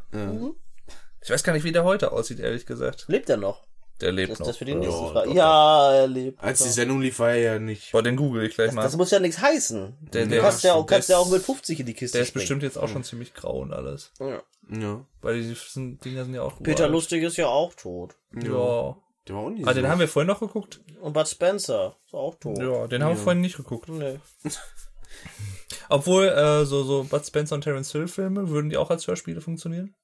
[1.22, 3.06] Ich weiß gar nicht, wie der heute aussieht, ehrlich gesagt.
[3.08, 3.66] Lebt er noch?
[4.00, 4.46] Der lebt Das, noch.
[4.46, 4.78] das für die Ja.
[4.78, 5.32] nächste Ja, Frage.
[5.34, 6.42] Ja, er lebt.
[6.42, 6.68] Als die.
[6.70, 7.92] Sendung lief, war er ja nicht.
[7.92, 8.82] Boah, den google ich gleich mal.
[8.82, 9.96] Das muss ja nichts heißen.
[10.12, 12.16] Der- du der- kannst ja auch, kannst ja ist- auch mit 50 in die Kiste
[12.18, 12.42] der ist springen.
[12.42, 14.12] bestimmt jetzt auch schon ziemlich grau und alles.
[14.18, 14.42] Ja.
[14.70, 15.04] Ja.
[15.20, 16.92] Weil die sind, Dinger sind ja auch Peter uralt.
[16.92, 18.14] Lustig ist ja auch tot.
[18.34, 18.96] Ja.
[19.28, 20.80] Der war auch nicht Ah, den haben wir vorhin noch geguckt?
[21.00, 22.58] Und Bud Spencer ist auch tot.
[22.58, 23.88] Ja, den haben wir vorhin nicht geguckt.
[23.88, 24.18] Nee.
[25.88, 29.40] Obwohl, äh, so, so Bud Spencer und Terence Hill Filme, würden die auch als Hörspiele
[29.40, 29.94] funktionieren?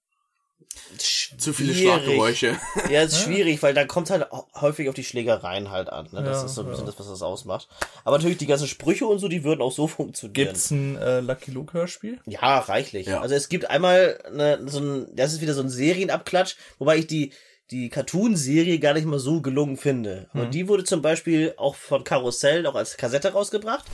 [0.99, 1.83] Zu viele Schwierig.
[2.05, 2.57] Schlaggeräusche.
[2.91, 6.09] Ja, ist schwierig, weil da kommt halt häufig auf die Schlägereien halt an.
[6.13, 6.23] Ne?
[6.23, 6.91] Das Ja, ist so ein bisschen ja.
[6.91, 7.69] das, was das ausmacht.
[8.05, 10.35] Aber natürlich die ganzen Sprüche und so, die würden auch so funktionieren.
[10.35, 12.19] Gibt's ein äh, Lucky Luke Hörspiel?
[12.27, 13.07] Ja, reichlich.
[13.07, 13.21] Ja.
[13.21, 17.07] Also es gibt einmal eine, so ein, das ist wieder so ein Serienabklatsch, wobei ich
[17.07, 17.33] die,
[17.71, 20.29] die Cartoon-Serie gar nicht mal so gelungen finde.
[20.33, 20.41] Mhm.
[20.41, 23.85] Aber die wurde zum Beispiel auch von Karussell auch als Kassette rausgebracht.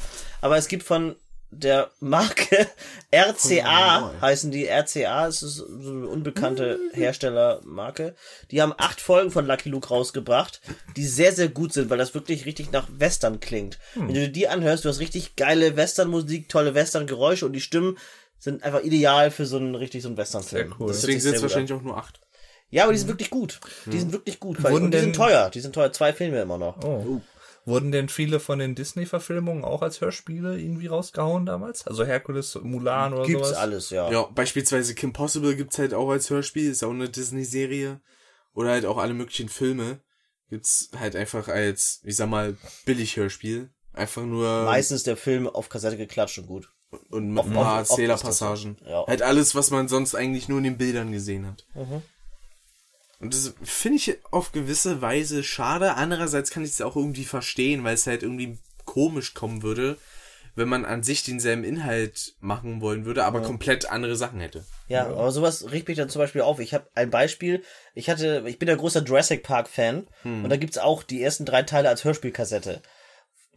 [0.41, 1.17] Aber es gibt von
[1.53, 2.67] der Marke
[3.15, 8.15] RCA, heißen die RCA, es ist so eine unbekannte Herstellermarke.
[8.51, 10.61] Die haben acht Folgen von Lucky Luke rausgebracht,
[10.97, 13.79] die sehr, sehr gut sind, weil das wirklich richtig nach Western klingt.
[13.95, 17.99] Wenn du dir die anhörst, du hast richtig geile Western-Musik, tolle Western-Geräusche und die Stimmen
[18.39, 20.69] sind einfach ideal für so einen richtig so einen Western-Film.
[20.69, 20.89] Sehr cool.
[20.89, 22.19] Deswegen sind es wahrscheinlich auch nur acht.
[22.71, 23.61] Ja, aber die sind wirklich gut.
[23.85, 24.65] Die sind wirklich gut.
[24.65, 25.51] Und die sind teuer.
[25.51, 25.93] Die sind teuer.
[25.93, 26.83] Zwei Filme immer noch.
[26.83, 27.21] Oh.
[27.65, 31.87] Wurden denn viele von den Disney-Verfilmungen auch als Hörspiele irgendwie rausgehauen damals?
[31.87, 33.61] Also Herkules, Mulan oder Gibt's sowas?
[33.61, 34.11] alles, ja.
[34.11, 38.01] Ja, beispielsweise Kim Possible gibt's halt auch als Hörspiel, ist auch eine Disney-Serie.
[38.55, 40.01] Oder halt auch alle möglichen Filme.
[40.51, 43.71] Gibt's halt einfach als, ich sag mal, Billig-Hörspiel.
[43.93, 46.69] Einfach nur Meistens der Film auf Kassette geklatscht und gut.
[47.11, 47.79] und mit ein oft- paar.
[47.79, 48.77] Erzählerpassagen.
[48.87, 49.07] Ja.
[49.07, 51.65] Halt alles, was man sonst eigentlich nur in den Bildern gesehen hat.
[53.23, 55.95] Und das finde ich auf gewisse Weise schade.
[55.95, 59.97] Andererseits kann ich es auch irgendwie verstehen, weil es halt irgendwie komisch kommen würde,
[60.57, 64.67] wenn man an sich denselben Inhalt machen wollen würde, aber komplett andere Sachen hätte.
[64.89, 66.59] Ja, aber sowas regt mich dann zum Beispiel auf.
[66.59, 67.63] Ich habe ein Beispiel.
[67.95, 71.47] Ich hatte, ich bin ja großer Jurassic Park Fan und da gibt's auch die ersten
[71.47, 72.83] drei Teile als Hörspielkassette.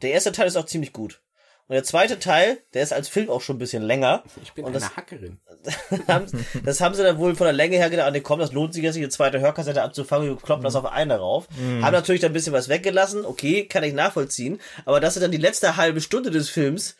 [0.03, 1.21] Der erste Teil ist auch ziemlich gut.
[1.67, 4.23] Und der zweite Teil, der ist als Film auch schon ein bisschen länger.
[4.43, 5.39] Ich bin Und eine das- Hackerin.
[6.07, 6.25] haben,
[6.63, 8.83] das haben sie dann wohl von der Länge her gedacht, nee, komm, das lohnt sich
[8.83, 11.47] jetzt, eine zweite Hörkassette abzufangen, wir kloppen das auf eine rauf.
[11.81, 15.31] Haben natürlich dann ein bisschen was weggelassen, okay, kann ich nachvollziehen, aber dass sie dann
[15.31, 16.97] die letzte halbe Stunde des Films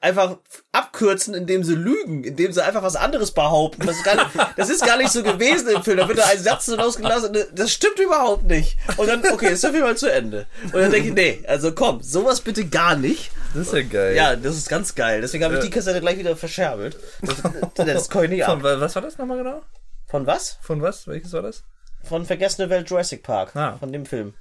[0.00, 0.36] einfach
[0.70, 3.86] abkürzen, indem sie lügen, indem sie einfach was anderes behaupten.
[3.86, 5.96] Das ist gar nicht, das ist gar nicht so gewesen im Film.
[5.96, 8.76] Da wird da ein Satz rausgelassen und das stimmt überhaupt nicht.
[8.98, 10.46] Und dann, okay, ist auf jeden Fall zu Ende.
[10.64, 13.30] Und dann denke ich, nee, also komm, sowas bitte gar nicht.
[13.54, 14.16] Das ist ja geil.
[14.16, 15.20] Ja, das ist ganz geil.
[15.20, 16.96] Deswegen habe ich die Kassette gleich wieder verscherbelt.
[17.22, 17.42] Das,
[17.76, 18.62] das kann ich nicht Von, ab.
[18.64, 19.62] wa- was war das nochmal genau?
[20.06, 20.58] Von was?
[20.60, 21.06] Von was?
[21.06, 21.64] Welches war das?
[22.02, 23.54] Von Vergessene Welt Jurassic Park.
[23.56, 23.76] Ah.
[23.78, 24.34] Von dem Film.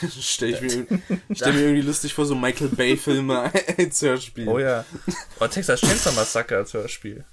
[0.20, 0.86] Stell ich mir,
[1.34, 4.46] stell mir irgendwie lustig vor, so Michael Bay-Filme als Hörspiel.
[4.48, 4.84] Oh ja.
[5.40, 7.24] Oh, Texas Chainsaw Massacre als Hörspiel.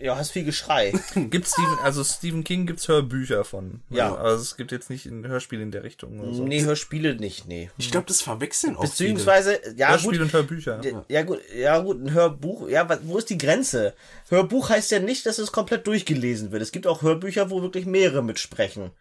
[0.00, 0.92] Ja, hast viel Geschrei.
[1.14, 3.80] Gibt Stephen, also Stephen King gibt's Hörbücher von.
[3.90, 4.14] Ja.
[4.14, 6.44] Also es gibt jetzt nicht ein Hörspiel in der Richtung oder so.
[6.46, 7.68] Nee, Hörspiele nicht, nee.
[7.78, 10.80] Ich glaube, das verwechseln auch Beziehungsweise, ja Hörspiel gut, und Hörbücher.
[11.08, 13.94] ja gut, ja gut, ein Hörbuch, ja, wo ist die Grenze?
[14.28, 16.62] Hörbuch heißt ja nicht, dass es komplett durchgelesen wird.
[16.62, 18.92] Es gibt auch Hörbücher, wo wirklich mehrere mitsprechen.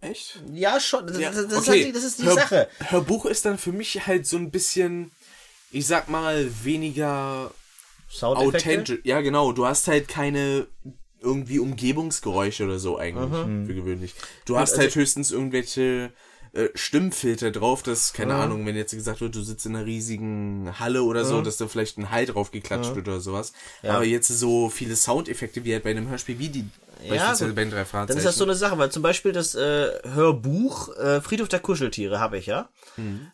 [0.00, 0.10] viele.
[0.12, 0.40] Echt?
[0.52, 1.78] Ja, schon, das, Ja, das, das, okay.
[1.80, 2.68] ist, die, das ist die Hör- Sache.
[2.88, 5.10] Hörbuch ist dann für mich halt so ein bisschen,
[5.72, 7.50] ich sag mal, weniger
[8.08, 8.56] Soundeffekte?
[8.58, 8.98] authentisch.
[9.04, 9.52] Ja, genau.
[9.52, 10.66] Du hast halt keine
[11.20, 13.66] irgendwie Umgebungsgeräusche oder so eigentlich, Mhm.
[13.66, 14.14] für gewöhnlich.
[14.44, 16.12] Du hast halt höchstens irgendwelche
[16.52, 20.72] äh, Stimmfilter drauf, dass, keine Ahnung, wenn jetzt gesagt wird, du sitzt in einer riesigen
[20.80, 23.52] Halle oder so, dass da vielleicht ein Hall drauf geklatscht wird oder sowas.
[23.82, 26.64] Aber jetzt so viele Soundeffekte wie halt bei einem Hörspiel wie die
[27.10, 28.18] beispielsweise bei den drei Dann Fragezeichen.
[28.18, 32.20] ist das so eine Sache, weil zum Beispiel das äh, Hörbuch äh, Friedhof der Kuscheltiere
[32.20, 32.68] habe ich ja.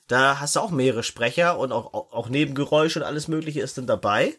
[0.09, 3.79] Da hast du auch mehrere Sprecher und auch, auch, auch Nebengeräusche und alles Mögliche ist
[3.79, 4.35] dann dabei.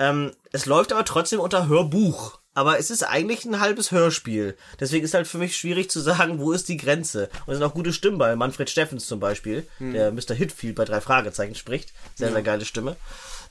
[0.00, 2.40] Ähm, es läuft aber trotzdem unter Hörbuch.
[2.52, 4.56] Aber es ist eigentlich ein halbes Hörspiel.
[4.80, 7.30] Deswegen ist halt für mich schwierig zu sagen, wo ist die Grenze.
[7.46, 8.34] Und es sind auch gute Stimmen bei.
[8.34, 10.34] Manfred Steffens zum Beispiel, der Mr.
[10.34, 11.92] Hitfield bei drei Fragezeichen spricht.
[12.16, 12.96] Sehr, sehr geile Stimme.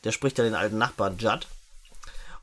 [0.04, 1.48] Der spricht ja den alten Nachbarn Judd.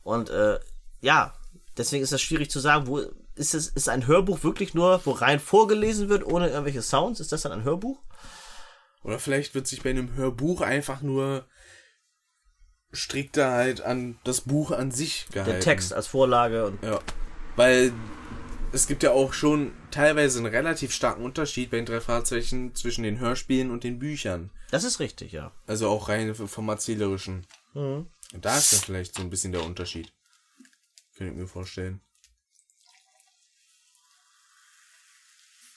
[0.03, 0.59] Und äh,
[1.03, 1.35] ja,
[1.77, 3.03] deswegen ist das schwierig zu sagen, wo
[3.35, 7.21] ist es ist ein Hörbuch wirklich nur, wo rein vorgelesen wird, ohne irgendwelche Sounds?
[7.21, 7.99] Ist das dann ein Hörbuch?
[9.03, 11.45] Oder vielleicht wird sich bei einem Hörbuch einfach nur
[12.93, 15.53] strikter halt an das Buch an sich gehalten.
[15.53, 17.01] Der Text als Vorlage und Ja.
[17.57, 17.93] Weil
[18.73, 23.03] es gibt ja auch schon teilweise einen relativ starken Unterschied bei den drei Fahrzeichen zwischen
[23.05, 24.51] den Hörspielen und den Büchern.
[24.71, 25.53] das ist richtig, ja.
[25.67, 27.47] Also auch rein vom Erzählerischen.
[27.75, 28.07] Mhm.
[28.33, 30.13] Und da ist dann vielleicht so ein bisschen der Unterschied.
[31.17, 32.01] Könnte ich mir vorstellen.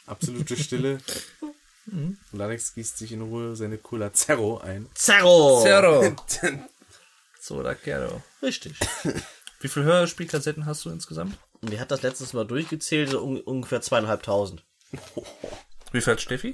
[0.05, 0.97] Absolute Stille.
[1.91, 4.87] Und Alex gießt sich in Ruhe seine Cola Zerro ein.
[4.93, 5.61] Zerro!
[5.63, 6.15] Zero.
[7.39, 8.21] so, da Kero.
[8.41, 8.77] Richtig.
[9.61, 11.37] Wie viele Hörspielkassetten hast du insgesamt?
[11.61, 14.65] Die hat das letztes Mal durchgezählt, so un ungefähr zweieinhalbtausend.
[15.91, 16.53] Wie viel hat Steffi?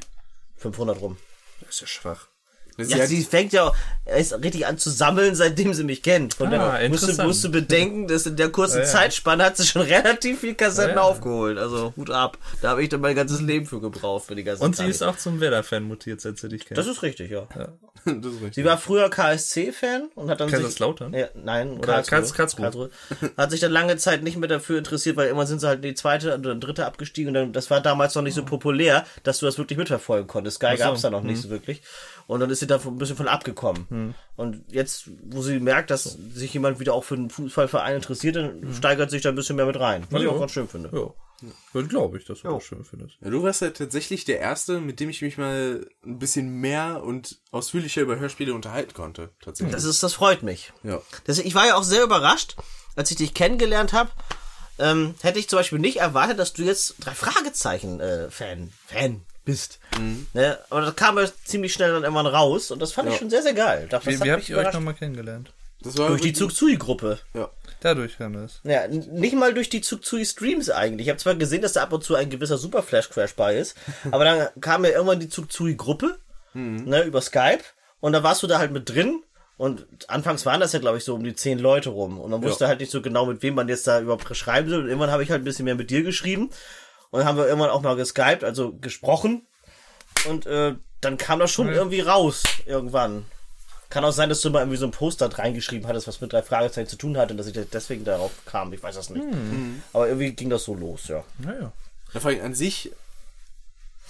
[0.57, 1.17] 500 rum.
[1.61, 2.27] Das ist ja schwach.
[2.77, 3.71] Das Ja, sie fängt ja
[4.05, 6.33] erst richtig an zu sammeln, seitdem sie mich kennt.
[6.33, 8.89] Von Ah, daher musst musst du bedenken, dass in der kurzen Ja, ja.
[8.89, 11.01] Zeitspanne hat sie schon relativ viel Kassetten Ja, ja.
[11.03, 11.57] aufgeholt.
[11.57, 12.37] Also Hut ab.
[12.61, 14.89] Da habe ich dann mein ganzes Leben für gebraucht, für die ganze Und sie Zeit.
[14.89, 16.77] ist auch zum Werder-Fan mutiert, seit sie dich kennt.
[16.77, 17.47] Das ist richtig, ja.
[18.05, 18.55] das ist richtig.
[18.55, 21.11] Sie war früher KSC-Fan und hat dann Kaiserslautern?
[21.13, 22.89] Sich, ja, nein, Oder Karlsruhe, Karls- Karlsruhe.
[23.37, 25.83] Hat sich dann lange Zeit nicht mehr dafür interessiert, weil immer sind sie halt in
[25.89, 29.39] die zweite oder dritte abgestiegen und dann, das war damals noch nicht so populär, dass
[29.39, 30.57] du das wirklich mitverfolgen konntest.
[30.57, 31.81] Sky so, gab's da noch nicht so wirklich.
[32.27, 34.15] Und dann ist sie da ein bisschen von abgekommen.
[34.35, 38.73] Und jetzt, wo sie merkt, dass sich jemand wieder auch für den Fußballverein interessiert, dann
[38.73, 40.05] steigert sich da ein bisschen mehr mit rein.
[40.09, 40.33] Was ich Ja.
[40.33, 40.89] auch ganz schön finde.
[40.91, 41.81] Ja.
[41.83, 43.17] glaube ich, dass du das schön findest.
[43.21, 47.03] Ja, du warst ja tatsächlich der Erste, mit dem ich mich mal ein bisschen mehr
[47.03, 49.29] und ausführlicher über Hörspiele unterhalten konnte.
[49.41, 49.75] Tatsächlich.
[49.75, 50.73] Das ist, das freut mich.
[50.83, 51.01] ja.
[51.25, 52.55] Das, ich war ja auch sehr überrascht,
[52.95, 54.09] als ich dich kennengelernt habe.
[54.79, 59.21] Ähm, hätte ich zum Beispiel nicht erwartet, dass du jetzt drei Fragezeichen äh, Fan, Fan
[59.45, 59.79] bist.
[60.33, 60.57] Ne?
[60.69, 63.19] Aber das kam ja ziemlich schnell dann irgendwann raus und das fand ich Ja.
[63.19, 63.87] schon sehr, sehr geil.
[63.89, 65.51] Das, Wie, wie habt ihr euch nochmal kennengelernt?
[65.81, 67.19] Das war Durch die Zugzui-Gruppe.
[67.33, 67.49] Ja.
[67.81, 68.61] Dadurch kam das.
[68.63, 71.05] Ja, nicht mal durch die Zugzui-Streams eigentlich.
[71.07, 73.75] Ich habe zwar gesehen, dass da ab und zu ein gewisser Superflash-Crash bei ist,
[74.11, 76.17] aber dann kam ja irgendwann die Zugzui-Gruppe
[76.53, 77.63] ne, über Skype
[77.99, 79.21] und da warst du da halt mit drin
[79.57, 82.41] und anfangs waren das ja, glaube ich, so um die zehn Leute rum und man
[82.41, 85.11] wusste halt nicht so genau, mit wem man jetzt da überhaupt schreiben soll und irgendwann
[85.11, 86.49] habe ich halt ein bisschen mehr mit dir geschrieben
[87.15, 89.47] und dann haben wir irgendwann auch mal geskypt, also gesprochen
[90.27, 93.25] und äh, dann kam das schon irgendwie raus irgendwann.
[93.89, 96.41] Kann auch sein, dass du mal irgendwie so ein Poster reingeschrieben hattest, was mit drei
[96.41, 98.73] Fragezeichen zu tun hatte und dass ich deswegen darauf kam.
[98.73, 99.25] Ich weiß das nicht.
[99.93, 101.23] Aber irgendwie ging das so los, ja.
[101.37, 101.71] Naja.
[102.13, 102.87] Ja, vor allem an sich,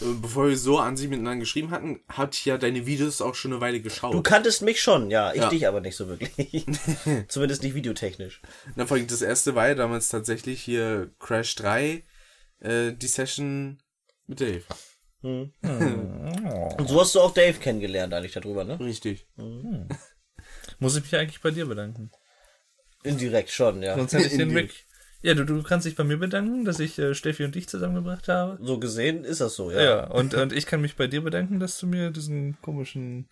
[0.01, 3.35] äh, bevor wir so an sich miteinander geschrieben hatten, hatte ich ja deine Videos auch
[3.35, 4.13] schon eine Weile geschaut.
[4.13, 5.33] Du kanntest mich schon, ja.
[5.33, 5.49] Ich Ja.
[5.49, 6.65] dich aber nicht so wirklich.
[7.27, 8.41] Zumindest nicht videotechnisch.
[8.75, 12.01] Na, vor allem das erste war ja damals tatsächlich hier Crash 3,
[12.59, 13.79] äh, die Session
[14.27, 14.63] mit Dave.
[15.21, 15.53] Und
[16.87, 18.79] so hast du auch Dave kennengelernt eigentlich darüber, ne?
[18.79, 19.27] Richtig.
[20.79, 22.11] Muss ich mich eigentlich bei dir bedanken?
[23.03, 23.95] Indirekt schon, ja.
[23.95, 24.71] Sonst hätte ich den weg.
[25.21, 28.27] Ja, du, du kannst dich bei mir bedanken, dass ich äh, Steffi und dich zusammengebracht
[28.27, 28.59] habe.
[28.63, 29.81] So gesehen ist das so, ja.
[29.81, 33.27] Ja, und, und ich kann mich bei dir bedanken, dass du mir diesen komischen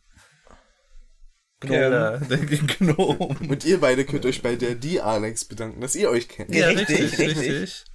[1.60, 3.38] Gnom.
[3.48, 6.54] Und ihr beide könnt euch bei der die Alex bedanken, dass ihr euch kennt.
[6.54, 7.38] Ja, richtig, richtig.
[7.38, 7.86] richtig.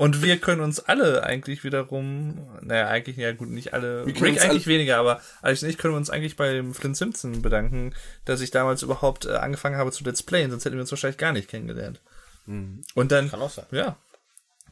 [0.00, 4.32] Und wir können uns alle eigentlich wiederum, naja, eigentlich, ja gut, nicht alle, Wir können
[4.32, 7.92] Rick eigentlich alle- weniger, aber Alex und ich können uns eigentlich beim Flint Simpson bedanken,
[8.24, 11.18] dass ich damals überhaupt äh, angefangen habe zu Let's Playen, sonst hätten wir uns wahrscheinlich
[11.18, 12.00] gar nicht kennengelernt.
[12.46, 13.66] Und dann, Kann auch sein.
[13.72, 13.96] ja.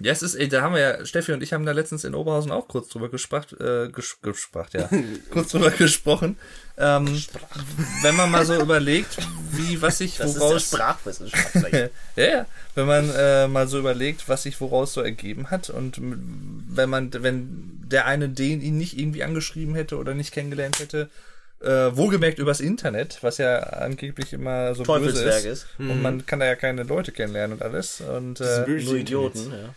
[0.00, 2.14] Ja, es ist, ey, da haben wir ja, Steffi und ich haben da letztens in
[2.14, 4.88] Oberhausen auch kurz drüber gesprochen, äh, ges gesprochen, ja,
[5.30, 6.36] kurz drüber gesprochen.
[6.76, 7.20] Ähm,
[8.02, 9.16] wenn man mal so überlegt,
[9.50, 11.90] wie, was sich Das ist woraus, der Sprachwissenschaftler.
[12.16, 12.46] ja, ja,
[12.76, 17.10] wenn man äh, mal so überlegt, was sich woraus so ergeben hat und wenn man,
[17.12, 21.08] wenn der eine den ihn nicht irgendwie angeschrieben hätte oder nicht kennengelernt hätte,
[21.60, 25.44] äh, wohlgemerkt übers Internet, was ja angeblich immer so böse ist.
[25.44, 25.66] ist.
[25.78, 28.00] Und man kann da ja keine Leute kennenlernen und alles.
[28.00, 29.74] Und äh, Nur Idioten, ja.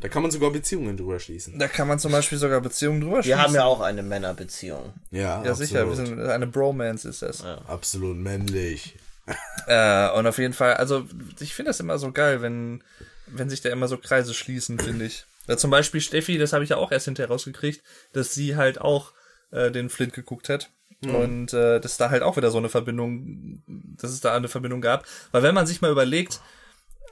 [0.00, 1.58] Da kann man sogar Beziehungen drüber schließen.
[1.58, 4.92] da kann man zum Beispiel sogar Beziehungen drüber Wir haben ja auch eine Männerbeziehung.
[5.10, 7.44] Ja, Ja, sicher, wir sind eine Bromance ist das.
[7.44, 8.96] absolut männlich.
[9.66, 11.04] Äh, und auf jeden Fall, also
[11.38, 12.82] ich finde das immer so geil, wenn,
[13.26, 15.26] wenn sich da immer so Kreise schließen, finde ich.
[15.46, 17.82] Ja, zum Beispiel Steffi, das habe ich ja auch erst hinterher rausgekriegt,
[18.14, 19.12] dass sie halt auch
[19.50, 20.70] äh, den Flint geguckt hat.
[21.02, 24.80] Und äh, dass da halt auch wieder so eine Verbindung, dass es da eine Verbindung
[24.80, 25.04] gab.
[25.30, 26.40] Weil wenn man sich mal überlegt,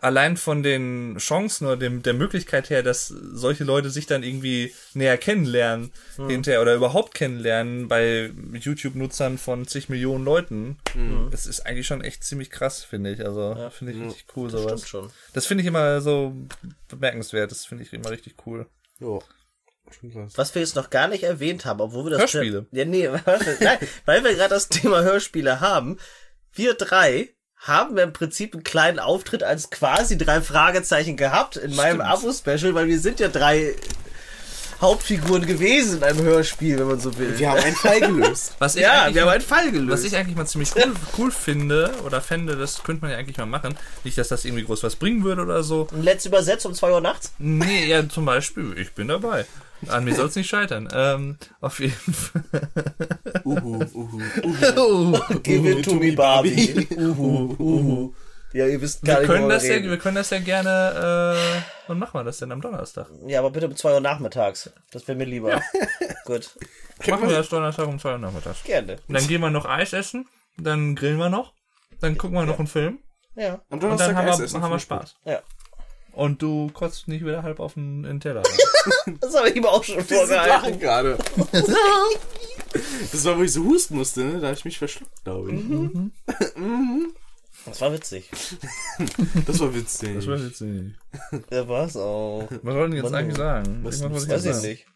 [0.00, 4.74] allein von den Chancen oder dem, der Möglichkeit her, dass solche Leute sich dann irgendwie
[4.94, 5.92] näher kennenlernen
[6.28, 10.78] hinterher oder überhaupt kennenlernen bei YouTube-Nutzern von zig Millionen Leuten,
[11.30, 13.24] das ist eigentlich schon echt ziemlich krass, finde ich.
[13.24, 14.80] Also finde ich richtig cool sowas.
[14.80, 15.10] Stimmt schon.
[15.32, 16.34] Das finde ich immer so
[16.88, 17.50] bemerkenswert.
[17.50, 18.66] Das finde ich immer richtig cool.
[18.98, 19.22] Jo.
[20.34, 22.66] Was wir jetzt noch gar nicht erwähnt haben, obwohl wir das Hörspiele.
[22.72, 23.08] Ja, nee,
[23.60, 25.98] nein, weil wir gerade das Thema Hörspiele haben.
[26.52, 31.74] Wir drei haben wir im Prinzip einen kleinen Auftritt als quasi drei Fragezeichen gehabt in
[31.74, 33.74] meinem Abo-Special, weil wir sind ja drei
[34.80, 37.38] Hauptfiguren gewesen in einem Hörspiel, wenn man so will.
[37.38, 38.54] Wir haben einen Fall gelöst.
[38.58, 39.90] Was ich ja, eigentlich wir haben mal- einen Fall gelöst.
[39.90, 43.38] Was ich eigentlich mal ziemlich cool, cool finde oder fände, das könnte man ja eigentlich
[43.38, 43.74] mal machen.
[44.04, 45.88] Nicht, dass das irgendwie groß was bringen würde oder so.
[45.90, 47.32] Und let's übersetzt um zwei Uhr nachts.
[47.38, 49.46] Nee, ja, zum Beispiel, ich bin dabei.
[49.88, 50.88] An mir soll es nicht scheitern.
[50.92, 52.42] Ähm, auf jeden Fall.
[53.44, 55.18] Uhu, uhu, uhu.
[55.42, 56.86] Give it to me, Barbie.
[56.96, 58.14] Uhu, uhu.
[58.52, 59.90] Ja, ihr wisst gar Wir nicht, können, das ja, reden.
[59.90, 61.36] wir können das ja gerne.
[61.36, 63.06] Äh, wann machen wir das denn am Donnerstag?
[63.26, 64.70] Ja, aber bitte um zwei Uhr nachmittags.
[64.92, 65.60] Das wäre mir lieber.
[66.24, 66.56] Gut.
[67.06, 68.64] Machen wir das Donnerstag um 2 Uhr nachmittags.
[68.64, 68.98] Gerne.
[69.06, 70.26] Und dann gehen wir noch Eis essen,
[70.56, 71.52] dann grillen wir noch,
[72.00, 73.00] dann gucken wir noch einen Film
[73.34, 73.54] Ja.
[73.54, 75.14] Am und dann Donnerstag haben Eis wir, essen, haben wir Spaß.
[75.24, 75.42] Ja.
[76.16, 78.42] Und du kotzt nicht wieder halb auf den, den Teller.
[79.20, 80.78] Das habe ich ihm auch schon vorgehalten.
[80.80, 81.18] Gerade.
[83.12, 84.40] Das war, wo ich so husten musste, ne?
[84.40, 85.60] Da habe ich mich verschluckt, glaube ich.
[87.64, 88.30] Das war witzig.
[89.46, 90.14] Das war witzig.
[90.14, 90.94] Das war witzig.
[91.50, 92.48] Ja, war's auch.
[92.62, 93.80] Was wollen die jetzt eigentlich sagen?
[93.82, 94.66] Was- Irgendwas wollte Weiß ich sagen.
[94.68, 94.86] nicht.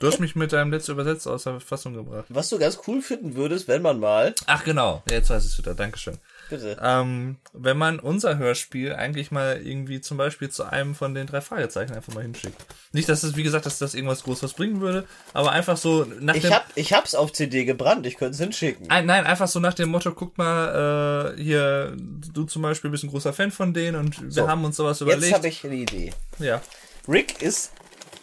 [0.00, 2.26] Du hast mich mit deinem letzten Übersetzer aus der Fassung gebracht.
[2.28, 5.58] Was du ganz cool finden würdest, wenn man mal, Ach genau, jetzt weiß ich es
[5.58, 5.76] wieder.
[5.76, 6.18] Dankeschön.
[6.48, 11.26] Bitte, Ähm, wenn man unser Hörspiel eigentlich mal irgendwie zum Beispiel zu einem von den
[11.26, 12.56] drei Fragezeichen einfach mal hinschickt.
[12.92, 16.34] Nicht, dass es, wie gesagt, dass das irgendwas Großes bringen würde, aber einfach so nach
[16.34, 16.52] ich dem...
[16.52, 18.90] hab, ich hab's auf CD gebrannt, ich könnte es hinschicken.
[18.90, 23.04] Ein, nein, einfach so nach dem Motto, guck mal, äh, hier, du zum Beispiel bist
[23.04, 25.34] ein großer Fan von denen und wir So, haben uns sowas Jetzt überlegt.
[25.34, 26.12] habe ich eine Idee.
[26.38, 26.60] ja.
[27.08, 27.70] Rick ist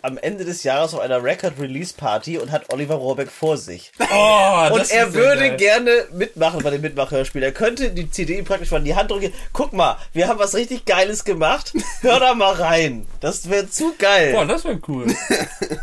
[0.03, 3.91] am Ende des Jahres auf einer Record-Release-Party und hat Oliver Rohrbeck vor sich.
[4.15, 7.41] Oh, Und er würde gerne mitmachen bei dem Mitmachhörspiel.
[7.41, 9.33] Er könnte die CD praktisch mal in die Hand drücken.
[9.53, 11.73] Guck mal, wir haben was richtig Geiles gemacht.
[12.01, 13.07] Hör da mal rein.
[13.21, 14.33] Das wäre zu geil.
[14.33, 15.07] Boah, das wäre cool.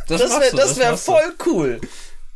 [0.06, 1.80] Das, das wäre das wär voll cool.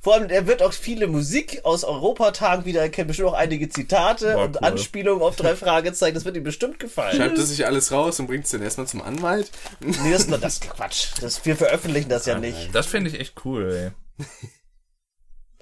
[0.04, 4.34] Vor allem, er wird auch viele Musik aus Europatagen wieder erkennen, bestimmt auch einige Zitate
[4.34, 4.68] Boah, und cool.
[4.68, 6.14] Anspielungen auf drei Fragezeichen.
[6.14, 7.16] Das wird ihm bestimmt gefallen.
[7.16, 9.50] Schreibt er sich alles raus und bringt es dann erstmal zum Anwalt.
[9.80, 11.12] Nee, das ist nur das Quatsch.
[11.22, 12.74] Das, wir veröffentlichen das ja nicht.
[12.74, 14.26] Das finde ich echt cool, ey.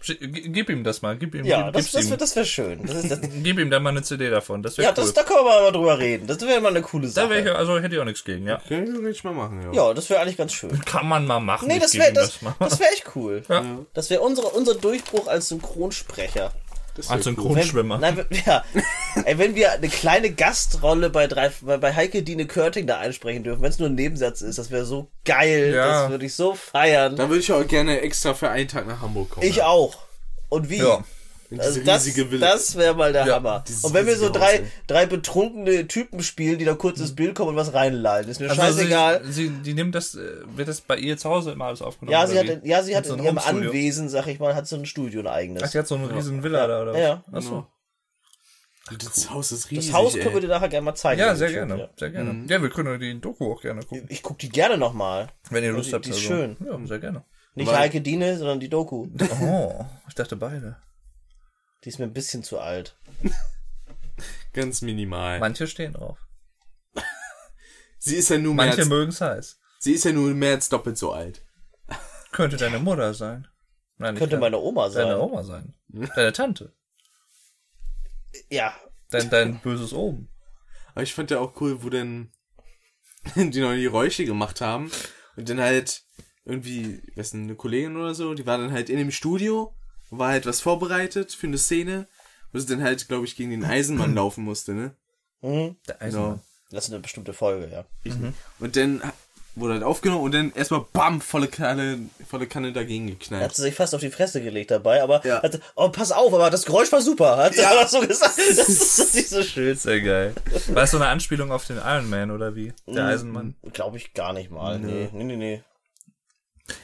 [0.02, 2.10] Gib ihm das mal, gib ihm, Ja, gib, das, das ihm.
[2.10, 2.84] wäre das wär schön.
[2.86, 5.04] Das ist, das, Gib ihm dann mal eine CD davon, das wäre ja, cool.
[5.04, 6.26] das, da können wir mal drüber reden.
[6.26, 7.30] Das wäre mal eine coole da Sache.
[7.30, 8.60] wäre ich, also hätte ich auch nichts gegen, ja.
[8.66, 9.72] Können wir theoretisch mal machen, ja.
[9.88, 10.78] ja, das wäre eigentlich ganz schön.
[10.84, 11.68] Kann man mal machen.
[11.68, 12.54] Nee, ich das wäre das, mal.
[12.58, 13.42] das wär echt cool.
[13.48, 13.64] Ja.
[13.94, 16.52] Das wäre unsere, unser Durchbruch als Synchronsprecher.
[16.96, 17.22] Als cool.
[17.22, 17.98] Synchronschwimmer.
[17.98, 18.64] Nein, wir- ja.
[19.24, 23.44] Ey, wenn wir eine kleine Gastrolle bei, drei, bei, bei Heike Dine Körting da einsprechen
[23.44, 25.72] dürfen, wenn es nur ein Nebensatz ist, das wäre so geil.
[25.74, 26.02] Ja.
[26.02, 27.16] Das würde ich so feiern.
[27.16, 29.46] Dann würde ich auch gerne extra für einen Tag nach Hamburg kommen.
[29.46, 29.96] Ich auch.
[30.48, 30.78] Und wie?
[30.78, 31.04] Ja.
[31.58, 32.08] Also das,
[32.40, 33.64] das wäre mal der Ja, Hammer.
[33.82, 37.34] Und wenn wir so drei, Haus, drei betrunkene Typen spielen, die da kurz ins Bild
[37.34, 39.22] kommen und was reinlallen, ist mir Also scheißegal.
[39.24, 40.20] Sie, sie, die nimmt das, äh,
[40.56, 42.12] wird das bei ihr zu Hause immer alles aufgenommen?
[42.12, 42.68] Ja, sie hat, wie?
[42.68, 43.38] ja, sie hat so in einem ihrem?
[43.38, 45.62] Anwesen, sag ich mal, hat so ein Studio, ein eigenes.
[45.64, 47.00] Ach, die hat so eine riesen Villa da, oder was?
[47.00, 47.66] Ja, Ach so.
[48.98, 49.90] Das Haus ist riesig.
[49.90, 51.20] Das Haus können wir dir nachher gerne mal zeigen.
[51.20, 51.88] Ja, sehr gerne, ja.
[51.96, 52.44] sehr gerne.
[52.48, 54.06] Ja, wir können die Doku auch gerne gucken.
[54.10, 55.28] Ich guck die gerne nochmal.
[55.50, 56.04] Wenn ihr Lust die- habt.
[56.04, 56.28] die ist also.
[56.28, 56.56] schön.
[56.66, 57.24] Ja, sehr gerne.
[57.54, 59.06] Nicht Weil- Heike Dine, sondern die Doku.
[59.40, 60.76] Oh, ich dachte beide.
[61.84, 62.96] Die ist mir ein bisschen zu alt.
[64.52, 65.40] Ganz minimal.
[65.40, 66.18] Manche stehen drauf.
[67.98, 69.60] sie ist ja nur mehr Manche als, mögen es heiß.
[69.78, 71.44] sie ist ja nur mehr als doppelt so alt.
[72.30, 73.46] Könnte deine Mutter sein.
[73.98, 75.06] Nein, Könnte meine Oma sein.
[75.06, 75.74] Deine Oma sein.
[75.88, 76.74] Deine Tante.
[78.48, 78.74] Ja.
[79.10, 80.28] Dein, dein böses Oben.
[80.92, 82.32] Aber ich fand ja auch cool, wo dann
[83.36, 84.90] die noch die Geräusche gemacht haben
[85.36, 86.02] und dann halt
[86.44, 89.76] irgendwie, ich weiß nicht, eine Kollegin oder so, die war dann halt in dem Studio,
[90.18, 92.06] war halt was vorbereitet für eine Szene,
[92.52, 94.94] wo sie dann halt, glaube ich, gegen den Eisenmann laufen musste, ne?
[95.40, 95.76] Mhm.
[95.88, 96.06] Der Genau.
[96.06, 96.40] Eisenmann.
[96.70, 97.84] Das ist eine bestimmte Folge, ja.
[98.60, 99.02] Und dann
[99.54, 103.54] wurde halt aufgenommen und dann erstmal bam, volle Kanne, volle Kanne dagegen Er hat geknallt.
[103.54, 105.42] sie sich fast auf die Fresse gelegt dabei, aber Ja.
[105.42, 108.36] hat, oh, pass auf, aber das Geräusch war super, hat er aber so gesagt.
[108.56, 109.76] Das ist nicht so schön.
[109.76, 110.34] Sehr geil.
[110.68, 112.72] War es so eine Anspielung auf den Iron Man oder wie?
[112.86, 112.94] Mhm.
[112.94, 113.54] Der Eisenmann.
[113.74, 114.78] Glaube ich gar nicht mal.
[114.78, 115.62] Nee, nee, nee, nee.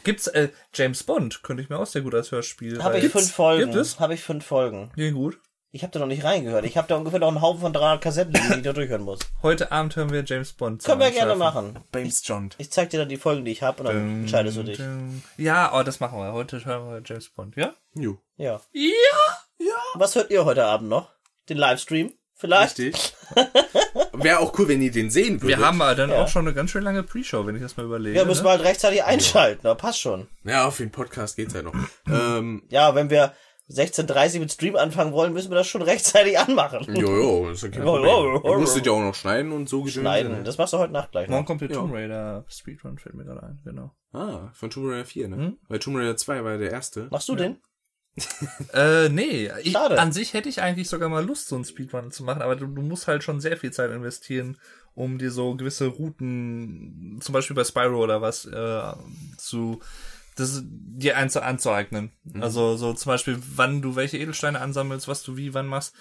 [0.04, 1.42] Gibt's äh, James Bond?
[1.42, 2.82] Könnte ich mir auch sehr gut als Hörspiel.
[2.82, 3.18] Habe ich Gibt's?
[3.20, 3.64] fünf Folgen.
[3.66, 4.00] Gibt es?
[4.00, 4.90] Habe ich fünf Folgen.
[4.96, 5.38] Nee, gut.
[5.70, 6.64] Ich habe da noch nicht reingehört.
[6.64, 9.18] Ich habe da ungefähr noch einen Haufen von 300 Kassetten, die ich da durchhören muss.
[9.42, 10.82] Heute Abend hören wir James Bond.
[10.82, 11.78] Können wir gerne machen.
[11.94, 12.48] James John.
[12.56, 14.80] Ich zeig dir dann die Folgen, die ich habe und dann entscheidest du dich.
[15.36, 16.32] Ja, oh, das machen wir.
[16.32, 17.74] Heute hören wir James Bond, ja?
[17.94, 18.18] Jo.
[18.36, 18.62] Ja.
[18.72, 19.76] Ja!
[19.94, 21.10] Was hört ihr heute Abend noch?
[21.50, 22.14] Den Livestream?
[22.38, 22.78] Vielleicht?
[22.78, 23.14] Richtig.
[24.12, 25.58] Wäre auch cool, wenn ihr den sehen würdet.
[25.58, 26.22] Wir haben aber dann Ja.
[26.22, 28.16] auch schon eine ganz schön lange Pre-Show, wenn ich das mal überlege.
[28.16, 28.46] Ja, müssen ne?
[28.46, 29.60] wir halt rechtzeitig einschalten.
[29.64, 30.28] Na, passt schon.
[30.44, 31.74] Ja, auf den Podcast geht's halt noch.
[32.08, 33.32] ähm, Ja, wenn wir
[33.70, 36.84] 16.30 mit Stream anfangen wollen, müssen wir das schon rechtzeitig anmachen.
[36.94, 38.40] jojo, ist ja kein Problem.
[38.44, 40.02] Ihr musstet ja auch noch schneiden und so gedöns.
[40.04, 43.24] Nein, das machst du heute Nacht gleich Morgen kommt der Tomb Raider Speedrun, fällt mir
[43.24, 43.90] gerade ein, genau.
[44.12, 45.36] Ah, von Tomb Raider 4, ne?
[45.36, 45.58] Hm?
[45.68, 47.08] Weil Tomb Raider 2 war ja der erste.
[47.10, 47.58] Machst du den?
[48.72, 49.50] Äh, nee.
[49.62, 52.56] Ich, an sich hätte ich eigentlich sogar mal Lust, so einen Speedrun zu machen, aber
[52.56, 54.58] du, du musst halt schon sehr viel Zeit investieren,
[54.94, 58.92] um dir so gewisse Routen, zum Beispiel bei Spyro oder was, äh,
[59.36, 59.80] zu
[60.38, 62.12] das dir einzu anzueignen.
[62.40, 65.94] Also so zum Beispiel, wann du welche Edelsteine ansammelst, was du wie wann machst.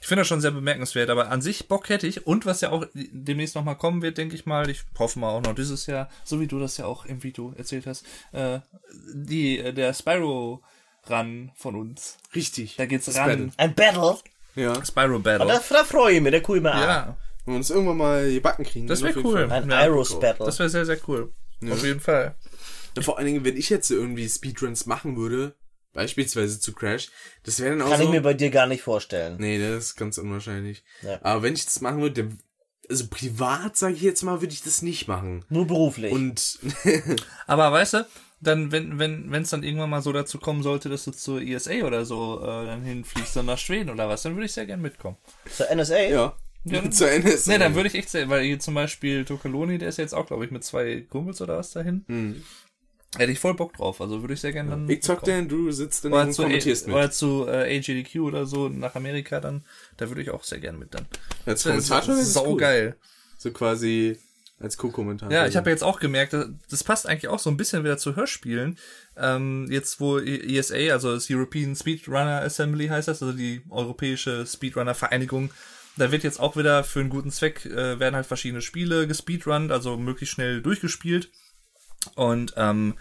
[0.00, 2.70] Ich finde das schon sehr bemerkenswert, aber an sich Bock hätte ich und was ja
[2.70, 6.08] auch demnächst nochmal kommen wird, denke ich mal, ich hoffe mal auch noch dieses Jahr,
[6.24, 8.60] so wie du das ja auch im Video erzählt hast, äh,
[9.14, 10.62] die, äh, der Spyro
[11.10, 12.16] Run von uns.
[12.34, 12.76] Richtig.
[12.76, 13.28] Da geht's Das ran.
[13.28, 13.50] Battle.
[13.56, 14.16] Ein Battle?
[14.54, 14.84] Ja.
[14.84, 15.46] Spyro Battle.
[15.46, 16.82] Da, da freue ich mich, der cool mir an.
[16.82, 18.86] ja, Wenn wir uns irgendwann mal gebacken kriegen.
[18.86, 19.50] das wäre cool.
[19.50, 20.46] Ein Ja, Iros Battle.
[20.46, 21.32] Das wäre sehr, sehr cool.
[21.70, 22.34] Auf jeden Fall.
[22.96, 25.54] Und vor allen Dingen, wenn ich jetzt irgendwie Speedruns machen würde,
[25.94, 27.08] beispielsweise zu Crash,
[27.44, 28.04] das wäre dann auch Kann so...
[28.04, 29.36] ich mir bei dir gar nicht vorstellen.
[29.38, 30.84] nee, das ist ganz unwahrscheinlich.
[31.02, 31.18] Ja.
[31.22, 32.38] Aber wenn ich das machen würde, dann-
[32.90, 35.44] also privat, sage ich jetzt mal, würde ich das nicht machen.
[35.48, 36.12] Nur beruflich.
[36.12, 36.58] Und
[37.46, 38.06] Aber weißt du,
[38.42, 41.40] dann, wenn, wenn, wenn es dann irgendwann mal so dazu kommen sollte, dass du zur
[41.40, 44.66] ESA oder so äh, dann hinfliegst, dann nach Schweden oder was, dann würde ich sehr
[44.66, 45.16] gern mitkommen.
[45.48, 46.00] Zur NSA?
[46.00, 46.90] ja, Ja.
[46.90, 49.88] zu Ende ist Nee, dann würde ich echt sehr, weil hier zum Beispiel Tokaloni, der
[49.88, 52.04] ist jetzt auch, glaube ich, mit zwei Kumpels oder was dahin.
[52.08, 52.42] Mhm.
[53.16, 54.88] Hätte ich voll Bock drauf, also würde ich sehr gerne dann.
[54.88, 55.48] Ich zock mitkommen.
[55.48, 56.96] den, du sitzt dann und zu, kommentierst mit.
[56.96, 59.64] oder zu äh, AGDQ oder so nach Amerika dann,
[59.98, 61.06] da würde ich auch sehr gern mit dann.
[61.44, 62.96] Als Das ist Kommentator ist es geil.
[63.38, 64.18] So quasi
[64.62, 65.32] als Co-Kommentator.
[65.34, 66.34] Ja, ich habe jetzt auch gemerkt,
[66.70, 68.78] das- passt eigentlich auch so ein bisschen wieder zu Hörspielen.
[69.16, 74.46] Ähm, jetzt wo E- ESA, also das European Speedrunner Assembly heißt das, also die europäische
[74.46, 75.50] Speedrunner Vereinigung,
[75.96, 79.70] da wird jetzt auch wieder für einen guten Zweck, äh, werden halt verschiedene Spiele gespeedrunnt,
[79.72, 81.30] also möglichst schnell durchgespielt.
[82.14, 82.94] Und ähm,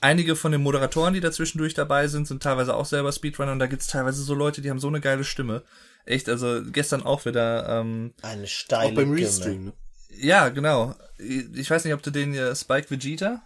[0.00, 3.60] einige von den Moderatoren, die da zwischendurch dabei sind, sind teilweise auch selber Speedrunner und
[3.60, 5.62] da gibt's teilweise so Leute, die haben so eine geile Stimme.
[6.06, 9.20] Echt, also gestern auch wieder, ähm, Eine steile auch beim Stimme.
[9.20, 9.72] Restream, ne?
[10.18, 10.94] Ja, genau.
[11.18, 13.42] Ich weiß nicht, ob du den äh, Spike Vegeta,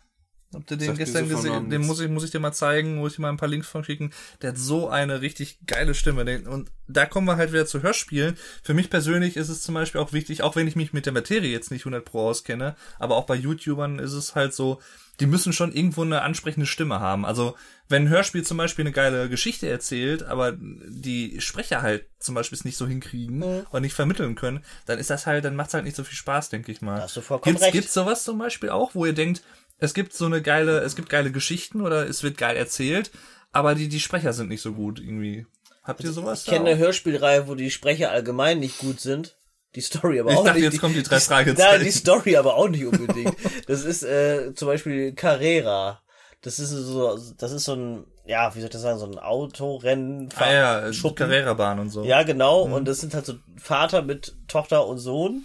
[0.55, 2.97] ob du den mir gestern gesehen, Namen den muss ich, muss ich dir mal zeigen,
[2.97, 4.12] muss ich dir mal ein paar Links von schicken.
[4.41, 6.24] Der hat so eine richtig geile Stimme.
[6.24, 8.36] Den- Und da kommen wir halt wieder zu Hörspielen.
[8.62, 11.12] Für mich persönlich ist es zum Beispiel auch wichtig, auch wenn ich mich mit der
[11.12, 14.81] Materie jetzt nicht 100 pro auskenne, aber auch bei YouTubern ist es halt so,
[15.20, 17.24] die müssen schon irgendwo eine ansprechende Stimme haben.
[17.24, 17.57] Also,
[17.89, 22.59] wenn ein Hörspiel zum Beispiel eine geile Geschichte erzählt, aber die Sprecher halt zum Beispiel
[22.59, 25.85] es nicht so hinkriegen und nicht vermitteln können, dann ist das halt, dann macht's halt
[25.85, 26.97] nicht so viel Spaß, denke ich mal.
[26.97, 27.73] Da hast du vollkommen Gibt's, recht.
[27.73, 29.43] gibt's sowas zum Beispiel auch, wo ihr denkt,
[29.78, 33.11] es gibt so eine geile, es gibt geile Geschichten oder es wird geil erzählt,
[33.53, 35.47] aber die, die Sprecher sind nicht so gut irgendwie.
[35.82, 36.41] Habt ihr sowas?
[36.45, 39.36] Ich kenne eine Hörspielreihe, wo die Sprecher allgemein nicht gut sind.
[39.75, 40.73] Die Story aber Ich auch dachte, nicht.
[40.73, 41.71] jetzt kommen die drei Fragezeichen.
[41.79, 43.35] Nein, die Story aber auch nicht unbedingt.
[43.67, 46.01] Das ist äh, zum Beispiel Carrera.
[46.43, 49.19] Das ist so, das ist so ein, ja, wie soll ich das sagen, so ein
[49.19, 50.29] Autorennen.
[50.37, 51.17] Ah ja, Schuppen.
[51.17, 52.05] Carrera-Bahn und so.
[52.05, 52.67] Ja, genau.
[52.67, 52.73] Mhm.
[52.75, 55.45] Und das sind halt so Vater mit Tochter und Sohn.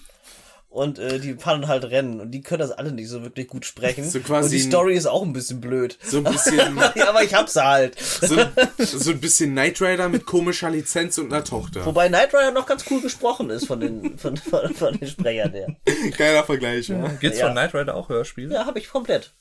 [0.72, 2.22] Und äh, die fahren halt Rennen.
[2.22, 4.08] Und die können das alle nicht so wirklich gut sprechen.
[4.08, 5.98] So quasi und die Story ist auch ein bisschen blöd.
[6.04, 8.00] So ein bisschen, ja, aber ich hab's halt.
[8.00, 8.36] so,
[8.78, 11.84] so ein bisschen Knight Rider mit komischer Lizenz und einer Tochter.
[11.88, 15.52] Wobei Knight Rider noch ganz cool gesprochen ist von den, von, von, von den Sprechern
[15.54, 15.76] her.
[16.16, 17.08] Geiler Vergleich, ja.
[17.20, 17.46] Gibt's Ja.
[17.48, 18.54] von Knight Rider auch Hörspiele?
[18.54, 19.34] Ja, habe ich komplett.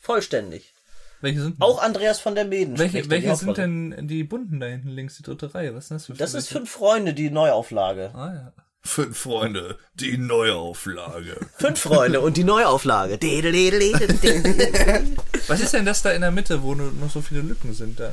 [0.00, 0.74] Vollständig.
[1.22, 2.78] Welche sind Auch Andreas von der Meden.
[2.78, 5.74] welche, welche die sind denn die bunten da hinten links, die dritte Reihe?
[5.74, 6.58] Was ist das für Das ist welche?
[6.58, 8.10] fünf Freunde, die Neuauflage.
[8.14, 8.52] Ah, ja.
[8.86, 11.40] Fünf Freunde, die Neuauflage.
[11.56, 13.18] Fünf Freunde und die Neuauflage.
[15.46, 17.98] Was ist denn das da in der Mitte, wo nur noch so viele Lücken sind
[17.98, 18.12] da?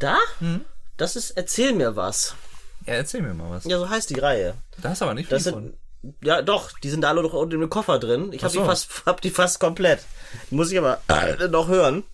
[0.00, 0.18] Da?
[0.96, 2.34] Das ist Erzähl mir was.
[2.86, 3.64] Ja, erzähl mir mal was.
[3.64, 4.54] Ja, so heißt die Reihe.
[4.82, 5.72] Da hast du aber nicht viel Das von.
[6.02, 6.14] sind.
[6.22, 8.30] Ja, doch, die sind da alle noch unten im Koffer drin.
[8.32, 8.60] Ich habe so.
[8.60, 10.00] die fast, hab die fast komplett.
[10.50, 12.04] Muss ich aber äh, noch hören.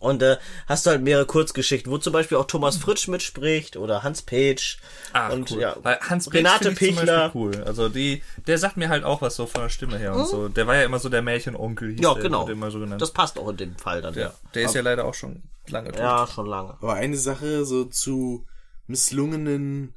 [0.00, 0.36] Und äh,
[0.66, 4.78] hast du halt mehrere Kurzgeschichten, wo zum Beispiel auch Thomas Fritsch mitspricht oder Hans Page.
[5.12, 5.60] Ah, und cool.
[5.60, 7.30] ja, Weil Hans Pech Renate Pichler.
[7.34, 7.62] Cool.
[7.64, 10.48] Also die, der sagt mir halt auch was so von der Stimme her und so.
[10.48, 12.48] Der war ja immer so der Märchenonkel, hieß Ja, der, genau.
[12.48, 13.00] immer so genannt.
[13.02, 14.14] Das passt auch in dem Fall dann.
[14.14, 16.00] ja, der ist ja leider auch schon lange tot.
[16.00, 16.70] Ja, schon lange.
[16.80, 18.46] Aber eine Sache so zu
[18.86, 19.94] misslungenen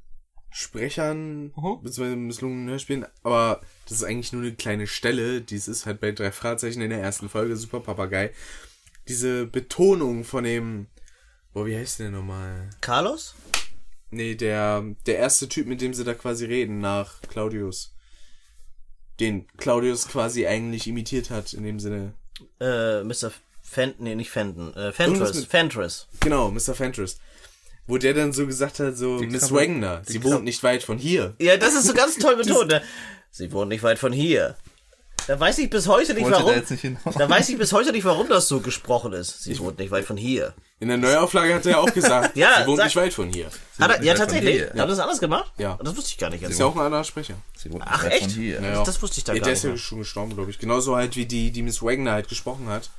[0.52, 1.82] Sprechern, Mhm.
[1.84, 3.60] beziehungsweise misslungenen Hörspielen, aber
[3.90, 5.42] das ist eigentlich nur eine kleine Stelle.
[5.42, 8.32] Dies ist halt bei drei Fragezeichen in der ersten Folge, super Papagei.
[9.08, 10.88] Diese Betonung von dem,
[11.54, 12.70] boah, wie heißt der nochmal?
[12.82, 13.36] Carlos?
[14.12, 17.94] Nee, der, der erste Typ, mit dem sie da quasi reden, nach Claudius.
[19.20, 22.14] Den Claudius quasi eigentlich imitiert hat, in dem Sinne.
[22.60, 23.32] Äh, Mr.
[23.62, 24.74] Fenton, nee, nicht Fenton.
[24.76, 25.34] Äh, Fentress.
[25.36, 26.08] mit- Fentress.
[26.20, 26.76] Genau, Mr.
[26.76, 27.18] Fentress.
[27.88, 30.98] Wo der dann so gesagt hat, so, Miss Krabbe- Wagner, sie wohnt nicht weit von
[30.98, 31.36] hier.
[31.40, 32.68] Ja, das ist so ganz toll betont.
[32.72, 32.82] ne?
[33.32, 34.58] Sie wohnen nicht weit von hier.
[35.28, 36.52] Da weiß ich bis heute nicht, Wollte warum.
[36.52, 37.16] da jetzt nicht hinaus.
[37.18, 39.44] Da weiß ich bis heute nicht, warum das so gesprochen ist.
[39.44, 40.54] Sie wohnt nicht weit von hier.
[40.80, 43.30] In der Neuauflage hat er ja auch gesagt, Ja, sie wohnt sag- nicht weit von
[43.34, 43.50] hier.
[43.80, 44.62] Hat er, ja, tatsächlich.
[44.68, 45.52] Hat er das anders gemacht?
[45.58, 45.80] Ja.
[45.84, 46.44] Das wusste ich gar nicht.
[46.44, 46.60] Ist Jetzt.
[46.60, 47.36] ja auch ein anderer Sprecher.
[47.80, 48.32] Ach, echt?
[48.32, 48.62] Hier.
[48.62, 50.60] Ja, Das wusste ich da ja, gar der nicht ist ja schon gestorben, glaube ich.
[50.60, 52.90] Genauso halt wie die, die Miss Wagner halt gesprochen hat.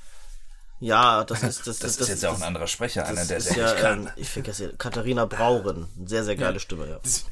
[0.81, 3.47] Ja, das ist, das, Das ist jetzt ja auch ein anderer Sprecher, einer, der das
[3.47, 4.07] sehr ist ja, kann.
[4.07, 5.87] ähm, ich vergesse, Katharina Brauren.
[6.05, 6.99] Sehr, sehr geile Stimme, ja.
[7.03, 7.25] Das,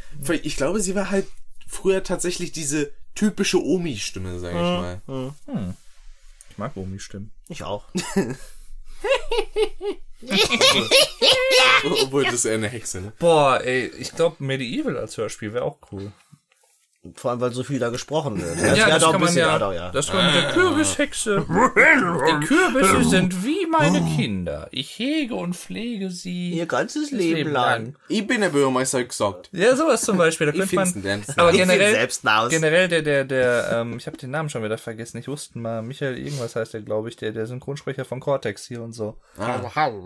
[0.43, 1.27] ich glaube, sie war halt
[1.67, 5.03] früher tatsächlich diese typische Omi-Stimme, sag ich mal.
[6.51, 7.33] Ich mag Omi stimmen.
[7.49, 7.85] Ich auch.
[12.03, 13.13] Obwohl, das ist eher eine Hexe, ne?
[13.19, 16.13] Boah, ey, ich glaube Medieval als Hörspiel wäre auch cool.
[17.17, 18.55] Vor allem, weil so viel da gesprochen wird.
[18.57, 19.91] Das Ja, wäre das doch kann ein man bisschen, ja, doch, ja.
[19.91, 21.45] Das kann mit der Kürbishexe.
[21.49, 24.69] Die Kürbisse sind wie meine Kinder.
[24.71, 26.53] Ich hege und pflege sie.
[26.53, 27.85] Ihr ganzes Leben Leben lang.
[27.85, 27.97] lang.
[28.09, 29.51] Ich bin der Bürgermeister gesagt.
[29.53, 30.47] Ja, sowas zum Beispiel.
[30.47, 31.23] Da könnte man.
[31.37, 32.49] Aber generell, find selbst aus.
[32.51, 35.19] generell der, der, der, ähm, ich habe den Namen schon wieder vergessen.
[35.19, 38.83] Ich wusste mal, Michael irgendwas heißt der, glaube ich, der, der Synchronsprecher von Cortex hier
[38.83, 39.19] und so.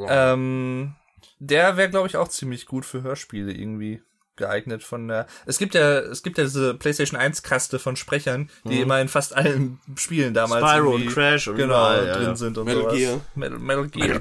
[0.09, 0.95] Ähm,
[1.39, 4.03] der wäre, glaube ich, auch ziemlich gut für Hörspiele irgendwie
[4.39, 5.27] geeignet von der.
[5.45, 9.09] Es gibt ja, es gibt ja diese PlayStation 1 Kaste von Sprechern, die immer in
[9.09, 10.69] fast allen Spielen damals Mhm.
[10.69, 12.37] Spyro irgendwie und Crash und genau überall, ja, drin ja.
[12.37, 12.97] sind und Metal sowas.
[12.97, 13.21] Gear.
[13.35, 14.19] Metal, Metal Gear.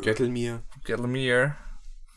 [0.00, 0.62] Gettelmir.
[0.84, 1.54] Gettelmere.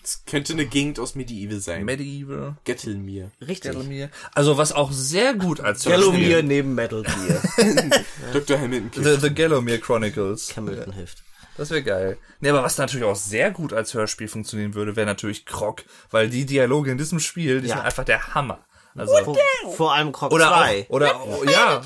[0.02, 1.86] Das könnte eine Gegend aus Medieval sein.
[1.86, 2.56] Medieval.
[2.64, 3.30] Gettelmir.
[3.40, 3.72] Richtig.
[3.72, 4.10] Gettelmere.
[4.34, 6.41] Also was auch sehr gut als Hörspiel.
[6.41, 7.41] neben Metal Gear.
[8.34, 8.60] Dr.
[8.60, 10.57] Hamilton The, The Gallomere Chronicles.
[10.57, 11.23] Hamilton hilft.
[11.62, 12.18] Das wäre geil.
[12.40, 16.28] Nee, aber was natürlich auch sehr gut als Hörspiel funktionieren würde, wäre natürlich Krog, weil
[16.28, 17.76] die Dialoge in diesem Spiel, die Ja.
[17.76, 18.66] sind einfach der Hammer.
[18.96, 19.38] Also, Vor,
[19.76, 20.86] vor allem Croc oder 2.
[20.86, 21.84] auch, oder oh, ja.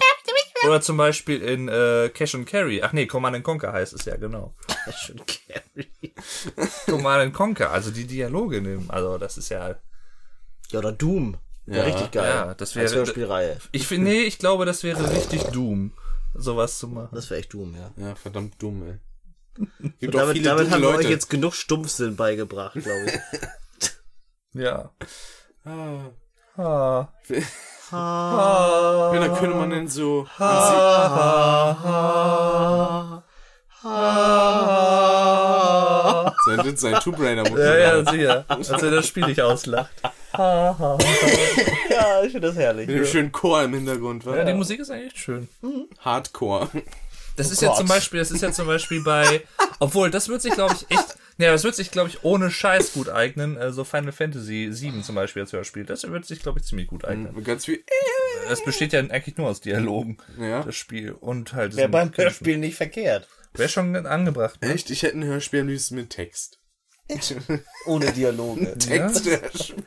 [0.65, 2.81] Oder zum Beispiel in äh, Cash and Carry.
[2.83, 4.55] Ach nee, Command and Conquer heißt es ja, genau.
[5.05, 6.13] Schon Carry.
[6.85, 8.89] Command and Conquer, also die Dialoge nehmen.
[8.89, 9.75] Also das ist ja.
[10.71, 11.37] Ja, oder Doom.
[11.65, 12.29] Ja, richtig geil.
[12.33, 13.57] Ja, das Als wäre- Hörspielreihe.
[13.73, 15.91] Ich finde, nee, ich glaube, das wäre richtig Doom,
[16.33, 17.09] sowas zu machen.
[17.13, 17.91] Das wäre echt Doom, ja.
[17.97, 18.99] Ja, verdammt dumm, ey.
[19.99, 20.99] Gibt Und auch damit, viele damit haben wir Leute.
[21.05, 23.19] euch jetzt genug Stumpfsinn beigebracht, glaube ich.
[24.57, 24.89] Ja.
[25.65, 26.11] Ah.
[26.57, 27.09] Ah.
[27.91, 30.25] Ja, dann könnte man denn so...
[36.45, 38.45] Sein, sein Tomb Raider muss Ja, ja, sicher.
[38.47, 39.91] Als er das Spiel nicht auslacht.
[40.37, 40.87] ja,
[42.23, 42.87] ich finde das herrlich.
[42.87, 44.35] Mit dem schönen Chor im Hintergrund, wa?
[44.37, 45.47] Ja, die Musik ist eigentlich schön.
[45.99, 46.69] Hardcore.
[47.35, 47.77] Das ist ja Gott.
[47.77, 49.41] zum Beispiel, das ist ja zum Beispiel bei,
[49.79, 52.93] obwohl, das wird sich, glaube ich, echt, nee, das wird sich, glaube ich, ohne Scheiß
[52.93, 53.57] gut eignen.
[53.57, 55.85] Also Final Fantasy 7 zum Beispiel als Hörspiel.
[55.85, 57.43] Das wird sich, glaube ich, ziemlich gut eignen.
[57.43, 57.83] Ganz viel...
[58.47, 60.63] Das besteht ja eigentlich nur aus Dialogen, Ja.
[60.63, 61.11] das Spiel.
[61.13, 62.23] Und halt Wäre beim Kämpfen.
[62.23, 63.27] Hörspiel nicht verkehrt.
[63.53, 64.61] Wäre schon angebracht.
[64.61, 64.73] ne?
[64.73, 64.89] Echt?
[64.91, 66.59] Ich hätte ein Hörspiel am liebsten mit Text.
[67.85, 68.77] Ohne Dialoge.
[68.77, 69.25] Text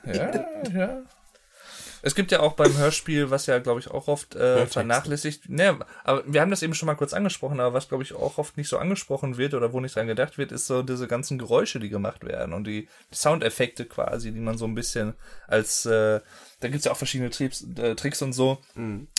[0.04, 0.44] Ja,
[0.74, 1.02] ja.
[2.02, 5.48] Es gibt ja auch beim Hörspiel, was ja, glaube ich, auch oft äh, vernachlässigt.
[5.48, 8.38] Ne, aber wir haben das eben schon mal kurz angesprochen, aber was, glaube ich, auch
[8.38, 11.38] oft nicht so angesprochen wird oder wo nicht dran gedacht wird, ist so diese ganzen
[11.38, 15.14] Geräusche, die gemacht werden und die Soundeffekte quasi, die man so ein bisschen
[15.46, 16.20] als, äh,
[16.60, 18.58] da gibt's ja auch verschiedene Tricks, äh, Tricks und so.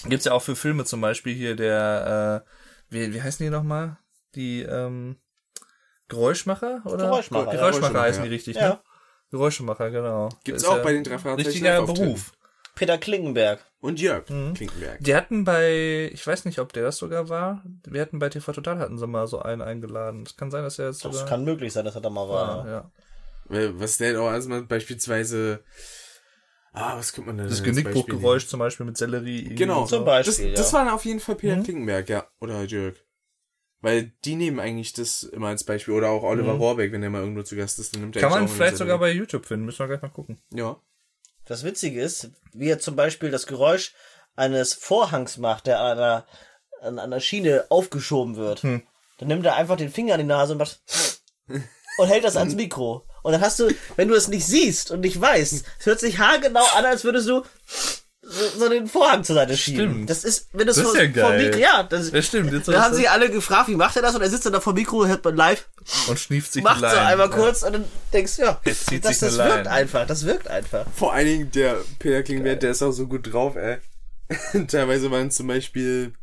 [0.06, 3.98] Gibt's ja auch für Filme zum Beispiel hier der, äh, wie, wie heißen die nochmal?
[4.36, 5.18] Die, ähm,
[6.10, 7.06] Geräuschmacher, oder?
[7.06, 7.52] Geräuschmacher, ja.
[7.52, 8.70] Geräuschmacher heißen die richtig, Ja.
[8.70, 8.80] ne?
[9.32, 10.30] Geräuschemacher, genau.
[10.44, 11.84] Gibt's Das ist auch bei den drei Richtiger.
[11.84, 12.34] Beruf.
[12.80, 13.60] Peter Klingenberg.
[13.82, 14.54] Und Jörg Mhm.
[14.54, 15.00] Klinkenberg.
[15.02, 17.62] Die hatten bei, ich weiß nicht, ob der das sogar war.
[17.86, 20.24] Wir hatten bei TV Total hatten sie mal so einen eingeladen.
[20.26, 21.28] Es kann sein, dass er jetzt Das sogar.
[21.28, 22.66] kann möglich sein, dass er da mal war.
[22.66, 22.92] ja, ja.
[23.46, 25.64] Weil, Was der auch alles mal beispielsweise.
[26.72, 29.56] Ah, was könnte man denn Das Genickbruchgeräusch zum Beispiel mit Sellerie.
[29.56, 29.86] Genau.
[29.86, 29.98] So.
[29.98, 30.86] Zum Beispiel, Das, das ja.
[30.86, 31.64] war auf jeden Fall Peter Mhm.
[31.64, 32.28] Klinkenberg, ja.
[32.40, 32.96] Oder Jörg.
[33.82, 35.94] Weil die nehmen eigentlich das immer als Beispiel.
[35.96, 38.32] Oder auch Oliver Rohrbeck, wenn der mal irgendwo zu Gast ist, dann nimmt er Mhm.
[38.34, 39.66] Kann man vielleicht sogar bei YouTube finden.
[39.66, 40.40] Müssen wir gleich mal gucken.
[40.54, 40.80] Ja.
[41.50, 43.94] Das Witzige ist, wie er zum Beispiel das Geräusch
[44.36, 46.26] eines Vorhangs macht, der an einer,
[46.80, 48.62] an einer Schiene aufgeschoben wird.
[48.62, 48.84] Hm.
[49.18, 50.80] Dann nimmt er einfach den Finger an die Nase und macht
[51.98, 53.04] und hält das ans Mikro.
[53.24, 56.20] Und dann hast du, wenn du es nicht siehst und nicht weißt, es hört sich
[56.20, 57.44] haargenau an, als würdest du
[58.30, 59.90] so, so den Vorhang zur Seite schieben.
[59.92, 60.10] Stimmt.
[60.10, 61.46] Das ist, wenn du es Das ist vor, ja vor geil.
[61.46, 62.54] Mikro, ja, das, Das stimmt.
[62.54, 64.16] Jetzt da haben sie alle gefragt, wie macht er das?
[64.16, 65.68] Und er sitzt dann da vor Mikro, hört man live,
[66.08, 67.02] und schnieft sich macht die so Line.
[67.08, 69.72] einmal kurz und dann denkst du, ja, Jetzt zieht das, sich das wirkt Line.
[69.72, 70.86] einfach, das wirkt einfach.
[70.96, 73.78] Vor allen Dingen der Peter Klinkenberg, der ist auch so gut drauf, ey.
[74.68, 76.14] Teilweise waren zum Beispiel,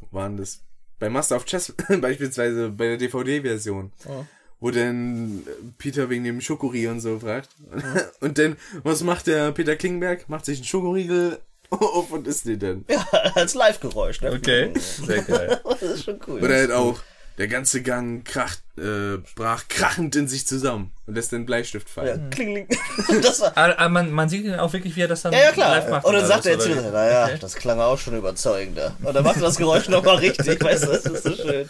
[0.00, 0.60] wo waren das?
[0.98, 3.92] Bei Master of Chess beispielsweise, bei der DVD-Version.
[4.60, 5.42] Wo dann
[5.76, 7.50] Peter wegen dem Schokoriegel und so fragt.
[8.20, 10.30] Und dann, was macht der Peter Klingenberg?
[10.30, 11.38] Macht sich einen Schokoriegel
[11.80, 12.84] auf und isst den dann.
[12.88, 14.32] Ja, als Live-Geräusch, ne?
[14.32, 15.60] Okay, sehr geil.
[15.64, 16.42] Das ist schon cool.
[16.42, 17.00] Oder halt auch,
[17.38, 21.92] der ganze Gang kracht, äh, brach krachend in sich zusammen und lässt den Bleistift Ja,
[22.02, 22.30] fallen.
[22.30, 22.78] kling, kling.
[23.22, 25.40] Das war, Aber, aber man, man sieht ihn auch wirklich, wie er das dann ja,
[25.40, 25.76] ja, klar.
[25.76, 26.04] live macht.
[26.06, 26.90] Und dann oder sagt er jetzt wieder, wie?
[26.90, 27.38] naja, Okay.
[27.40, 28.96] das klang auch schon überzeugender.
[29.02, 31.68] Und dann macht er das Geräusch nochmal richtig, weißt du, das ist so schön.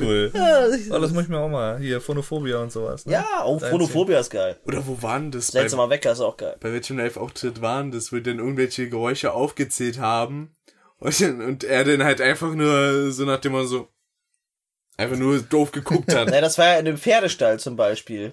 [0.00, 0.30] Cool.
[0.34, 1.78] Ja, das- Oh, das muss ich mir auch mal.
[1.78, 3.06] Hier, Phonophobia und sowas.
[3.06, 3.12] Ne?
[3.12, 4.56] ja auch Dein Phonophobia ist geil.
[4.66, 5.52] Oder wo waren das?
[5.52, 6.56] Bei, Seltsamer Wecker ist auch geil.
[6.60, 10.54] bei welchem Live-Auftritt waren das, wo dann irgendwelche Geräusche aufgezählt haben
[10.98, 13.88] und, und er dann halt einfach nur so nach dem Motto so
[14.96, 16.26] einfach nur doof geguckt hat.
[16.30, 18.32] Naja, das war ja in dem Pferdestall zum Beispiel.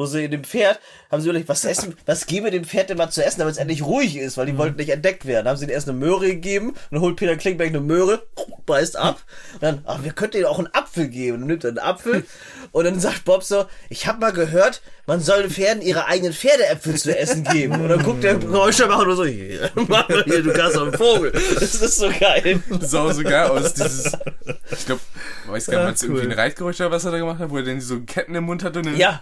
[0.00, 2.88] Wo sie in dem Pferd, haben sie überlegt, was essen, was geben wir dem Pferd
[2.88, 5.46] denn mal zu essen, damit es endlich ruhig ist, weil die wollten nicht entdeckt werden.
[5.46, 8.22] Haben sie ihnen erst eine Möhre gegeben, und dann holt Peter Klingberg eine Möhre,
[8.64, 9.20] beißt ab,
[9.52, 11.40] und dann, ach, wir könnten ihnen auch einen Apfel geben.
[11.40, 12.24] Dann nimmt er einen Apfel,
[12.72, 16.32] und dann sagt Bob so, ich habe mal gehört, man soll den Pferden ihre eigenen
[16.32, 17.78] Pferdeäpfel zu essen geben.
[17.78, 21.30] Und dann guckt der Geräuschemacher nur so, hier, du kannst doch einen Vogel.
[21.60, 22.62] Das ist so geil.
[22.70, 24.06] Das sah auch so geil aus, dieses,
[24.70, 25.02] ich glaube,
[25.46, 26.32] weiß gar nicht, Ja, du irgendwie cool.
[26.32, 28.64] ein Reitgeräusch oder was er da gemacht hat, wo er dann so Ketten im Mund
[28.64, 29.20] hatte und Ja.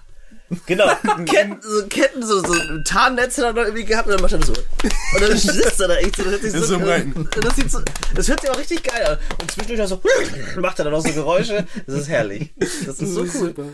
[0.67, 0.87] Genau.
[1.27, 4.53] Ketten, so Ketten, so, so Tarnnetze da noch irgendwie gehabt und dann macht er so.
[4.55, 6.23] Und dann sitzt er da echt so.
[6.23, 6.59] Das, hört sich so
[7.41, 7.81] das, sieht so,
[8.15, 9.19] das hört sich auch richtig geil an.
[9.41, 10.01] Und zwischendurch so,
[10.61, 11.67] macht er dann auch so Geräusche.
[11.87, 12.55] Das ist herrlich.
[12.57, 13.29] Das ist so cool.
[13.29, 13.65] super.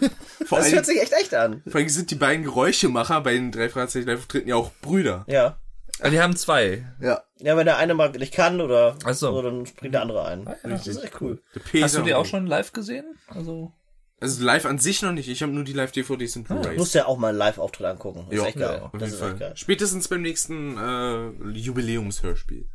[0.46, 1.62] Vor Das allem, hört sich echt echt an.
[1.66, 5.24] vor allem sind die beiden Geräuschemacher bei den drei Fragezeichen Live-Auftritten ja auch Brüder.
[5.28, 5.58] Ja.
[6.00, 6.84] Ah, die haben zwei.
[7.00, 7.22] Ja.
[7.38, 9.40] Ja, wenn der eine mal nicht kann oder Ach so.
[9.42, 10.48] dann springt der andere ein.
[10.64, 11.40] Das ist echt cool.
[11.80, 13.04] Hast du die auch schon live gesehen?
[13.28, 13.72] Also.
[14.20, 16.78] Also live an sich noch nicht, ich habe nur die Live-DVDs und Blu-rays.
[16.78, 18.26] Musst du ja auch mal einen Live-Auftritt angucken.
[18.30, 18.80] Das ist Ja, echt geil.
[18.80, 19.30] auf Das jeden ist Fall.
[19.32, 19.52] echt geil.
[19.56, 22.66] Spätestens beim nächsten äh, Jubiläumshörspiel.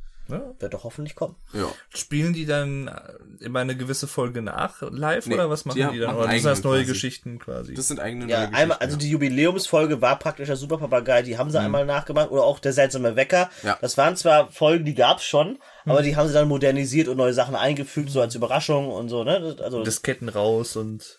[0.60, 1.36] Wird doch hoffentlich kommen.
[1.54, 1.66] Ja.
[1.92, 5.94] Spielen die dann äh, immer eine gewisse Folge nach live Nee, oder was machen die
[5.94, 6.14] die, dann?
[6.16, 6.92] machen Oder das neue quasi.
[6.92, 7.74] Geschichten quasi?
[7.74, 9.00] Das sind eigene Ja, neue einmal, Geschichten, also ja.
[9.00, 13.16] die Jubiläumsfolge war praktisch der Superpapagei, die haben sie einmal nachgemacht, oder auch der seltsame
[13.16, 13.50] Wecker.
[13.64, 13.80] Ja.
[13.82, 17.34] Das waren zwar Folgen, die gab's schon, aber die haben sie dann modernisiert und neue
[17.34, 19.40] Sachen eingefügt, so als Überraschung und so, ne?
[19.42, 21.18] Das- Also Disketten raus und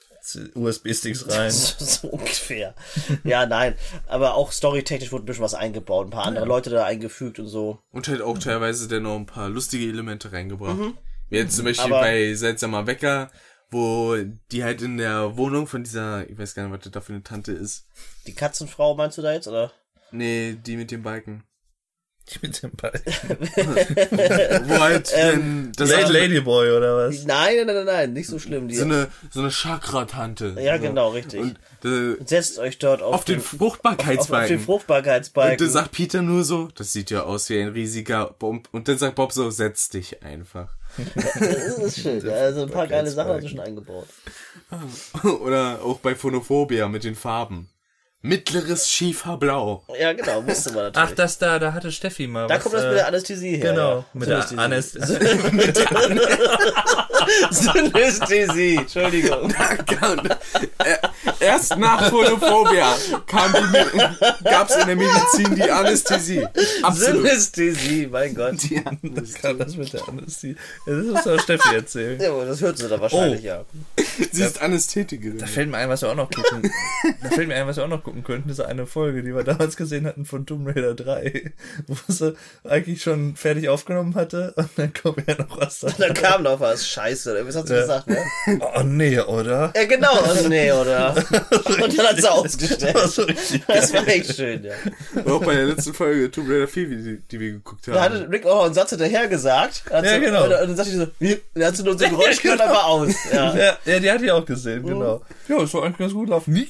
[0.54, 1.50] USB-Sticks rein.
[1.50, 2.74] so ungefähr.
[3.24, 3.74] ja, nein.
[4.06, 7.48] Aber auch storytechnisch wurde ein bisschen was eingebaut, ein paar andere Leute da eingefügt und
[7.48, 7.78] so.
[7.92, 10.78] Und halt auch teilweise dann noch ein paar lustige Elemente reingebracht.
[11.28, 11.92] Wie jetzt zum Beispiel Mhm.
[11.94, 13.30] Aber- bei Seltsamer Wecker,
[13.70, 14.16] wo
[14.50, 17.12] die halt in der Wohnung von dieser, ich weiß gar nicht, was das da für
[17.12, 17.86] eine Tante ist.
[18.26, 19.72] Die Katzenfrau meinst du da jetzt, oder?
[20.10, 21.44] Nee, die mit dem Balken.
[22.42, 22.92] Mit dem Ball.
[24.66, 27.24] Wo halt Ähm, das Late ist Ladyboy oder was?
[27.24, 28.68] Nein, nein, nein, nein, nicht so schlimm.
[28.68, 30.56] Die, so eine, so eine Chakra-Tante.
[30.60, 30.82] ja, so.
[30.82, 31.40] genau, richtig.
[31.40, 34.56] Und äh, Setzt euch dort auf, auf den auf, auf den Fruchtbarkeitsbalken.
[34.58, 35.58] Und Fruchtbarkeitsbalken.
[35.58, 38.68] dann sagt Peter nur so, das sieht ja aus wie ein riesiger Bomb.
[38.72, 40.74] Und dann sagt Bob so, setz dich einfach.
[40.96, 42.20] das ist schön.
[42.30, 44.06] Also ein paar geile Sachen haben sie schon eingebaut.
[45.40, 47.68] Oder auch bei Phonophobia mit den Farben.
[48.22, 49.82] Mittleres Schieferblau.
[49.98, 51.08] Ja, genau, musste man natürlich.
[51.10, 53.56] Ach, das da, da hatte Steffi mal Da was, kommt das äh, mit der Anästhesie
[53.56, 53.70] her.
[53.72, 54.04] Genau, ja.
[54.12, 55.16] mit der Synästhesie.
[55.16, 56.20] Anästhesie.
[57.50, 59.52] Synästhesie, Entschuldigung.
[60.82, 60.96] Äh,
[61.40, 62.94] Erst nach Phonophobia
[63.26, 66.46] kam die, gab's in der Medizin die Anästhesie.
[66.82, 67.22] Absolut.
[67.26, 68.56] Synästhesie, mein Gott.
[69.02, 70.56] Das kann das mit der Anästhesie.
[70.86, 72.20] Das muss doch Steffi erzählen.
[72.20, 73.46] Ja, das hört sie da wahrscheinlich, Oh.
[73.46, 73.64] ja.
[74.32, 75.38] Sie ist Anästhetikerin.
[75.38, 76.70] Da fällt mir ein, was wir auch noch gucken.
[77.22, 79.34] da fällt mir ein, was wir auch noch gucken nachgucken könnten, diese eine Folge, die
[79.34, 81.52] wir damals gesehen hatten von Tomb Raider 3,
[81.86, 82.34] wo sie
[82.64, 85.88] eigentlich schon fertig aufgenommen hatte und dann kommt ja noch was da.
[85.98, 86.86] Dann kam noch was.
[86.86, 87.32] Scheiße.
[87.32, 87.80] oder Was hat sie Ja.
[87.80, 88.18] gesagt, ne?
[88.76, 89.72] Oh nee, oder?
[89.74, 90.08] Ja, genau.
[90.12, 91.14] Oh, nee, oder?
[91.82, 92.94] Und dann hat sie ausgestellt.
[92.94, 94.74] Das war richtig Das war echt schön, ja.
[95.32, 97.94] Auch bei der letzten Folge Tomb Raider 4, die, die wir geguckt haben.
[97.94, 99.84] Da hatte Rick auch einen Satz hinterher gesagt.
[99.90, 100.44] Hat Ja, genau.
[100.44, 102.60] Und, und dann sagte sie so, "Wie?" dann hat sie nur so ein Geräusch gehört,
[102.60, 103.12] dann war aus.
[103.32, 103.56] Ja.
[103.56, 105.22] Ja, ja, die hatte ich auch gesehen, genau.
[105.48, 106.52] Ja, es war eigentlich ganz gut laufen.
[106.52, 106.68] Nie.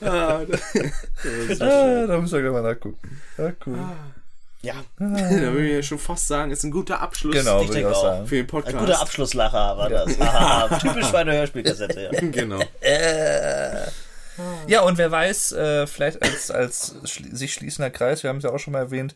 [0.00, 0.58] Ah, da,
[1.60, 2.98] Ah, da müssen wir gleich mal nachgucken.
[3.38, 3.78] Ja, cool.
[4.62, 4.74] ja.
[4.98, 5.04] da
[5.52, 8.02] würde ich ja schon fast sagen, ist ein guter Abschluss Genau, Ich denke auch auch.
[8.02, 8.26] sagen.
[8.26, 8.78] für den Ein Podcast.
[8.78, 10.18] guter Abschlusslacher war das.
[10.20, 12.20] Haha, typisch für eine Hörspielkassette, ja.
[12.30, 12.60] Genau.
[14.66, 18.44] Ja, und wer weiß, äh, vielleicht als, als schli sich schließender Kreis, wir haben es
[18.44, 19.14] ja auch schon mal erwähnt,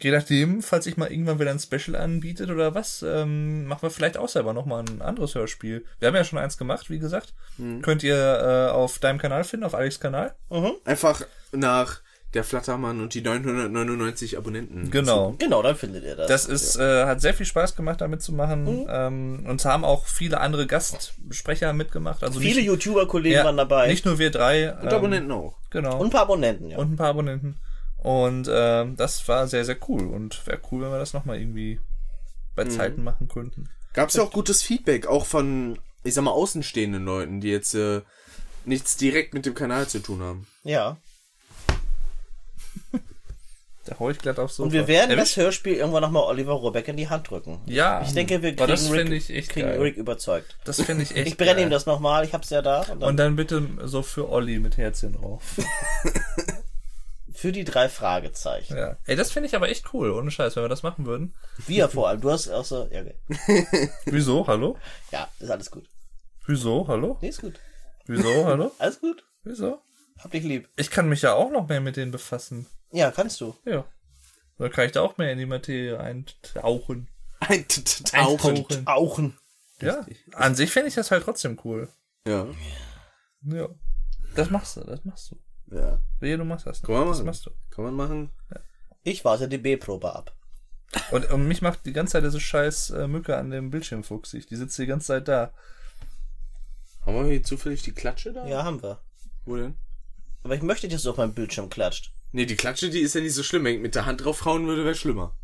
[0.00, 3.90] je nachdem, falls sich mal irgendwann wieder ein Special anbietet oder was, ähm, machen wir
[3.90, 5.84] vielleicht auch selber nochmal ein anderes Hörspiel.
[5.98, 7.34] Wir haben ja schon eins gemacht, wie gesagt.
[7.82, 10.34] Könnt ihr äh, auf deinem Kanal finden, auf Alex Kanal.
[10.84, 11.22] Einfach
[11.52, 12.00] nach
[12.34, 14.90] der Flattermann und die 999 Abonnenten.
[14.90, 15.34] Genau.
[15.38, 16.28] Genau, dann findet ihr das.
[16.28, 18.86] Das ist, äh, hat sehr viel Spaß gemacht, damit zu machen.
[18.88, 22.22] Ähm, uns haben auch viele andere Gastsprecher mitgemacht.
[22.22, 23.88] Also Viele YouTuber-Kollegen ja, waren dabei.
[23.88, 24.72] Nicht nur wir drei.
[24.74, 25.54] Und ähm, Abonnenten auch.
[25.70, 25.98] Genau.
[25.98, 26.78] und ein paar Abonnenten, ja.
[26.78, 27.56] und ein paar Abonnenten.
[27.98, 30.06] Und ähm, das war sehr, sehr cool.
[30.06, 31.80] Und wäre cool, wenn wir das nochmal irgendwie
[32.54, 32.70] bei Mhm.
[32.70, 33.68] Zeiten machen könnten.
[33.92, 37.74] Gab es ja auch gutes Feedback, auch von, ich sag mal, außenstehenden Leuten, die jetzt
[37.74, 38.02] äh,
[38.64, 40.46] nichts direkt mit dem Kanal zu tun haben.
[40.64, 40.96] ja.
[43.84, 44.64] Da hau ich glatt auf so.
[44.64, 47.58] Und wir werden das Hörspiel irgendwann nochmal Oliver Robeck in die Hand drücken.
[47.64, 48.02] Ja.
[48.02, 49.80] Ich denke, wir kriegen, das finde Rick, ich echt kriegen geil.
[49.80, 50.58] Rick überzeugt.
[50.64, 52.80] Das finde ich echt Ich brenne ihm das nochmal, ich hab's ja da.
[52.80, 55.42] Und dann Und dann bitte so für Olli mit Herzchen drauf.
[57.38, 58.76] für die drei Fragezeichen.
[58.76, 58.96] ja.
[59.04, 61.36] Ey, das finde ich aber echt cool, ohne Scheiß, wenn wir das machen würden.
[61.68, 62.20] Wir vor allem.
[62.20, 62.88] Du hast auch so.
[62.90, 63.90] Ja, okay.
[64.06, 64.44] Wieso?
[64.48, 64.76] Hallo?
[65.12, 65.88] ja ist alles gut.
[66.46, 66.88] Wieso?
[66.88, 67.16] Hallo?
[67.20, 67.60] Nee, ist gut.
[68.06, 68.44] Wieso?
[68.44, 68.72] Hallo?
[68.78, 69.22] Alles gut.
[69.44, 69.82] Wieso?
[70.18, 70.68] Hab dich lieb.
[70.76, 72.66] Ich kann mich ja auch noch mehr mit denen befassen.
[72.90, 73.54] Ja, kannst du.
[73.66, 73.84] Ja.
[74.56, 77.08] Dann kann ich da auch mehr in die Materie eintauchen.
[77.40, 78.86] Eintauchen.
[78.86, 79.38] Auchen.
[79.80, 80.04] Ja.
[80.32, 81.88] An sich fände ich das halt trotzdem cool.
[82.26, 82.46] Ja.
[83.42, 83.68] Ja.
[84.34, 85.36] Das machst du, das machst du.
[85.70, 86.00] Ja.
[86.20, 86.82] Wehe, du machst das.
[86.82, 87.26] Kann man das machen.
[87.26, 87.50] machst du.
[87.70, 88.30] Kann man machen.
[89.02, 90.34] Ich warte die B-Probe ab.
[91.10, 94.46] Und, und mich macht die ganze Zeit diese scheiß äh, Mücke an dem Bildschirm fuchsig.
[94.46, 95.52] Die sitzt die ganze Zeit da.
[97.04, 98.46] Haben wir hier zufällig die Klatsche da?
[98.46, 99.00] Ja, haben wir.
[99.44, 99.76] Wo denn?
[100.42, 102.12] Aber ich möchte, dass du auf meinem Bildschirm klatscht.
[102.32, 103.64] Nee, die Klatsche, die ist ja nicht so schlimm.
[103.64, 105.34] Wenn ich mit der Hand draufhauen würde, wäre schlimmer.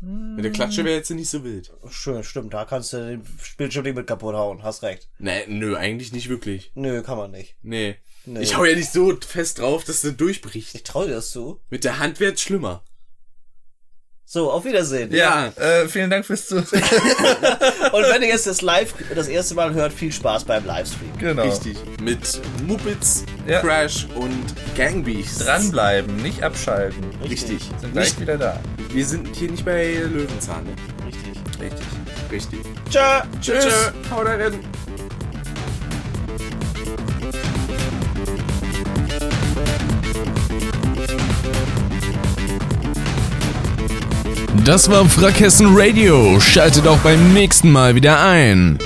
[0.00, 1.72] Mit der Klatsche wäre jetzt nicht so wild.
[1.90, 2.54] Schön, stimmt.
[2.54, 3.22] Da kannst du den
[3.56, 4.62] Bildschirm nicht mit kaputt hauen.
[4.62, 5.08] Hast recht.
[5.18, 6.70] Nee, nö, eigentlich nicht wirklich.
[6.76, 7.56] Nö, kann man nicht.
[7.62, 7.96] Nee.
[8.32, 8.40] Nee.
[8.42, 10.74] Ich hau ja nicht so fest drauf, dass der durchbricht.
[10.74, 11.60] Ich traue dir das zu.
[11.70, 12.82] Mit der Hand wäre es schlimmer.
[14.30, 15.10] So, auf Wiedersehen.
[15.10, 15.46] Ja.
[15.56, 16.82] Äh, vielen Dank fürs Zusehen.
[17.92, 21.16] Und wenn ihr jetzt das live das erste Mal hört, viel Spaß beim Livestream.
[21.18, 21.44] genau.
[21.44, 21.78] Richtig.
[22.02, 23.60] Mit Muppets, Ja.
[23.62, 24.44] Crash und
[24.76, 25.38] Gangbeasts.
[25.38, 27.02] Dranbleiben, nicht abschalten.
[27.22, 27.62] Richtig.
[27.80, 28.60] Sind gleich Nicht, wieder da.
[28.90, 30.72] wir sind hier nicht bei Löwenzahn, ne?
[31.06, 31.32] Richtig.
[31.62, 31.86] Richtig.
[32.30, 32.60] Richtig.
[32.90, 32.98] Tschö.
[33.40, 33.64] Tschüss.
[33.64, 33.92] Tschüss.
[34.10, 34.60] Haut rein.
[44.68, 46.38] Das war Frackhessen Radio.
[46.40, 48.78] Schaltet auch beim nächsten Mal wieder ein.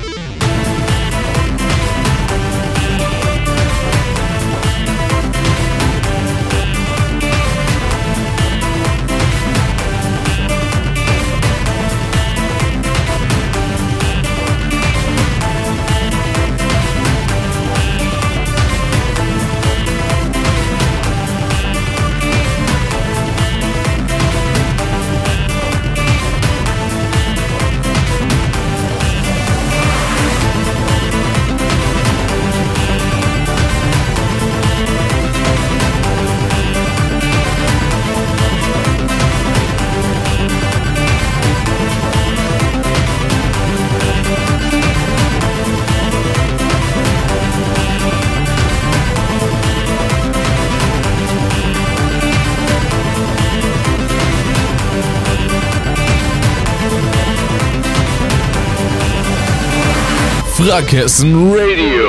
[60.73, 62.02] Frackhessen Radio.